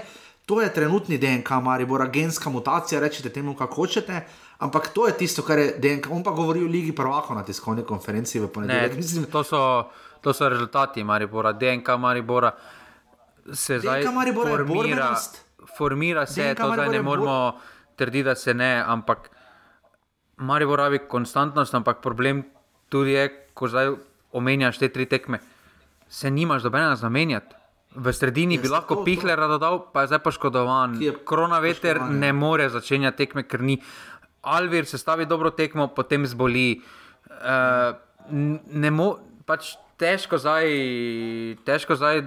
[0.46, 4.26] To je trenutni DNK Maribor, genska mutacija, rečete temu, kako hočete.
[4.58, 6.08] Ampak to je tisto, kar je DNK.
[6.10, 8.96] On pa govori o Ligi Prvako na tiskovni konferenci v ponedeljek.
[8.96, 9.90] Mislim, to so,
[10.20, 12.52] to so rezultati Maribora, DNK Maribora.
[13.52, 14.02] Se zdaj
[14.34, 15.14] formira,
[15.76, 17.60] formira se, DNK to zdaj ne moramo
[17.96, 19.30] trditi, da se ne, ampak
[20.36, 22.42] Maribor rabi konstantnost, ampak problem
[22.88, 23.92] tudi je, ko zdaj
[24.32, 25.38] omenjaš te tri tekme,
[26.08, 27.54] se nimaš dobenega zamenjati.
[27.96, 30.98] V sredini bi lahko Pihler dodal, pa je zdaj poškodovan.
[31.24, 33.78] Koronaveter ne more začenjati tekme, ker ni.
[34.46, 36.80] Alvir se stavi dobro tekmo, potem zboli.
[37.26, 37.96] Uh,
[38.70, 39.16] ne mo,
[39.46, 40.70] pač težko zdaj.
[41.66, 42.22] Težko zdaj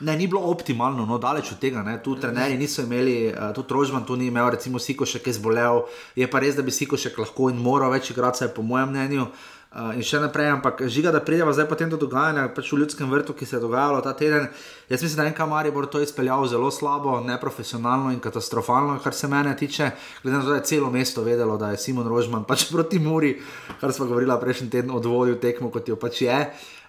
[0.00, 1.80] Ne, ni bilo optimalno, no, daleč od tega.
[1.84, 1.96] Ne.
[2.04, 5.86] Tu trenerji niso imeli, uh, tu Trožman tu ni imel, recimo Sikošek je zbolel.
[6.16, 9.24] Je pa res, da bi Sikošek lahko in moral več igrati, po mojem mnenju.
[9.24, 12.78] Uh, Uh, in še naprej, ampak žiga, da pridemo zdaj potem do dogajanja pač v
[12.80, 14.46] ljudskem vrtu, ki se je dogajalo ta teden.
[14.88, 19.28] Jaz mislim, da je Kamari bo to izpeljal zelo slabo, neprofesionalno in katastrofalno, kar se
[19.28, 19.90] mene tiče.
[20.22, 23.36] Glede na to, da je celo mesto vedelo, da je Simon Rožman pač proti Muri,
[23.76, 26.40] kar smo govorili prejšnji teden, odvodil tekmo, kot jo pač je.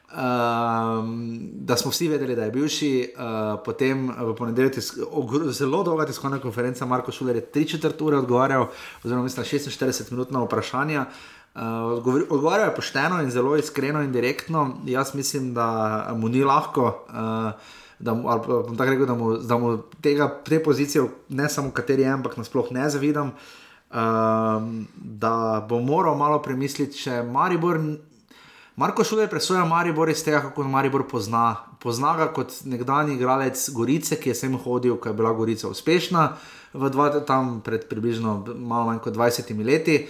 [0.07, 4.80] Um, da smo vsi vedeli, da je bivši, uh, potem v ponedeljek
[5.51, 8.69] zelo dolga tiskovna konferenca, Marko Šuler je 3-4 ure odgovarjal,
[9.03, 11.03] oziroma mislim 46 minut na vprašanja.
[11.03, 14.78] Uh, Odgovarjajo pošteno in zelo iskreno in direktno.
[14.86, 17.52] Jaz mislim, da mu ni lahko, uh,
[18.00, 18.30] da, mu,
[18.80, 22.90] rekel, da, mu, da mu tega, te pozicije, ne samo kateri je, ampak nasploh ne
[22.90, 23.32] zavidam.
[23.90, 23.98] Uh,
[24.96, 27.80] da bo moral malo premisliti, če Maribor.
[28.76, 31.56] Marko Šuler presoja Maribor iz tega, kako Maribor pozna.
[31.82, 36.28] Pozna ga kot nekdani igralec Gorice, ki je sem hodil, ko je bila Gorica uspešna,
[36.74, 40.04] dva, tam pred približno malo manj kot 20 leti.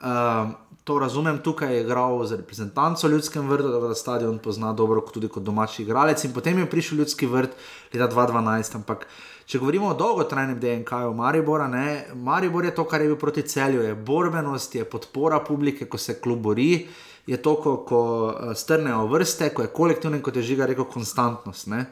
[0.00, 4.72] Uh, to razumem, tukaj je igral za reprezentanco v Ljudskem vrtu, da ga stadion pozna
[4.72, 6.24] dobro, tudi kot domači igralec.
[6.24, 7.56] In potem je prišel Ljudski vrt
[7.94, 8.76] leta 2012.
[8.76, 9.06] Ampak,
[9.46, 13.80] če govorimo o dolgotrajnem DNK-ju Maribora, ne, Maribor je to, kar je bil proti celju,
[13.80, 16.86] je borbenost, je podpora publike, ko se klub bori.
[17.26, 21.66] Je to, ko, ko eh, strnejo vrste, ko je kolektivno, kot je žiga rekel, konstantnost.
[21.72, 21.86] Ne.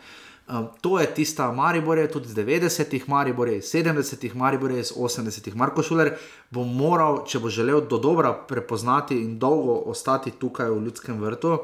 [0.49, 4.81] Um, to je tista Maribor, je tudi iz 90-ih, Maribor je iz 70-ih, Maribor je
[4.81, 5.55] iz 80-ih.
[5.57, 6.17] Marko Šuler
[6.51, 11.59] bo moral, če bo želel do dobra prepoznati in dolgo ostati tukaj v ljudskem vrtu.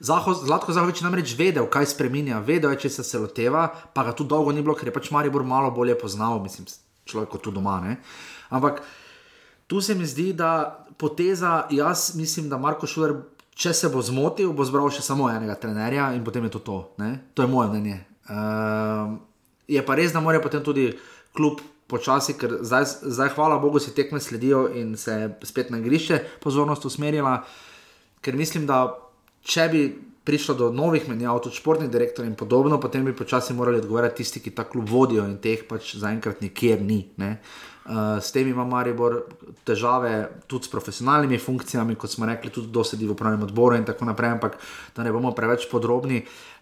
[0.00, 4.24] Zlatko Zahovič namreč vedel, kaj spremenja, vedel je, če se, se loteva, pa ga tu
[4.24, 6.70] dolgo ni bilo, ker je pač Maribor malo bolje poznal, mislim,
[7.04, 7.80] človek kot tu doma.
[7.84, 7.98] Ne?
[8.54, 8.80] Ampak
[9.66, 13.18] tu se mi zdi, da poteza, jaz mislim, da Marko Šuler
[13.58, 16.78] če se bo zmotil, bo zbral še samo enega trenerja in potem je to to.
[17.02, 17.10] Ne?
[17.34, 17.98] To je moje mnenje.
[18.30, 19.18] Uh,
[19.66, 20.92] je pa res, da mora potem tudi
[21.34, 25.16] klub počasi, ker zdaj, zdaj, hvala Bogu, si tekme sledijo in se
[25.48, 27.40] spet na igrišče pozornost usmerila.
[28.22, 28.92] Ker mislim, da
[29.42, 29.82] če bi
[30.28, 34.42] prišlo do novih menjav, tudi športnih direktorjev in podobno, potem bi počasi morali odgovarjati tisti,
[34.44, 37.00] ki ta klub vodijo in teh pač zaenkrat nikjer ni.
[37.16, 37.38] Ne?
[37.88, 39.22] Uh, s tem ima Maribor
[39.64, 40.12] težave
[40.44, 44.36] tudi s profesionalnimi funkcijami, kot smo rekli, tudi dosedi v upravnem odboru in tako naprej,
[44.36, 44.58] ampak
[44.96, 46.20] da ne bomo preveč podrobni.
[46.20, 46.57] Uh,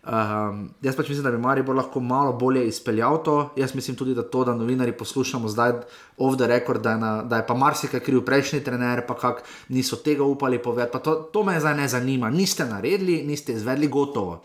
[0.82, 3.36] jaz pač mislim, da bi Maribor lahko malo bolje izpeljal to.
[3.56, 5.72] Jaz mislim tudi, da to, da novinari poslušamo zdaj
[6.16, 9.42] off the record, da je, na, da je pa marsikaj kriv prejšnji trener, pa kak
[9.68, 11.04] niso tega upali povedati.
[11.04, 12.30] To, to me zdaj ne zanima.
[12.30, 14.42] Niste naredili, niste izvedli gotovo.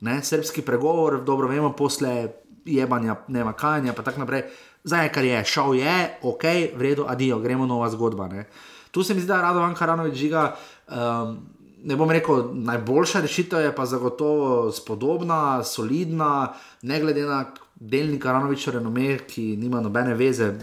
[0.00, 0.22] Ne?
[0.22, 2.28] Srpski pregovor, dobro vemo, posle
[2.64, 4.44] jebanja, ne vem, kajanja, pa tako naprej
[4.84, 6.44] zdaj je kar je, šel je, ok,
[6.76, 8.28] v redu, adijo, gremo nova zgodba.
[8.28, 8.46] Ne.
[8.90, 10.54] Tu se mi zdi, da je Radovan Karanovič žiga.
[10.88, 11.38] Um,
[11.84, 17.44] Ne bom rekel, najboljša rešitev je pa zagotovo spodobna, solidna, ne glede na
[17.74, 20.54] delni Karanovič, renome, ki nima nobene veze,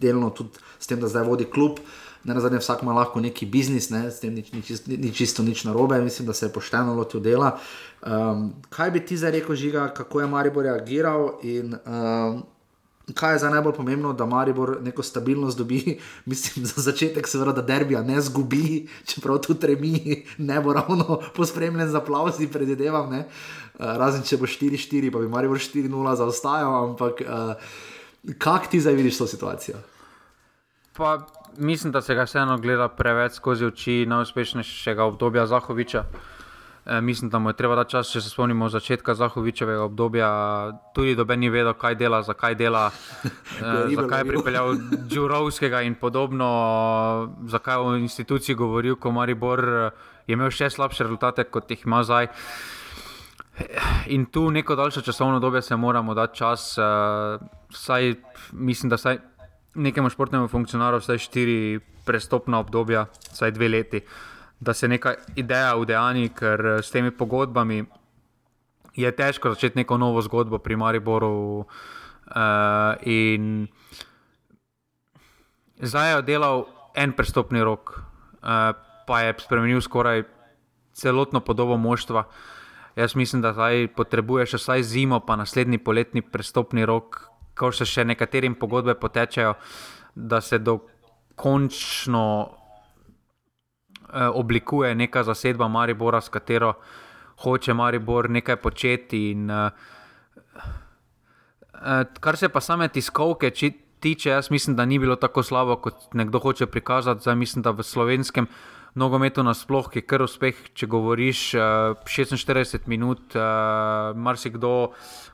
[0.00, 1.82] delno tudi s tem, da zdaj vodi klub.
[2.24, 5.12] Ne na zadnje, vsak ima lahko neki biznis, ne, s tem ni, ni, čisto, ni
[5.12, 7.56] čisto nič narobe, mislim, da se je pošteno lotil dela.
[8.06, 12.42] Um, kaj bi ti zdaj rekel, žiga, kako je Maribor reagiral in um,
[13.14, 15.98] Kaj je za najbolj pomembno, da Maribor neko stabilnost dobi,
[16.30, 21.88] mislim, za začetek, seveda, da derbija ne zgubi, čeprav tu tremi, ne bo ravno pospremljen
[21.88, 23.12] z aplausi, predvidevam.
[23.12, 23.24] Uh,
[23.78, 27.72] razen če bo 4-4, pa bi Maribor 4-0 zaostajal, ampak uh,
[28.38, 29.80] kak ti zdaj vidiš to situacijo?
[30.96, 31.26] Pa,
[31.56, 36.04] mislim, da se ga vseeno gleda preveč skozi oči najuspešnejšega obdobja Zahoviča.
[36.86, 40.28] E, mislim, da mu je treba dati čas, če se spomnimo začetka Zahovičevega obdobja.
[40.94, 44.74] Tudi doben ni vedel, kaj dela, zakaj dela, e, zakaj je pripeljal
[45.08, 46.48] Džurovskega in podobno,
[47.46, 49.62] zakaj je v instituciji govoril, ko Maribor
[50.26, 52.32] je imel še slabše rezultate, kot jih ima zdaj.
[54.10, 56.82] In tu neko daljše časovno obdobje se moramo dati čas, e,
[57.70, 58.14] saj
[58.52, 59.22] mislim, da saj
[59.74, 64.02] nekemu športnemu funkcionarju vsaj štiri prestopna obdobja, vsaj dve leti
[64.62, 67.82] da se neka ideja udejani, ker eh, s temi pogodbami
[68.94, 71.64] je težko začeti neko novo zgodbo pri Mariboru.
[72.32, 73.66] Uh, in
[75.80, 76.64] zdaj je delal
[76.94, 78.72] en prestopni rok, uh,
[79.08, 80.22] pa je spremenil skoraj
[80.92, 82.24] celotno podobo moštva.
[82.96, 88.04] Jaz mislim, da zdaj potrebuješ vsaj zimo, pa naslednji poletni prestopni rok, ko se še
[88.04, 89.54] nekaterim pogodbe potečejo,
[90.14, 92.24] da se dokončno
[94.12, 96.74] oblikuje neka zasedba Maribora, s katero
[97.42, 99.30] hoče Maribor nekaj početi.
[99.30, 99.70] In, uh,
[102.20, 103.50] kar se pa same tiskovke
[104.00, 107.22] tiče, jaz mislim, da ni bilo tako slabo, kot nekdo hoče prikazati.
[107.22, 108.46] Zdaj mislim, da v slovenskem
[108.94, 111.62] nogometu nasploh je kar uspeh, če govoriš uh,
[112.04, 113.34] 46 minut,
[114.14, 114.92] marsikdo.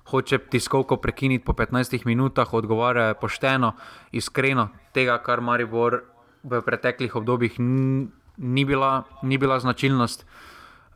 [0.08, 3.74] Hoče tiskovko prekiniti po 15 minutah, odgovarja pošteno,
[4.12, 6.00] iskreno, tega, kar Maribor
[6.42, 7.58] v preteklih obdobjih
[8.38, 10.26] ni bila, ni bila značilnost.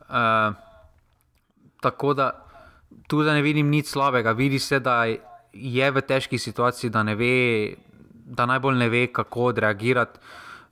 [0.09, 0.55] Uh,
[1.81, 2.31] tako da
[3.07, 4.31] tu ne vidim nič slabega.
[4.31, 5.05] Vidi se, da
[5.53, 7.75] je v težki situaciji, da, ve,
[8.13, 10.19] da najbolj ne ve, kako odreagirati.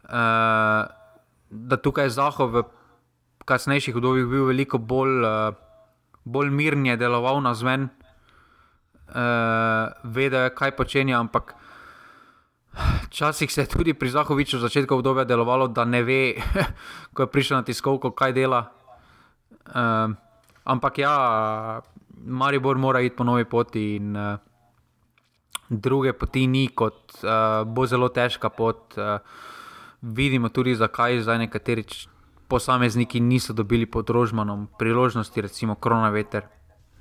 [0.03, 0.87] Uh,
[1.51, 2.63] da tukaj je Zahov v
[3.45, 5.53] kasnejših obdobjih bil veliko bolj, uh,
[6.23, 7.89] bolj mirn, je deloval na zven,
[9.11, 11.55] uh, vedel je, kaj počenja, ampak.
[13.03, 16.39] Včasih se je tudi pri Zahoviču v začetku obdobja delovalo, da ne ve,
[17.13, 18.71] ko je prišel na tiskovko, kaj dela.
[19.75, 20.15] Um,
[20.63, 21.81] ampak ja,
[22.23, 24.39] Maribor mora iti po novi poti in uh,
[25.69, 28.95] druge poti ni, kot uh, bo zelo težka pot.
[28.95, 29.19] Uh,
[30.01, 31.83] vidimo tudi, zakaj zdaj nekateri
[32.47, 36.47] posamezniki niso dobili pod rožmanom priložnosti, recimo koronaveter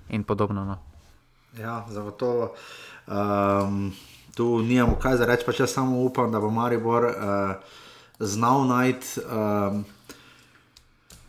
[0.08, 0.64] in podobno.
[0.64, 0.78] No.
[1.58, 2.54] Ja, zagotovo.
[3.06, 3.94] Um
[4.34, 7.78] tu nimamo kaj za reči, pa če samo upam, da bo Maribor uh,
[8.20, 9.84] znal najti um,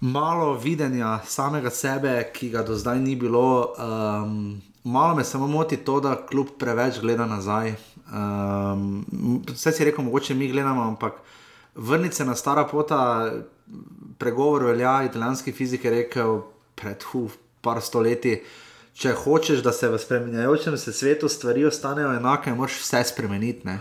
[0.02, 3.73] malo videnja samega sebe, ki ga do zdaj ni bilo.
[3.78, 7.76] Um, malo me samo moti to, da kljub preveč gleda nazaj.
[8.11, 9.06] Um,
[9.48, 11.22] vse si rekel, mogoče mi gledamo, ampak
[11.76, 13.32] vrniti se na stara pota,
[14.18, 16.41] pregovor velja, italijanski fizik je rekel
[16.76, 17.30] pred hu,
[17.61, 18.41] par stoletji.
[18.97, 23.68] Če hočeš, da se v spremenjajočem se svetu stvari ostanejo enake, moraš vse spremeniti.
[23.68, 23.80] Ne?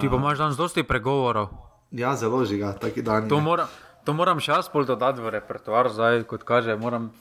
[0.00, 1.52] Ti pa imaš danes dosti pregovorov.
[1.92, 3.28] Ja, zelo žiga, taki dan.
[3.28, 3.68] To, mora,
[4.04, 6.76] to moram še jaz pol dodati v repertoar, zdaj kot kaže.
[6.80, 7.12] Moram...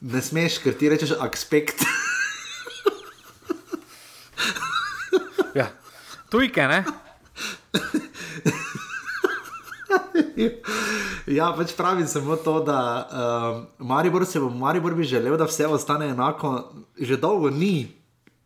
[0.00, 1.84] Ne smeš, ker ti rečeš aspekt.
[5.60, 5.68] ja,
[6.32, 6.84] tujke, ne?
[11.38, 15.66] ja, pač pravim samo to, da uh, Maribor se bo, Maribor bi želel, da vse
[15.66, 16.56] ostane enako,
[16.98, 17.88] že dolgo ni.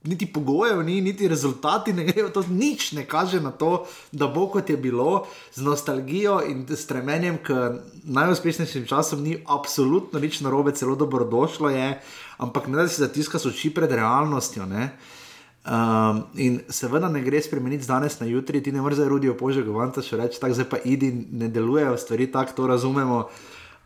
[0.09, 4.47] Niti pogojev ni, niti rezultati ne grejo, to nič ne kaže na to, da bo
[4.49, 7.57] kot je bilo, z nostalgijo in stremenjem k
[8.05, 11.99] najuspešnejšim časom, ni absolutno nič narobe, celo dobrodošlo je,
[12.39, 14.67] ampak ne da si zatiskaš oči pred realnostjo.
[14.71, 14.93] Ne?
[15.69, 19.35] Um, in seveda ne gre spremeniti z danes na jutri, ti ne moreš zdaj rodijo
[19.37, 23.19] požegovanta, še reči tako, zdaj pa idi, ne delujejo stvari tako, to razumemo.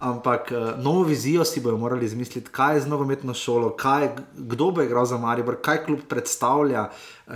[0.03, 4.13] Ampak uh, novo vizijo si bojo morali izmisliti, kaj je z nogometno šolo, kaj,
[4.55, 6.89] kdo bo igral za Maribor, kaj klub predstavlja,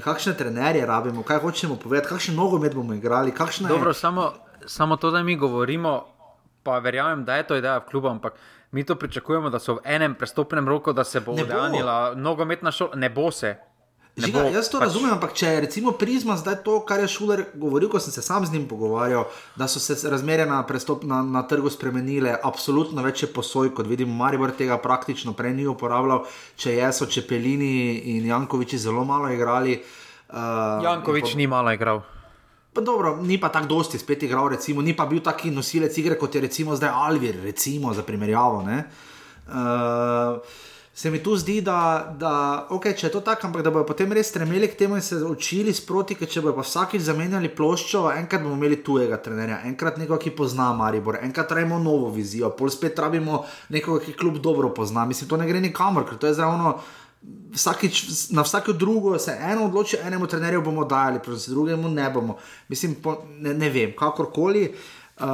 [0.07, 3.35] kakšne trenerje rabimo, kaj hočemo povedati, kakšen nogomet bomo igrali.
[3.67, 4.33] Dobro, samo,
[4.67, 6.05] samo to, da mi govorimo,
[6.63, 8.39] pa verjamem, da je to ideja v klubu, ampak
[8.71, 12.95] mi to pričakujemo, da so v enem prestopnem roku, da se bo udejanila nogometna šola,
[12.95, 13.57] ne bo se.
[14.17, 14.87] Žiga, jaz to pač...
[14.89, 18.23] razumem, ampak če je recimo prizma zdaj to, kar je Šuler govoril, ko sem se
[18.25, 19.27] sam z njim pogovarjal,
[19.61, 24.17] da so se razmere na, na, na trgu spremenile, absolutno več je posoj, kot vidimo,
[24.17, 26.25] Maribor tega praktično prej ni uporabljal,
[26.57, 29.77] če je so Čepelini in Jankoviči zelo malo igrali.
[30.33, 31.37] Uh, Jankovič po...
[31.37, 32.01] ni malo igral.
[32.73, 36.17] Pa dobro, ni pa tako dosti spet igral, recimo, ni pa bil taki nosilec igre,
[36.17, 38.65] kot je recimo zdaj Alvir, recimo za primerjavo.
[38.65, 40.41] Uh,
[40.97, 44.15] se mi tu zdi, da, da okay, če je to tako, ampak da bodo potem
[44.17, 48.07] res stremeli k temu in se učili sproti, ker če bodo pa vsakič zamenjali ploščo,
[48.15, 52.73] enkrat bomo imeli tujega trenerja, enkrat nekoga, ki pozna Maribor, enkrat rabimo novo vizijo, pol
[52.73, 53.43] spet rabimo
[53.77, 55.05] nekoga, ki kljub dobro pozna.
[55.05, 56.73] Mislim, to ne gre nikamor, ker to je zdaj ono.
[57.53, 58.03] Vsakič,
[58.33, 62.41] na vsako drugo se eno odloči, enemu trenerju bomo dali, proti drugemu ne bomo.
[62.73, 64.71] Mislim, po, ne, ne vem, kakorkoli.
[65.17, 65.29] Uh,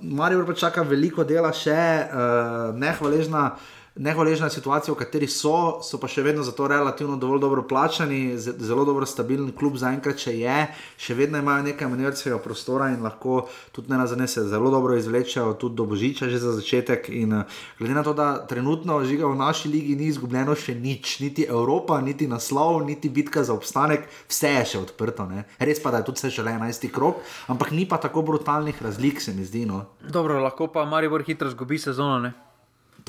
[0.00, 3.50] Marijo pa čaka veliko dela, še uh, nehvaležna
[3.94, 8.84] nehvaležna situacija, v kateri so, so pa še vedno zato relativno dovolj dobro plačani, zelo
[8.84, 10.58] dobro stabilen klub zaenkrat, če je,
[11.00, 13.42] še vedno imajo nekaj manevrskega prostora in lahko
[13.74, 17.08] tudi ne nazadnje se zelo dobro izvlečejo, tudi do božiča že za začetek.
[17.10, 17.42] In
[17.78, 22.00] glede na to, da trenutno žiga v naši ligi ni izgubljeno še nič, niti Evropa,
[22.00, 25.26] niti naslov, niti bitka za obstanek, vse je še odprto.
[25.30, 25.46] Ne?
[25.58, 26.86] Res pa, da je tudi vse šele 11.
[26.94, 29.66] krok, ampak ni pa tako brutalnih razlik, se mi zdi.
[29.66, 29.84] No?
[30.00, 32.20] Dobro, lahko pa Maribor hitro zgubi sezono.
[32.22, 32.49] Ne?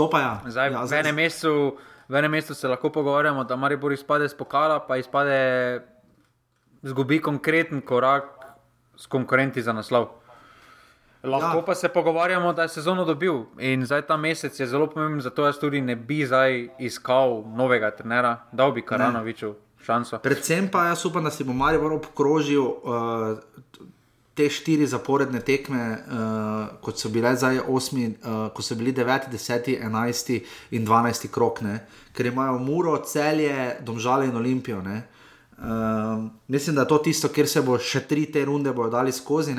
[0.01, 0.33] To pa ja.
[0.49, 1.77] Zdaj, ja, v, enem mestu,
[2.09, 5.37] v enem mestu se lahko pogovarjamo, da Maribor izpade z pokala, pa izpade,
[6.81, 8.25] zgubi konkreten korak
[8.97, 10.09] s konkurenti za naslov.
[11.21, 11.65] Lahko ja.
[11.65, 15.45] pa se pogovarjamo, da je sezono dobil in zdaj ta mesec je zelo pomemben, zato
[15.45, 19.53] jaz tudi ne bi zdaj iskal novega trenera, dal bi Karanoviču
[19.85, 20.17] šanso.
[20.17, 22.65] Predvsem pa jaz upam, da si bo Maribor obkrožil.
[22.65, 23.37] Uh,
[24.33, 29.27] te štiri zaporedne tekme, uh, kot so bile zdaj osmi, uh, ko so bili 9,
[29.31, 30.39] 10, 11
[30.77, 31.81] in 12 krok, ne?
[32.15, 34.79] ker imajo Muro, celje, domžale in Olimpijo.
[34.81, 39.55] Uh, mislim, da je to tisto, kjer se bo še tri te runde dali skozi.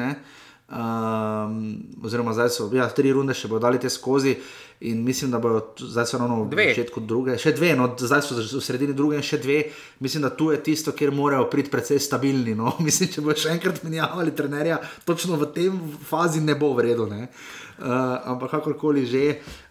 [0.72, 4.38] Um, oziroma, zdaj so ja, tri runde še bodo dali te skozi.
[4.84, 8.34] In mislim, da bodo zdaj so ravno v začetku druge, še dve, no, zdaj so
[8.40, 9.58] v sredini druge in še dve.
[10.02, 12.56] Mislim, da tu je tisto, kjer morajo priti precej stabilni.
[12.58, 12.72] No.
[12.86, 15.78] Mislim, če bo še enkrat menjavali trenerja, točno v tem
[16.08, 17.06] fazi ne bo vredno.
[17.12, 17.86] Uh,
[18.34, 19.24] ampak kakorkoli že.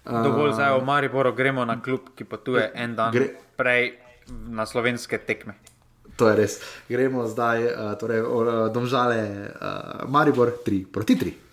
[0.07, 3.93] Uh, Dovolj zdaj v Mariboru gremo na klub, ki potuje en dan gre, prej
[4.47, 5.59] na slovenske tekme.
[6.15, 6.59] To je res.
[6.87, 11.50] Gremo zdaj, uh, torej, uh, domžale, uh, Maribor 3 proti 3.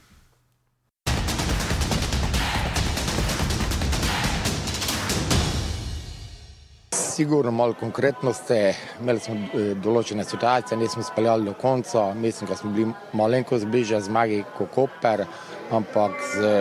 [7.19, 8.55] sigurno malo konkretnosti,
[9.01, 13.99] imeli smo eh, določene situacije, nismo speljali do konca, mislim, da smo bili malenko zbližje
[14.07, 15.25] zmagi kot Koper,
[15.75, 16.53] ampak z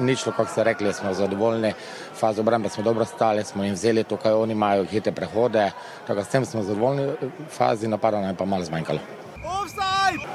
[0.00, 1.74] ničlo, kako ste rekli, smo zadovoljni.
[2.16, 5.68] Fazo obrambe smo dobro stali, smo jim vzeli to, kaj oni imajo, hitre prehode,
[6.06, 9.04] tako da s tem smo zadovoljni, fazi napada nam je pa malo zmanjkalo.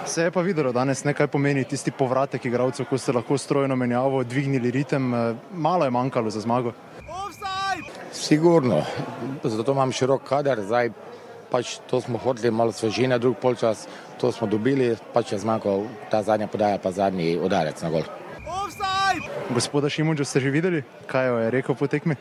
[0.05, 4.21] Se je pa videlo danes, nekaj pomeni tisti povratek igralcev, ko ste lahko strojno menjavo,
[4.23, 6.75] dvignili ritem, eh, malo je manjkalo za zmago.
[8.27, 8.81] Sigurno,
[9.43, 10.89] zato imam širok kader, zdaj
[11.52, 13.84] pač to smo hoteli, malo svežine, drug polčas,
[14.18, 18.07] to smo dobili, pač je zmanjkal ta zadnja podaja, pa zadnji udarec na gol.
[19.53, 22.18] Gospoda Šimunča ste že videli, kaj je rekel po tekmi?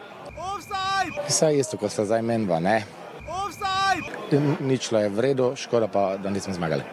[1.24, 2.82] Vse isto, kot sta zdaj menva, ne?
[4.60, 6.84] Ničlo je v redu, škoda pa, da nismo zmagali.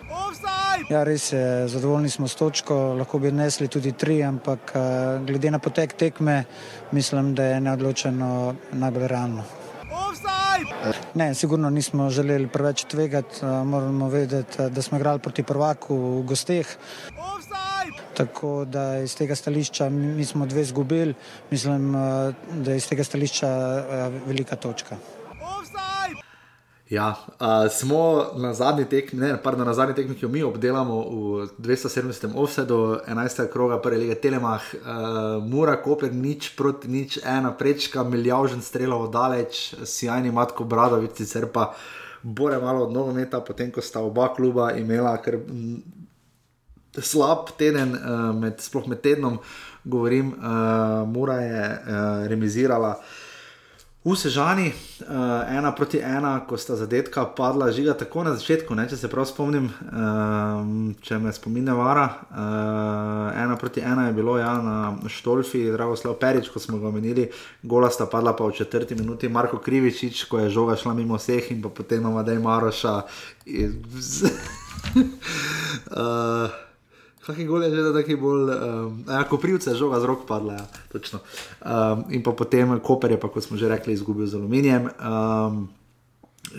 [0.90, 4.82] Ja, res je, zadovoljni smo s točko, lahko bi odnesli tudi tri, ampak eh,
[5.28, 6.44] glede na potek tekme,
[6.92, 9.44] mislim, da je neodločeno najbolj realno.
[11.14, 15.96] Ne, sigurno nismo želeli preveč tvegati, eh, moramo vedeti, eh, da smo igrali proti prvaku
[15.96, 16.76] v gosteh.
[18.14, 21.14] Tako da iz tega stališča mi smo dve zgubili,
[21.52, 21.92] mislim,
[22.52, 23.50] da je iz tega stališča
[24.28, 24.98] velika točka.
[26.92, 30.98] Ja, uh, smo na zadnji tekmi, ne, pardon, na zadnji tekmi, ki jo mi obdelamo
[31.00, 32.34] v 270.
[32.36, 33.48] offsetu, 11.
[33.52, 39.72] kroga, prve lige Telemah, uh, Mura, Koper, nič proti nič, ena prečka, milijavžen strelov daleč,
[39.88, 41.70] sjajni Matko Bradovic, sicer pa
[42.24, 45.80] bore malo od nogometa, potem ko sta oba kluba imela kar m,
[47.00, 49.40] slab teden, uh, med, sploh med tednom,
[49.88, 52.98] govorim, uh, Mura je uh, remizirala.
[54.02, 58.88] V Sežani, uh, ena proti ena, ko sta zadetka padla, žiga tako na začetku, ne,
[58.90, 62.08] če se prav spomnim, um, če me spominja vara.
[62.34, 67.28] Uh, ena proti ena je bilo ja, na Štolfi, Dragoslav Perič, ko smo ga omenili,
[67.62, 71.54] gola sta padla pa v četrti minuti, Marko Krivičič, ko je žoga šla mimo vseh
[71.54, 72.98] in pa potem imamo Dej Maroša.
[75.94, 76.60] uh,
[77.32, 80.60] Kakšen gol je že da taki bolj, um, ja, ko privce žoga z rok padla,
[80.60, 81.24] ja, točno.
[81.64, 84.92] Um, in pa potem Koper je pa, kot smo že rekli, izgubil z aluminijem.
[85.00, 85.72] Um,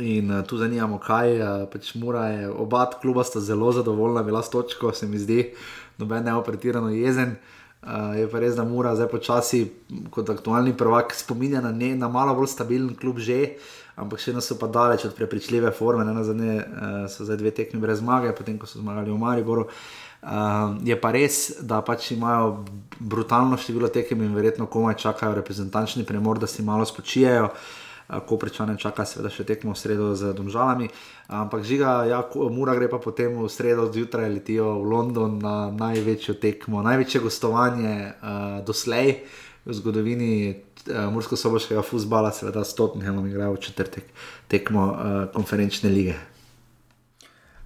[0.00, 2.48] in uh, tu zanimamo, kaj uh, pač mora je.
[2.48, 5.52] Oba kluba sta zelo zadovoljna, bila s točko, se mi zdi,
[6.00, 7.36] noben ne opretirano jezen.
[7.82, 9.66] Uh, je pa res, da mora zdaj počasi,
[10.08, 13.58] kot aktualni prvak, spominja na, ne, na malo bolj stabilen klub že.
[13.92, 17.36] Ampak še eno so pa daleč od prepričljive forme, ne na zadnje, uh, so zdaj
[17.42, 19.68] dve tekmi brez zmage, potem ko so zmagali v Mariboru.
[19.68, 22.64] Uh, Uh, je pa res, da pač imajo
[23.00, 27.48] brutalno število tekem in verjetno komaj čakajo reprezentančni premor, da si malo spočijajo.
[27.50, 27.82] Uh,
[28.20, 30.90] ko prečane čaka, seveda še tekmo v sredo z domžalami.
[31.32, 32.20] Ampak žiga, ja,
[32.52, 38.12] mora gre pa potem v sredo zjutraj letijo v London na največjo tekmo, največje gostovanje
[38.12, 39.24] uh, doslej
[39.64, 44.04] v zgodovini uh, Mursko-Soboškega futbola, seveda s Tottenhamom igrajo v četrtek
[44.50, 44.96] tekmo uh,
[45.32, 46.18] konferenčne lige.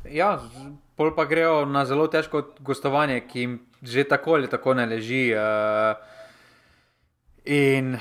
[0.06, 0.38] Ja,
[0.96, 5.34] pol pa grejo na zelo težko gostovanje, ki jim že tako ali tako ne leži.
[5.36, 5.96] Uh,
[7.44, 7.98] in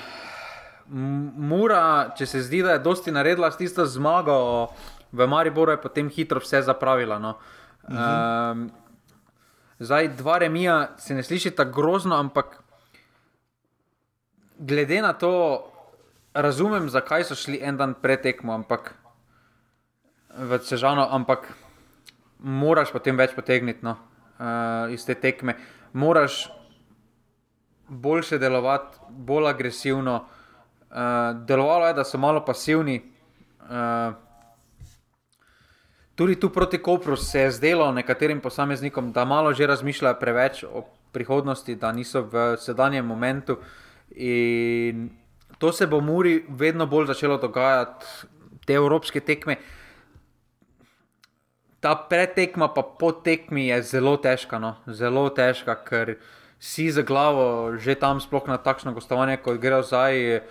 [0.88, 4.70] mora, če se zdi, da je dosti naredila s tisto zmago,
[5.12, 7.20] v Mariboru je potem hitro vse zapravila.
[7.20, 7.38] No.
[7.84, 8.66] Uh -huh.
[8.66, 8.72] uh,
[9.80, 12.64] zdaj, dva remija se ne sliši tako grozno, ampak
[14.58, 15.64] glede na to,
[16.34, 18.96] razumem, zakaj so šli en dan pretekmo, ampak
[20.38, 21.54] v Cežano, ampak
[22.40, 23.96] moraš potem več potegniti no,
[24.40, 25.56] uh, iz te tekme.
[25.94, 26.46] Moraš
[27.88, 30.26] boljše delovati, bolj agresivno.
[30.90, 33.02] Uh, delovalo je, da so malo pasivni.
[33.66, 34.14] Uh,
[36.16, 40.86] tudi tu proti Kopru se je zdelo nekaterim posameznikom, da malo že razmišljajo preveč o
[41.12, 43.58] prihodnosti, da niso v sedanjem momentu.
[44.16, 45.10] In
[45.58, 48.06] to se bo Muri vedno bolj začelo dogajati,
[48.66, 49.54] te evropske tekme.
[49.54, 49.85] Uh,
[51.86, 54.74] ta pretekma, pa po tekmi je zelo težka, no?
[54.90, 56.16] zelo težka, ker
[56.58, 60.42] si za glavo že tam, sploh na takšno gostovanje, kot gre zdaj.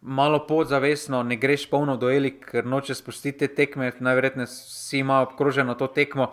[0.00, 5.20] Malo podzavestno, ne greš polno do Eli, ker noče spustiti te tekme, najverjetneje si ima
[5.20, 6.30] obkroženo to tekmo.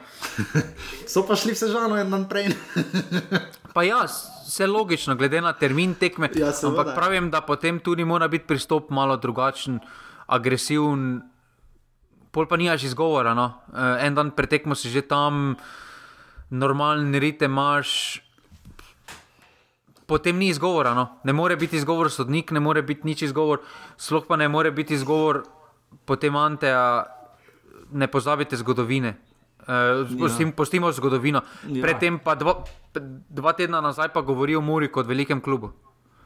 [1.12, 2.48] so pa šli vse žalo en dan prej.
[3.76, 6.32] pa ja, vse logično, glede na termin tekme.
[6.40, 9.84] Ja, ampak pravim, da potem tudi mora biti pristop malo drugačen,
[10.32, 11.28] agresiven
[12.38, 13.34] pol pa nimaš izgovora.
[13.34, 13.50] No.
[13.74, 15.58] Uh, en dan pretekmo si že tam,
[16.54, 18.22] normalni ritem imaš.
[20.06, 20.94] Potem ni izgovora.
[20.94, 21.18] No.
[21.26, 23.66] Ne more biti izgovor sodnik, ne more biti nič izgovor,
[23.98, 25.44] sploh pa ne more biti izgovor
[26.06, 26.70] potem ante,
[27.92, 29.18] ne pozabite zgodovine.
[29.68, 30.52] Uh, ja.
[30.56, 31.42] Pustimo zgodovino.
[31.68, 31.82] Ja.
[31.82, 32.62] Predtem pa dva,
[33.28, 35.74] dva tedna nazaj pa govorijo o Muri kot velikem klubu.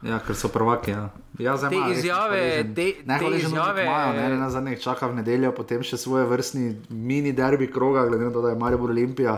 [0.01, 0.91] Ja, ker so prvaki.
[0.91, 1.09] Ja.
[1.39, 2.39] Ja, te ima, izjave,
[2.75, 7.31] te, te izjave, imajo, ne, na zadnjih čaka v nedeljo, potem še svoje vrstni mini
[7.37, 9.37] derbi kroga, glede na to, da je Marijo Olimpija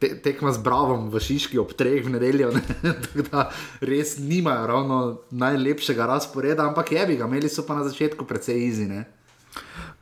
[0.00, 2.52] te, tekma z Bravom v Šiški ob treh v nedeljo.
[3.04, 3.44] Tako da
[3.84, 5.00] res nimajo ravno
[5.30, 9.04] najlepšega razporeda, ampak je bi ga, imeli so pa na začetku precej izine.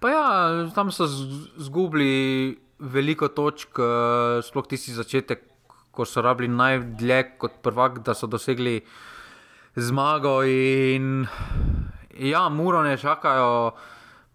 [0.01, 0.29] Pa ja,
[0.77, 5.43] tam so zgubili veliko točk, eh, sploh tisti začetek,
[5.97, 8.83] ko so rabili najdlje kot prvak, da so dosegli
[9.77, 10.43] zmago.
[10.45, 11.27] In
[12.19, 13.73] ja, muro ne čakajo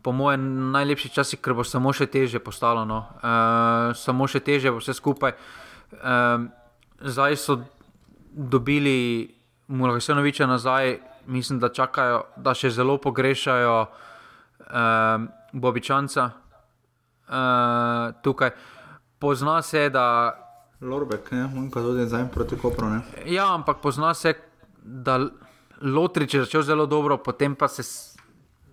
[0.02, 2.86] po mojem, najlepši časi, ker bo samo še teže postalo.
[2.86, 3.06] No.
[3.22, 5.36] Uh, samo še teže bo vse skupaj.
[5.92, 6.50] Uh,
[7.02, 7.62] zdaj so
[8.32, 9.30] dobili
[9.72, 16.32] Mulhasenoviča nazaj, mislim, da čakajo, da še zelo pogrešajo uh, Bobičanca
[17.32, 18.52] uh, tukaj.
[19.22, 20.34] Pozna se, da.
[20.82, 22.90] Lorbek, ne, manjka tudi zdaj proti Kopru.
[22.90, 23.02] Ne?
[23.30, 24.34] Ja, ampak pozna se,
[24.82, 25.20] da
[25.82, 27.84] Lotrič je začel zelo dobro, potem pa se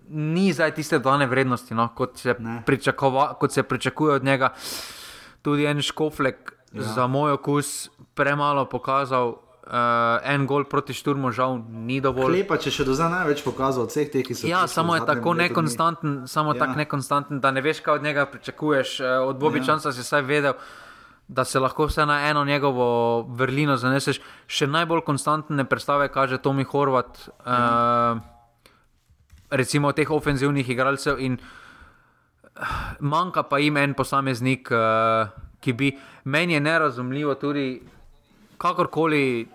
[0.09, 2.35] ni zdaj tiste dane vrednosti, no, kot, se
[3.39, 4.53] kot se pričakuje od njega.
[5.41, 6.81] Tudi en škoflek ja.
[6.81, 9.35] za moj okus premalo pokazal.
[9.69, 9.75] Uh,
[10.25, 12.39] en gol proti šturmu, žal, ni dovolj.
[12.39, 14.47] Lepa, če še do zdaj največ pokazal od vseh teh, ki so.
[14.49, 16.63] Ja, samo je tako nekonstanten, samo ja.
[16.63, 18.95] tako nekonstanten, da ne veš, kaj od njega pričakuješ.
[18.97, 19.93] Uh, od Bobičanca ja.
[19.93, 20.57] si vsaj vedel,
[21.29, 24.17] da se lahko vse na eno njegovo vrlino zaneseš.
[24.49, 27.21] Še najbolj konstantne predstave kaže Tomi Horvat.
[27.29, 28.37] Uh, ja
[29.49, 31.37] recimo teh ofenzivnih igralcev, in
[32.99, 35.29] manjka pa jim en posameznik, uh,
[35.59, 35.93] ki bi
[36.25, 37.81] meni nerazumljivo, tudi
[38.57, 39.47] kakorkoli.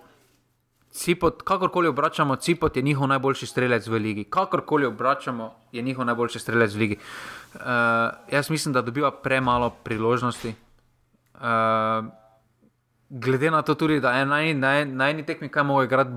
[0.95, 4.25] Cipot, kakorkoli obračamo, Cipot je njihov najboljši strelec v ligi.
[4.31, 6.99] Kakorkoli obračamo, je njihov najboljši strelec v ligi.
[7.55, 7.61] Uh,
[8.31, 10.55] jaz mislim, da dobiva premalo priložnosti.
[11.35, 12.11] Uh,
[13.11, 16.11] glede na to, tudi, da je na eni tekmi, kaj mogo igrati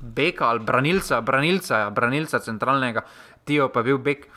[0.00, 3.02] beka ali branilca, branilca, branilca centralnega,
[3.44, 4.28] Tijo pa je bil bek.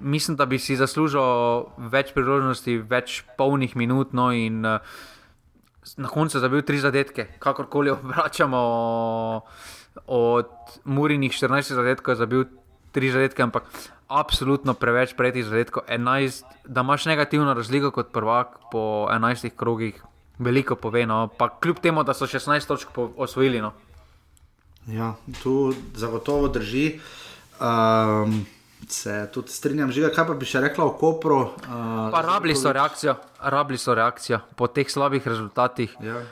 [0.00, 4.12] Mislim, da bi si zaslužil več priložnosti, več polnih minut.
[4.12, 4.80] No in, uh,
[5.96, 8.60] na koncu zabil tri zadetke, kakorkoli obračamo.
[10.06, 10.50] Od
[10.84, 12.44] Murinih 14 zadetkov je zabil
[12.92, 13.66] tri zadetke, ampak
[14.10, 15.86] absolutno preveč prejetih zadetkov.
[15.88, 20.02] 11, da imaš negativno razliko kot prvak po 11 krogih,
[20.38, 21.06] veliko pove.
[21.06, 21.28] No.
[21.38, 23.60] Pa kljub temu, da so 16 točk osvojili.
[23.60, 23.72] No.
[24.86, 27.00] Ja, tu zagotovo drži.
[27.60, 28.46] Um,
[28.88, 31.40] se tudi strinjam, že kaj pa bi še rekla o Kopru.
[31.68, 33.14] Uh, rabili so reakcijo,
[33.52, 35.94] rabili so reakcijo po teh slabih rezultatih.
[36.02, 36.22] Ja.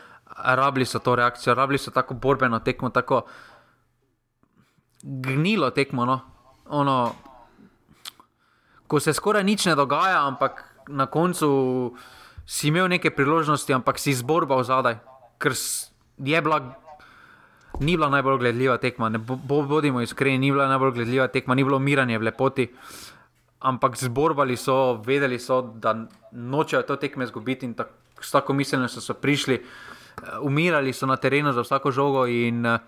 [0.57, 3.23] Rabili so to reakcijo, rabili so tako borbeno tekmo, tako
[5.03, 6.05] gnilo tekmo.
[6.09, 6.21] No?
[6.65, 6.97] Ono,
[8.89, 11.95] ko se skoraj nič ne dogaja, ampak na koncu
[12.49, 14.99] si imel neke priložnosti, ampak si zborbal zadaj,
[15.39, 15.53] ker
[16.19, 16.61] je bila
[17.81, 21.65] ni bila najbolj gledljiva tekma, ne bo, bodimo iskreni, ni bila najbolj gledljiva tekma, ni
[21.65, 22.69] bilo miranje v lepoti.
[23.61, 25.95] Ampak zborbali so, vedeli so, da
[26.33, 27.91] nočejo to tekme izgubiti in tak,
[28.21, 29.61] s tako miselnostjo so prišli,
[30.43, 32.79] umirali so na terenu za vsako žogo in eh,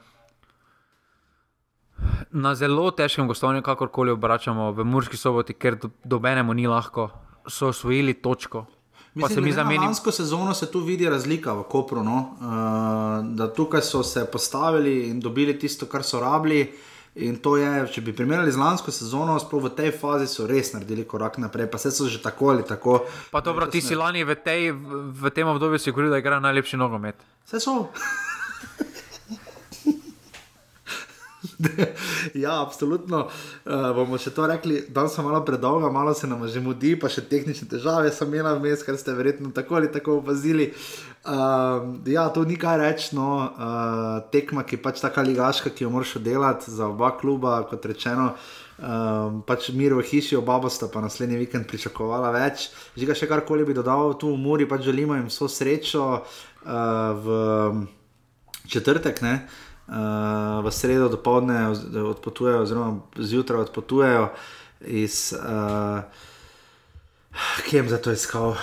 [2.31, 7.11] na zelo težkem gostovanju, kakorkoli obračamo v Murski soboti, ker do, dobenemu ni lahko,
[7.49, 8.67] so osvojili točko.
[9.15, 12.05] Mislim, za lansko sezono se tu vidi razlika v Kopru.
[12.05, 12.17] No?
[12.17, 16.73] Uh, da tukaj so se postavili in dobili tisto, kar so rabili.
[17.15, 20.71] In to je, če bi primerjali z lansko sezono, sploh v tej fazi so res
[20.73, 23.01] naredili korak naprej, pa se so že tako ali tako.
[23.35, 24.71] Pa dobro, ti si lani v, tej,
[25.11, 27.19] v tem obdobju si govoril, da igra najlepši nogomet.
[27.45, 27.91] Vse so.
[32.45, 33.27] ja, absolutno.
[33.65, 37.11] Uh, bomo še to rekli, da so malo predolga, malo se nam že mudi, pa
[37.13, 40.71] še tehnične težave sem imela vmes, kar ste verjetno tako ali tako opazili.
[41.21, 43.13] Uh, ja, to ni kaj reči.
[43.19, 47.61] No, uh, tekma, ki je pač taka ligaška, ki jo moraš delati za oba kluba,
[47.69, 48.33] kot rečeno.
[48.81, 52.71] Um, pač mir v hiši, oba sta pa naslednji vikend pričakovala več.
[52.97, 56.25] Že ga še karkoli bi dodal, tu v Muri, pač želimo jim vso srečo uh,
[57.21, 57.27] v
[58.65, 59.21] četrtek.
[59.21, 59.45] Ne?
[60.65, 61.75] V sredo do povdne
[62.15, 64.29] odpotujejo, oziroma zjutraj odpotujejo
[64.81, 65.35] iz.
[65.35, 66.01] Uh,
[67.69, 68.49] Kje je za to iskal?
[68.49, 68.57] Uh,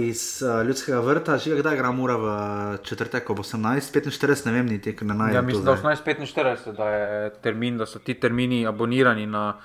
[0.00, 2.28] iz uh, ljudskega vrta, že kdaj igra mora v
[2.82, 5.34] četrtek, ob 18:45, ne vem, niti kaj naj.
[5.34, 9.56] Ja, mislim, da 18:45, da je termin, da so ti termini abonirani na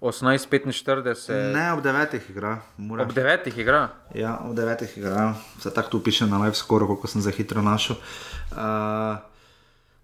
[0.00, 1.52] 18:45.
[1.52, 2.30] Ne, ob 9.
[2.30, 2.58] igra.
[2.76, 3.02] Mora.
[3.02, 3.58] Ob 9.
[3.58, 3.88] igra.
[4.14, 4.98] Ja, ob 9.
[4.98, 5.34] igra.
[5.60, 7.96] Se tako tu piše na live score, koliko sem za hitro našel.
[8.52, 9.18] Uh,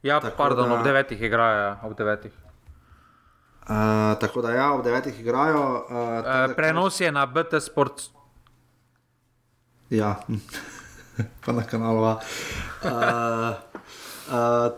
[0.03, 2.33] Ja, tako pardon, da, ob devetih igrajo, ob devetih.
[3.61, 5.85] Uh, tako da, ja, ob devetih igrajo.
[5.91, 8.03] Uh, uh, prenos je na BT Sport.
[9.91, 10.17] Ja,
[11.45, 12.03] pa na kanalu.
[12.03, 12.17] Uh,
[12.89, 13.53] uh,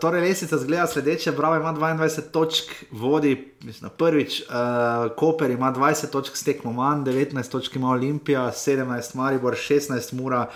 [0.01, 6.11] torej, lesica zgleda sledeče, Bravo ima 22 točk, vodi, mislim, prvič, uh, Koper ima 20
[6.11, 10.49] točk, stekmo manj, 19 točk ima Olimpija, 17 Maribor, 16 Mura,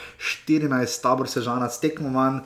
[0.48, 2.40] 14 Tabor Sežana, stekmo manj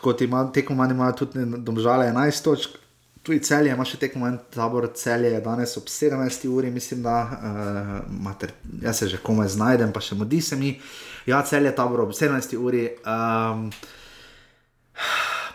[0.00, 2.78] kot ima tekmo manj, ima tudi domžale 11 točk.
[3.22, 6.48] Tu je celje, ima še tekmo manj, tabor celje je danes ob 17.
[6.48, 7.90] uri, mislim, da uh,
[8.24, 8.50] mater,
[8.82, 10.74] jaz se že komaj znajdem, pa še modi se mi.
[11.26, 12.56] Ja, celje tabor ob 17.
[12.58, 12.88] uri.
[13.06, 13.68] Um,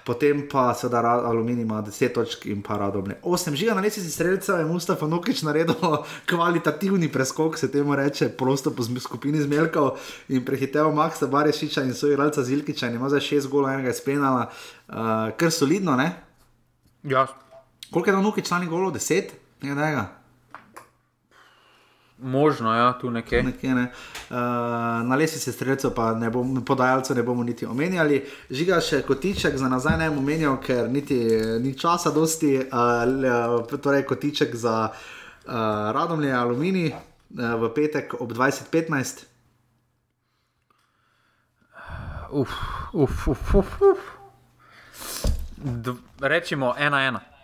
[0.07, 3.17] potem pa seveda Aluminij ima 10 točk in pa Radomlje.
[3.23, 5.75] 8 žiga na lesici streljcev je Mustafa Nukič naredil
[6.29, 9.97] kvalitativni preskok, se temu reče, prosto po skupini zmelkov
[10.29, 14.47] in prehitev Maxa Barešiča in svoj igralca Zilkiča in ima za 6 golov enega izpenala,
[14.87, 14.95] uh,
[15.37, 16.11] kar solidno, ne?
[17.03, 17.27] Ja,
[17.91, 18.93] Koliko je dal Nukič člani golov?
[18.93, 19.31] 10?
[19.61, 20.16] Nekaj.
[22.17, 23.43] Možno, ja, tu nekje.
[23.43, 23.81] Nekje, ne.
[24.29, 24.35] uh,
[25.07, 28.23] na lesici streljcev pa ne bom, podajalcev ne bomo niti omenjali.
[28.49, 31.19] Žiga še kotiček za nazaj ne bom omenjal, ker niti
[31.61, 32.57] ni časa dosti.
[32.67, 35.53] Uh, torej kotiček za uh,
[35.93, 39.25] Radomlje Aluminij uh, v petek ob 20.15.
[42.31, 42.51] Uf,
[42.93, 43.81] uf, uf, uf.
[43.81, 44.13] uf.
[46.21, 47.36] Rečemo ena, ena.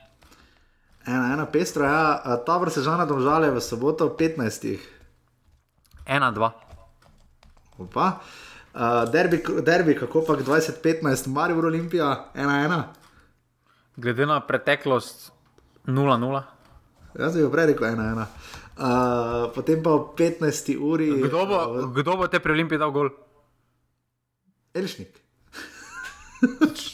[1.08, 4.80] Ena, ena pestro, ja, uh, ta vrsta žana domžale v soboto ob 15.
[6.08, 6.54] Ena, dva.
[7.78, 8.24] Opa.
[8.74, 12.84] Uh, derbi, derbi, kako pa 2015, Marijo Olimpija, 1-1.
[13.96, 15.32] Glede na preteklost
[15.86, 16.42] 0-0.
[17.20, 18.24] Jaz bi prej rekel 1-1.
[18.74, 21.12] Uh, potem pa ob 15 uri.
[21.28, 21.60] Kdo bo,
[21.94, 23.12] kdo bo te pri Olimpiji dal gol?
[24.74, 25.20] Elšnik.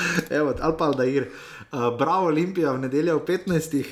[0.38, 1.28] Evo, ali pa Aldair.
[1.72, 3.84] Uh, bravo, Olimpija v nedeljo ob 15.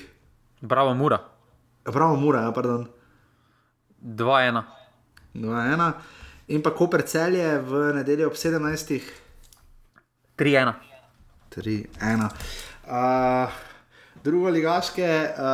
[0.61, 1.19] Bravo, Mura.
[1.85, 2.89] Bravo, Mura, ja, pardon.
[4.03, 4.63] 2-1.
[5.35, 5.93] 2-1.
[6.47, 9.01] In pa Koper celje v nedeljo ob 17.
[10.37, 10.73] 3-1.
[11.57, 12.29] 3-1.
[12.85, 13.49] Uh,
[14.25, 15.45] drugo ligaške uh,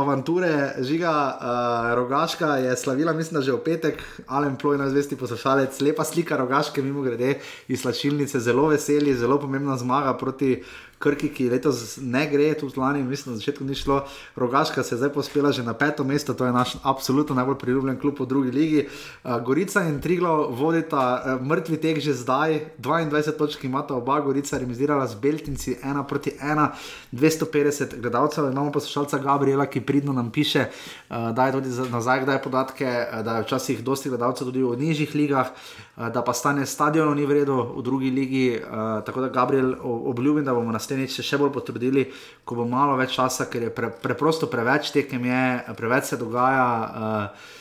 [0.00, 5.80] avanture, žiga uh, Rogaška je slavila, mislim, da že v petek, Alen Ploj, najzvesti poslušalec,
[5.80, 7.34] lepa slika Rogaške, mimo grede
[7.68, 10.62] iz slačilnice, zelo veseli, zelo pomembna zmaga proti
[11.00, 14.02] Krki, ki letos ne gre, tudi lani, mislim, na začetku ni šlo.
[14.36, 17.96] Rogaška se je zdaj pospela že na peto mesto, to je naš absolutno najbolj priljubljen
[18.00, 18.82] klub v drugi ligi.
[19.24, 24.58] Uh, Gorica in Triglo vodita uh, mrtvi tek že zdaj, 22 točk imata oba, Gorica
[24.58, 26.68] remizirala z Beltinci 1 proti 1,
[27.12, 32.24] 250 gledalcev, imamo poslušalca Gabriela, ki pridno nam piše, uh, da je tudi za- nazaj,
[32.24, 36.32] da je podatke, da je včasih dosti gledalcev tudi v nižjih ligah, uh, da pa
[36.32, 40.72] stane stadionov ni v redu v drugi ligi, uh, tako da Gabriel obljubim, da bomo
[40.72, 42.06] naslednjič še bolj potrudili,
[42.44, 46.68] ko bo malo več časa, ker je pre, preprosto preveč tekem, je, preveč se dogaja.
[46.90, 47.56] Uh,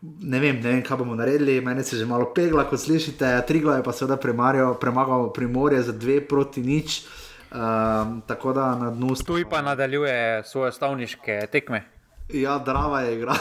[0.00, 3.34] Ne vem, ne vem, kaj bomo naredili, meni se že malo pegla, kot slišite.
[3.44, 7.04] Triglo je pa seveda premagal, premagal primorje za dve proti nič,
[7.52, 9.28] um, tako da na dnu sta.
[9.28, 11.84] Tuj pa nadaljuje svoje stavniške tekme.
[12.32, 13.36] Ja, drava je igra.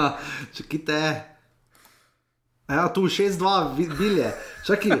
[0.56, 1.33] Čakite.
[2.68, 4.32] Ja, tu 6-2, vi- bilje.
[4.66, 4.98] Čakaj, uh,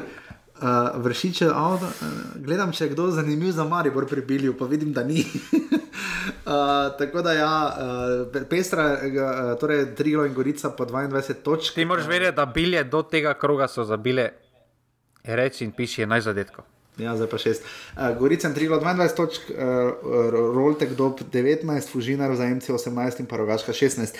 [0.96, 5.04] vršiče, avto, uh, gledam, če je kdo zanimiv za Maribor pri Bilju, pa vidim, da
[5.04, 5.24] ni.
[5.24, 7.76] Uh, tako da, ja,
[8.32, 11.74] uh, pestra, uh, torej Triglo in Gorica po 22 točk.
[11.74, 14.28] Ti moraš vedeti, da bilje do tega kroga so zabile,
[15.24, 16.64] reči in piši 11 zadetkov.
[16.98, 17.64] Ja, zdaj pa šest.
[17.96, 19.56] Uh, Gorica in Triglo 22 točk, uh,
[20.54, 24.14] Roltek do 19, Fužinar za MC 18 in pa Rogaška 16.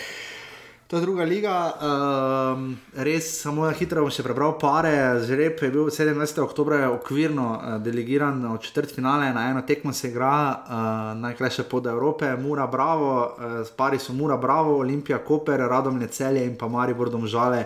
[0.87, 4.91] To je druga liga, um, res samo na hitro bom še prebral pare.
[5.25, 6.37] Žreb je bil 17.
[6.43, 11.89] oktober okvirno uh, delegiran v četrt finale, na eno tekmo se igra, uh, najkrajše pod
[11.89, 17.09] Evrope, Mura Bravo, uh, pari so Mura Bravo, Olimpija Koper, Radomlje Celje in pa Maribor
[17.09, 17.65] Domžale.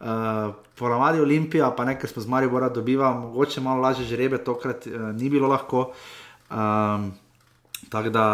[0.00, 5.14] Uh, Ponavadi Olimpija, pa nekaj smo z Maribora dobiva, mogoče malo lažje žrebe, tokrat uh,
[5.14, 5.92] ni bilo lahko.
[6.50, 7.12] Um,
[7.88, 8.24] Tako da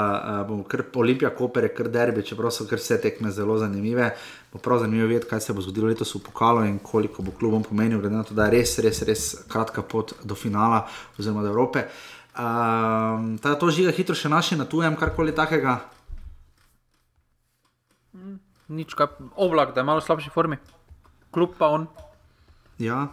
[0.42, 4.10] uh, bomo kar Olimpija, Koper, je kar derbi, čeprav so kar vse tekme zelo zanimive.
[4.52, 7.62] Bo prav zanimivo videti, kaj se bo zgodilo letos v pokalu in koliko bo klubom
[7.62, 10.86] pomenil, glede na to, da je res, res, res kratka pot do finala
[11.18, 11.84] oziroma do Evrope.
[12.32, 15.82] Um, tako da to žiga hitro še naši na tujem, karkoli takega.
[18.72, 20.56] Nič, kaj, oblak, da je malo slabši formi,
[21.32, 21.84] kljub pa on.
[22.80, 23.10] Ja,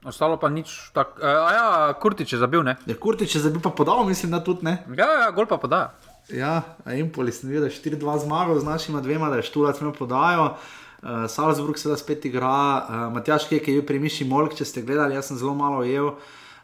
[0.00, 1.20] Ostalo pa nič tako.
[1.20, 2.76] Uh, ja, Kurtič je zabil, ne?
[2.88, 4.80] je Kurtič je zdaj bil pa podal, mislim, da tudi ne.
[4.96, 5.92] Ja, ja, gol pa podaja.
[6.32, 9.92] Ja, Empoli sem videl, da je 4-2 zmagal z našima dvema, da je Štulac imel
[9.92, 10.54] podajo.
[11.02, 12.48] Uh, Salzburg se da spet igra,
[12.80, 15.84] uh, Matjaš Kek je bil pri Miši Molk, če ste gledali, jaz sem zelo malo
[15.84, 16.16] jedel.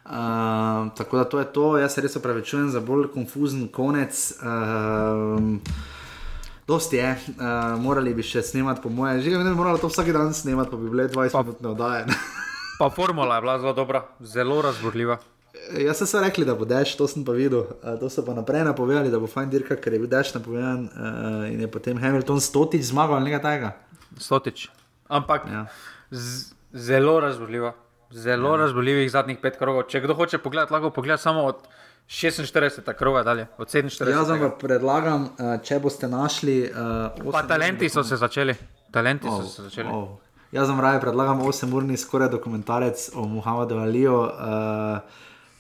[0.07, 4.17] Uh, tako da to je to, jaz se res opravičujem za bolj konfuzen konec.
[4.41, 5.61] Uh,
[6.67, 10.09] Dosti je, uh, morali bi še snemati, po mojem, že ne bi morali to vsak
[10.15, 12.09] dan snemati, pa bi bile 20 minutne oddaje.
[12.79, 15.19] Pa formula je bila zelo dobra, zelo razburljiva.
[15.79, 17.65] Jaz sem se rekli, da bo dež, to sem pa videl.
[17.81, 20.85] Uh, to so pa naprej napovedali, da bo fajn dirka, ker je bil dež napovedan
[20.85, 23.71] uh, in je potem Hamilton stotič zmagal ali nekaj takega.
[24.21, 24.69] Stotič.
[25.09, 25.65] Ampak ja.
[26.73, 27.73] zelo razburljiva.
[28.13, 28.61] Zelo ja.
[28.67, 29.89] razburljivih zadnjih pet krogov.
[29.89, 31.65] Če kdo hoče pogledati, lahko pogleda samo od
[32.07, 32.93] 46.
[32.95, 34.13] kroga dalje, od 47.
[34.13, 35.31] Jaz vam predlagam,
[35.65, 36.61] če boste našli.
[36.71, 38.55] Uh, Pa talenti so se začeli.
[38.93, 39.91] Talenti oh, so se začeli.
[39.91, 40.26] Oh.
[40.53, 44.15] Jaz vam raje predlagam 8-urni skoraj dokumentarec o Muhammadu Aliju.
[44.15, 44.31] Uh,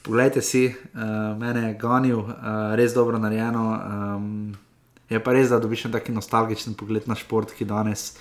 [0.02, 1.00] poglejte si, uh,
[1.38, 2.30] mene je ganil, uh,
[2.78, 3.64] res dobro narejeno.
[4.16, 4.54] Um,
[5.10, 8.12] je pa res, da dobiš taki nostalgičen pogled na šport, ki danes.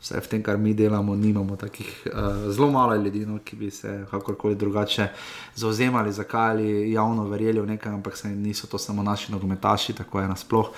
[0.00, 3.70] Vse v tem, kar mi delamo, nimamo takih uh, zelo malo ljudi, no, ki bi
[3.70, 5.08] se kakorkoli drugače
[5.54, 10.20] zauzemali, zakaj ali javno verjeli v nekaj, ampak se niso to samo naši nogometaši, tako
[10.20, 10.72] je nasploh.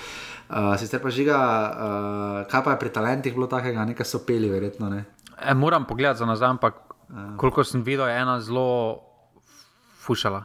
[0.49, 4.51] Uh, sicer pa žiga, uh, kaj pa je pri talentih bilo takega, nekaj so peli,
[4.51, 5.05] verjetno ne.
[5.43, 6.75] E, moram pogledati za nazaj, ampak
[7.09, 7.37] uh.
[7.37, 9.01] koliko sem videl, je ena zelo
[10.01, 10.45] fušala.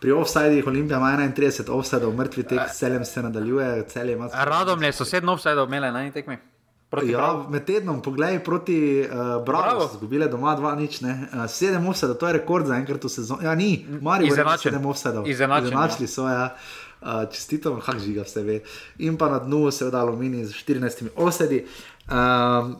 [0.00, 3.84] Pri offsajdih Olimpija ima 31 offsajdov, mrtvi tek, celem se nadaljuje.
[4.32, 6.36] Radom je sosedno offsajdov imele na eni tekmi.
[7.02, 11.28] Ja, med tednom, poglej proti uh, Bravo, zgubile doma dva nič, ne.
[11.32, 13.44] Uh, sedem offsajdov, to je rekord za enkrat v sezoni.
[13.44, 15.28] Ja, ni, Mari bo sedem offsajdov.
[15.28, 16.52] Izenačili so, ja.
[16.52, 16.91] Uh,
[17.32, 18.60] čestitam, hak žiga vse ve.
[18.98, 21.64] In pa na dnu se je dalo mini z 14 offsajdi.
[22.02, 22.74] Uh,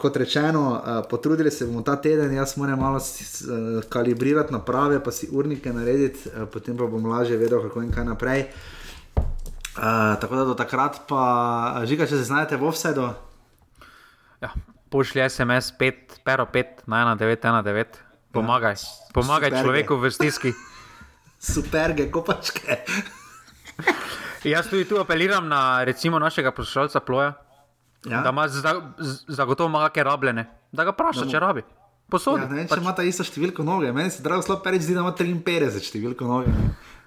[0.00, 5.12] kot rečeno, uh, potrudili se bomo ta teden, jaz moram malo uh, kalibrirati naprave, pa
[5.12, 8.46] si urnike narediti, uh, potem pa bom lažje vedel, kako in kaj naprej.
[9.76, 13.06] Uh, tako da do takrat pa, žiga, če se znajdete v offsajdu.
[14.40, 14.50] Ja,
[14.90, 18.00] pošlji SMS 5, pero 5 na 1919,
[18.32, 20.52] pomagaj, ja, pomagaj človeku v stiski.
[21.52, 22.82] Superge, kopačke.
[24.44, 27.32] Jaz tudi tu apeliram na recimo našega poslušalca Ploja,
[28.06, 28.20] ja?
[28.22, 28.48] da ima
[29.28, 31.62] zagotovo kakšne rabljene, da ga vpraša, če rabi.
[32.10, 32.42] Posodi.
[32.42, 32.78] Ja, ne vem, pač...
[32.78, 36.28] če ima ta isto številko noge, meni se drago slabo reči, da ima 53 številko
[36.28, 36.52] noge.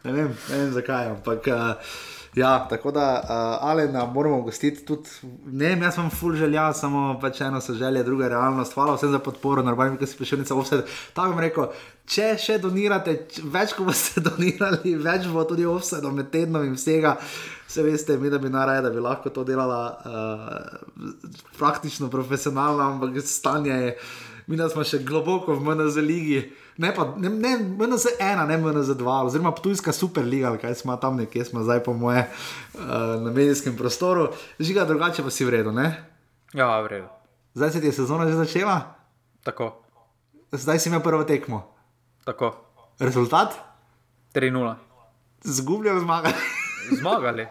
[0.05, 1.49] Ne vem, ne vem zakaj, ampak.
[1.51, 1.97] Uh,
[2.35, 3.29] Ja, tako da, uh,
[3.69, 5.09] ali nam moramo gostiti tudi,
[5.45, 8.73] ne jaz imam full želja, samo pač eno so želje, druga realnost.
[8.73, 10.81] Hvala vsem za podporo, normalno, ki si prišel na vse.
[11.13, 11.69] Tam bom rekel,
[12.05, 13.15] če še donirate,
[13.53, 17.15] več kot boste donirali, več bo tudi do med tednom in vsega.
[17.69, 23.23] Vse veste, mi da bi naraje, da bi lahko to delala uh, praktično profesionalno, ampak
[23.23, 23.97] stanje je,
[24.47, 26.43] mi da smo še globoko v MNZ ligi
[26.77, 31.17] ne pa ne, ne MNZ ena, ne MNZ dva, oziroma Ptujska superliga, kaj smo tam
[31.17, 32.25] nekje, smo zdaj po moje
[32.73, 32.81] uh,
[33.23, 34.29] na medijskem prostoru,
[34.59, 35.95] žiga drugače pa si v redu, ne?
[36.53, 37.07] Ja, v redu.
[37.55, 38.95] Zdaj se ti je sezona že začela?
[39.43, 39.81] Tako.
[40.51, 41.63] Zdaj si imel prvo tekmo.
[42.25, 42.55] Tako.
[42.99, 43.55] Rezultat?
[44.33, 44.75] 3-0.
[45.43, 46.35] Zgubljali zmagali.
[46.99, 47.47] zmagali.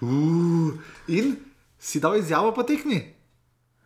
[0.00, 0.72] Uh,
[1.08, 1.36] in
[1.78, 3.14] si dal izjavo po tekmi?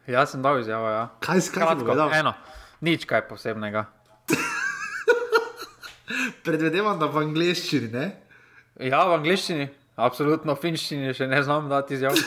[0.06, 1.08] Jaz sem dal izjavo, ja.
[1.20, 2.14] Kaj si kaj povedal?
[2.14, 2.32] Eno,
[2.80, 3.84] nič kaj posebnega.
[6.44, 7.88] Predvidevam, da v angleščini.
[7.92, 8.06] Ne?
[8.88, 9.68] Ja, v angleščini,
[10.00, 12.18] absolutno v finščini še ne znam dati izjav.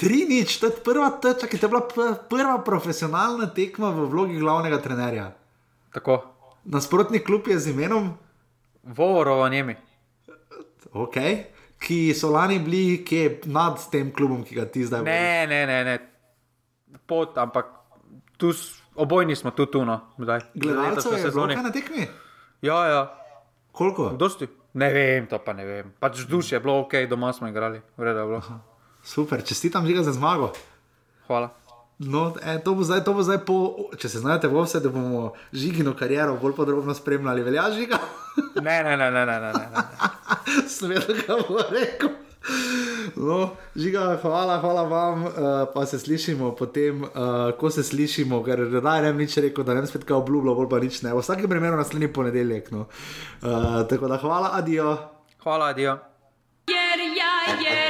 [0.00, 4.40] Tri nič, to je, prva, to, čakaj, to je bila prva profesionalna tekma v vlogi
[4.40, 5.30] glavnega trenerja.
[5.94, 6.20] Tako.
[6.66, 8.10] Nasprotni klub je z imenom
[8.82, 9.76] Vovorova Njemi.
[10.96, 11.16] Ok,
[11.80, 13.04] ki so lani bili
[13.46, 15.12] nad tem klubom, ki ga ti zdaj vodiš.
[15.12, 15.98] Ne, ne, ne, ne.
[17.06, 17.70] Pot, ampak
[18.36, 18.85] tu so.
[18.96, 20.40] Obojni smo tu, tu no, zdaj.
[20.54, 22.06] Gledalcev je zelo na tekmi.
[22.62, 23.02] Ja, ja.
[23.72, 24.10] Koliko?
[24.16, 24.48] Dosti.
[24.76, 25.92] Ne vem, to pa ne vem.
[26.00, 28.42] Pač vzdušje je bilo ok, doma smo igrali, vreda je bilo.
[29.04, 30.52] Super, čestitam že za zmago.
[31.26, 31.48] Hvala.
[31.98, 34.92] No, e, to, bo zdaj, to bo zdaj po, če se znajdete v vse, da
[34.92, 37.42] bomo žigino kariero bolj podrobno spremljali.
[37.42, 37.96] Velja žiga?
[38.60, 39.40] ne, ne, ne, ne, ne.
[39.40, 39.84] ne, ne.
[40.68, 42.12] Svet, kaj bo rekel.
[43.16, 45.32] No, žiga, hvala, hvala vam, uh,
[45.74, 47.10] pa se slišimo potem, uh,
[47.58, 50.54] ko se slišimo, ker da ne bi nič rekel, da ne bi spet kaj obljubljal,
[50.54, 51.14] bolj pa nič ne.
[51.14, 52.70] V vsakem primeru naslednji ponedeljek.
[52.70, 52.86] No.
[53.42, 54.96] Uh, tako da hvala, adijo.
[55.42, 55.98] Hvala, adijo.
[56.66, 57.85] Jer ja, jer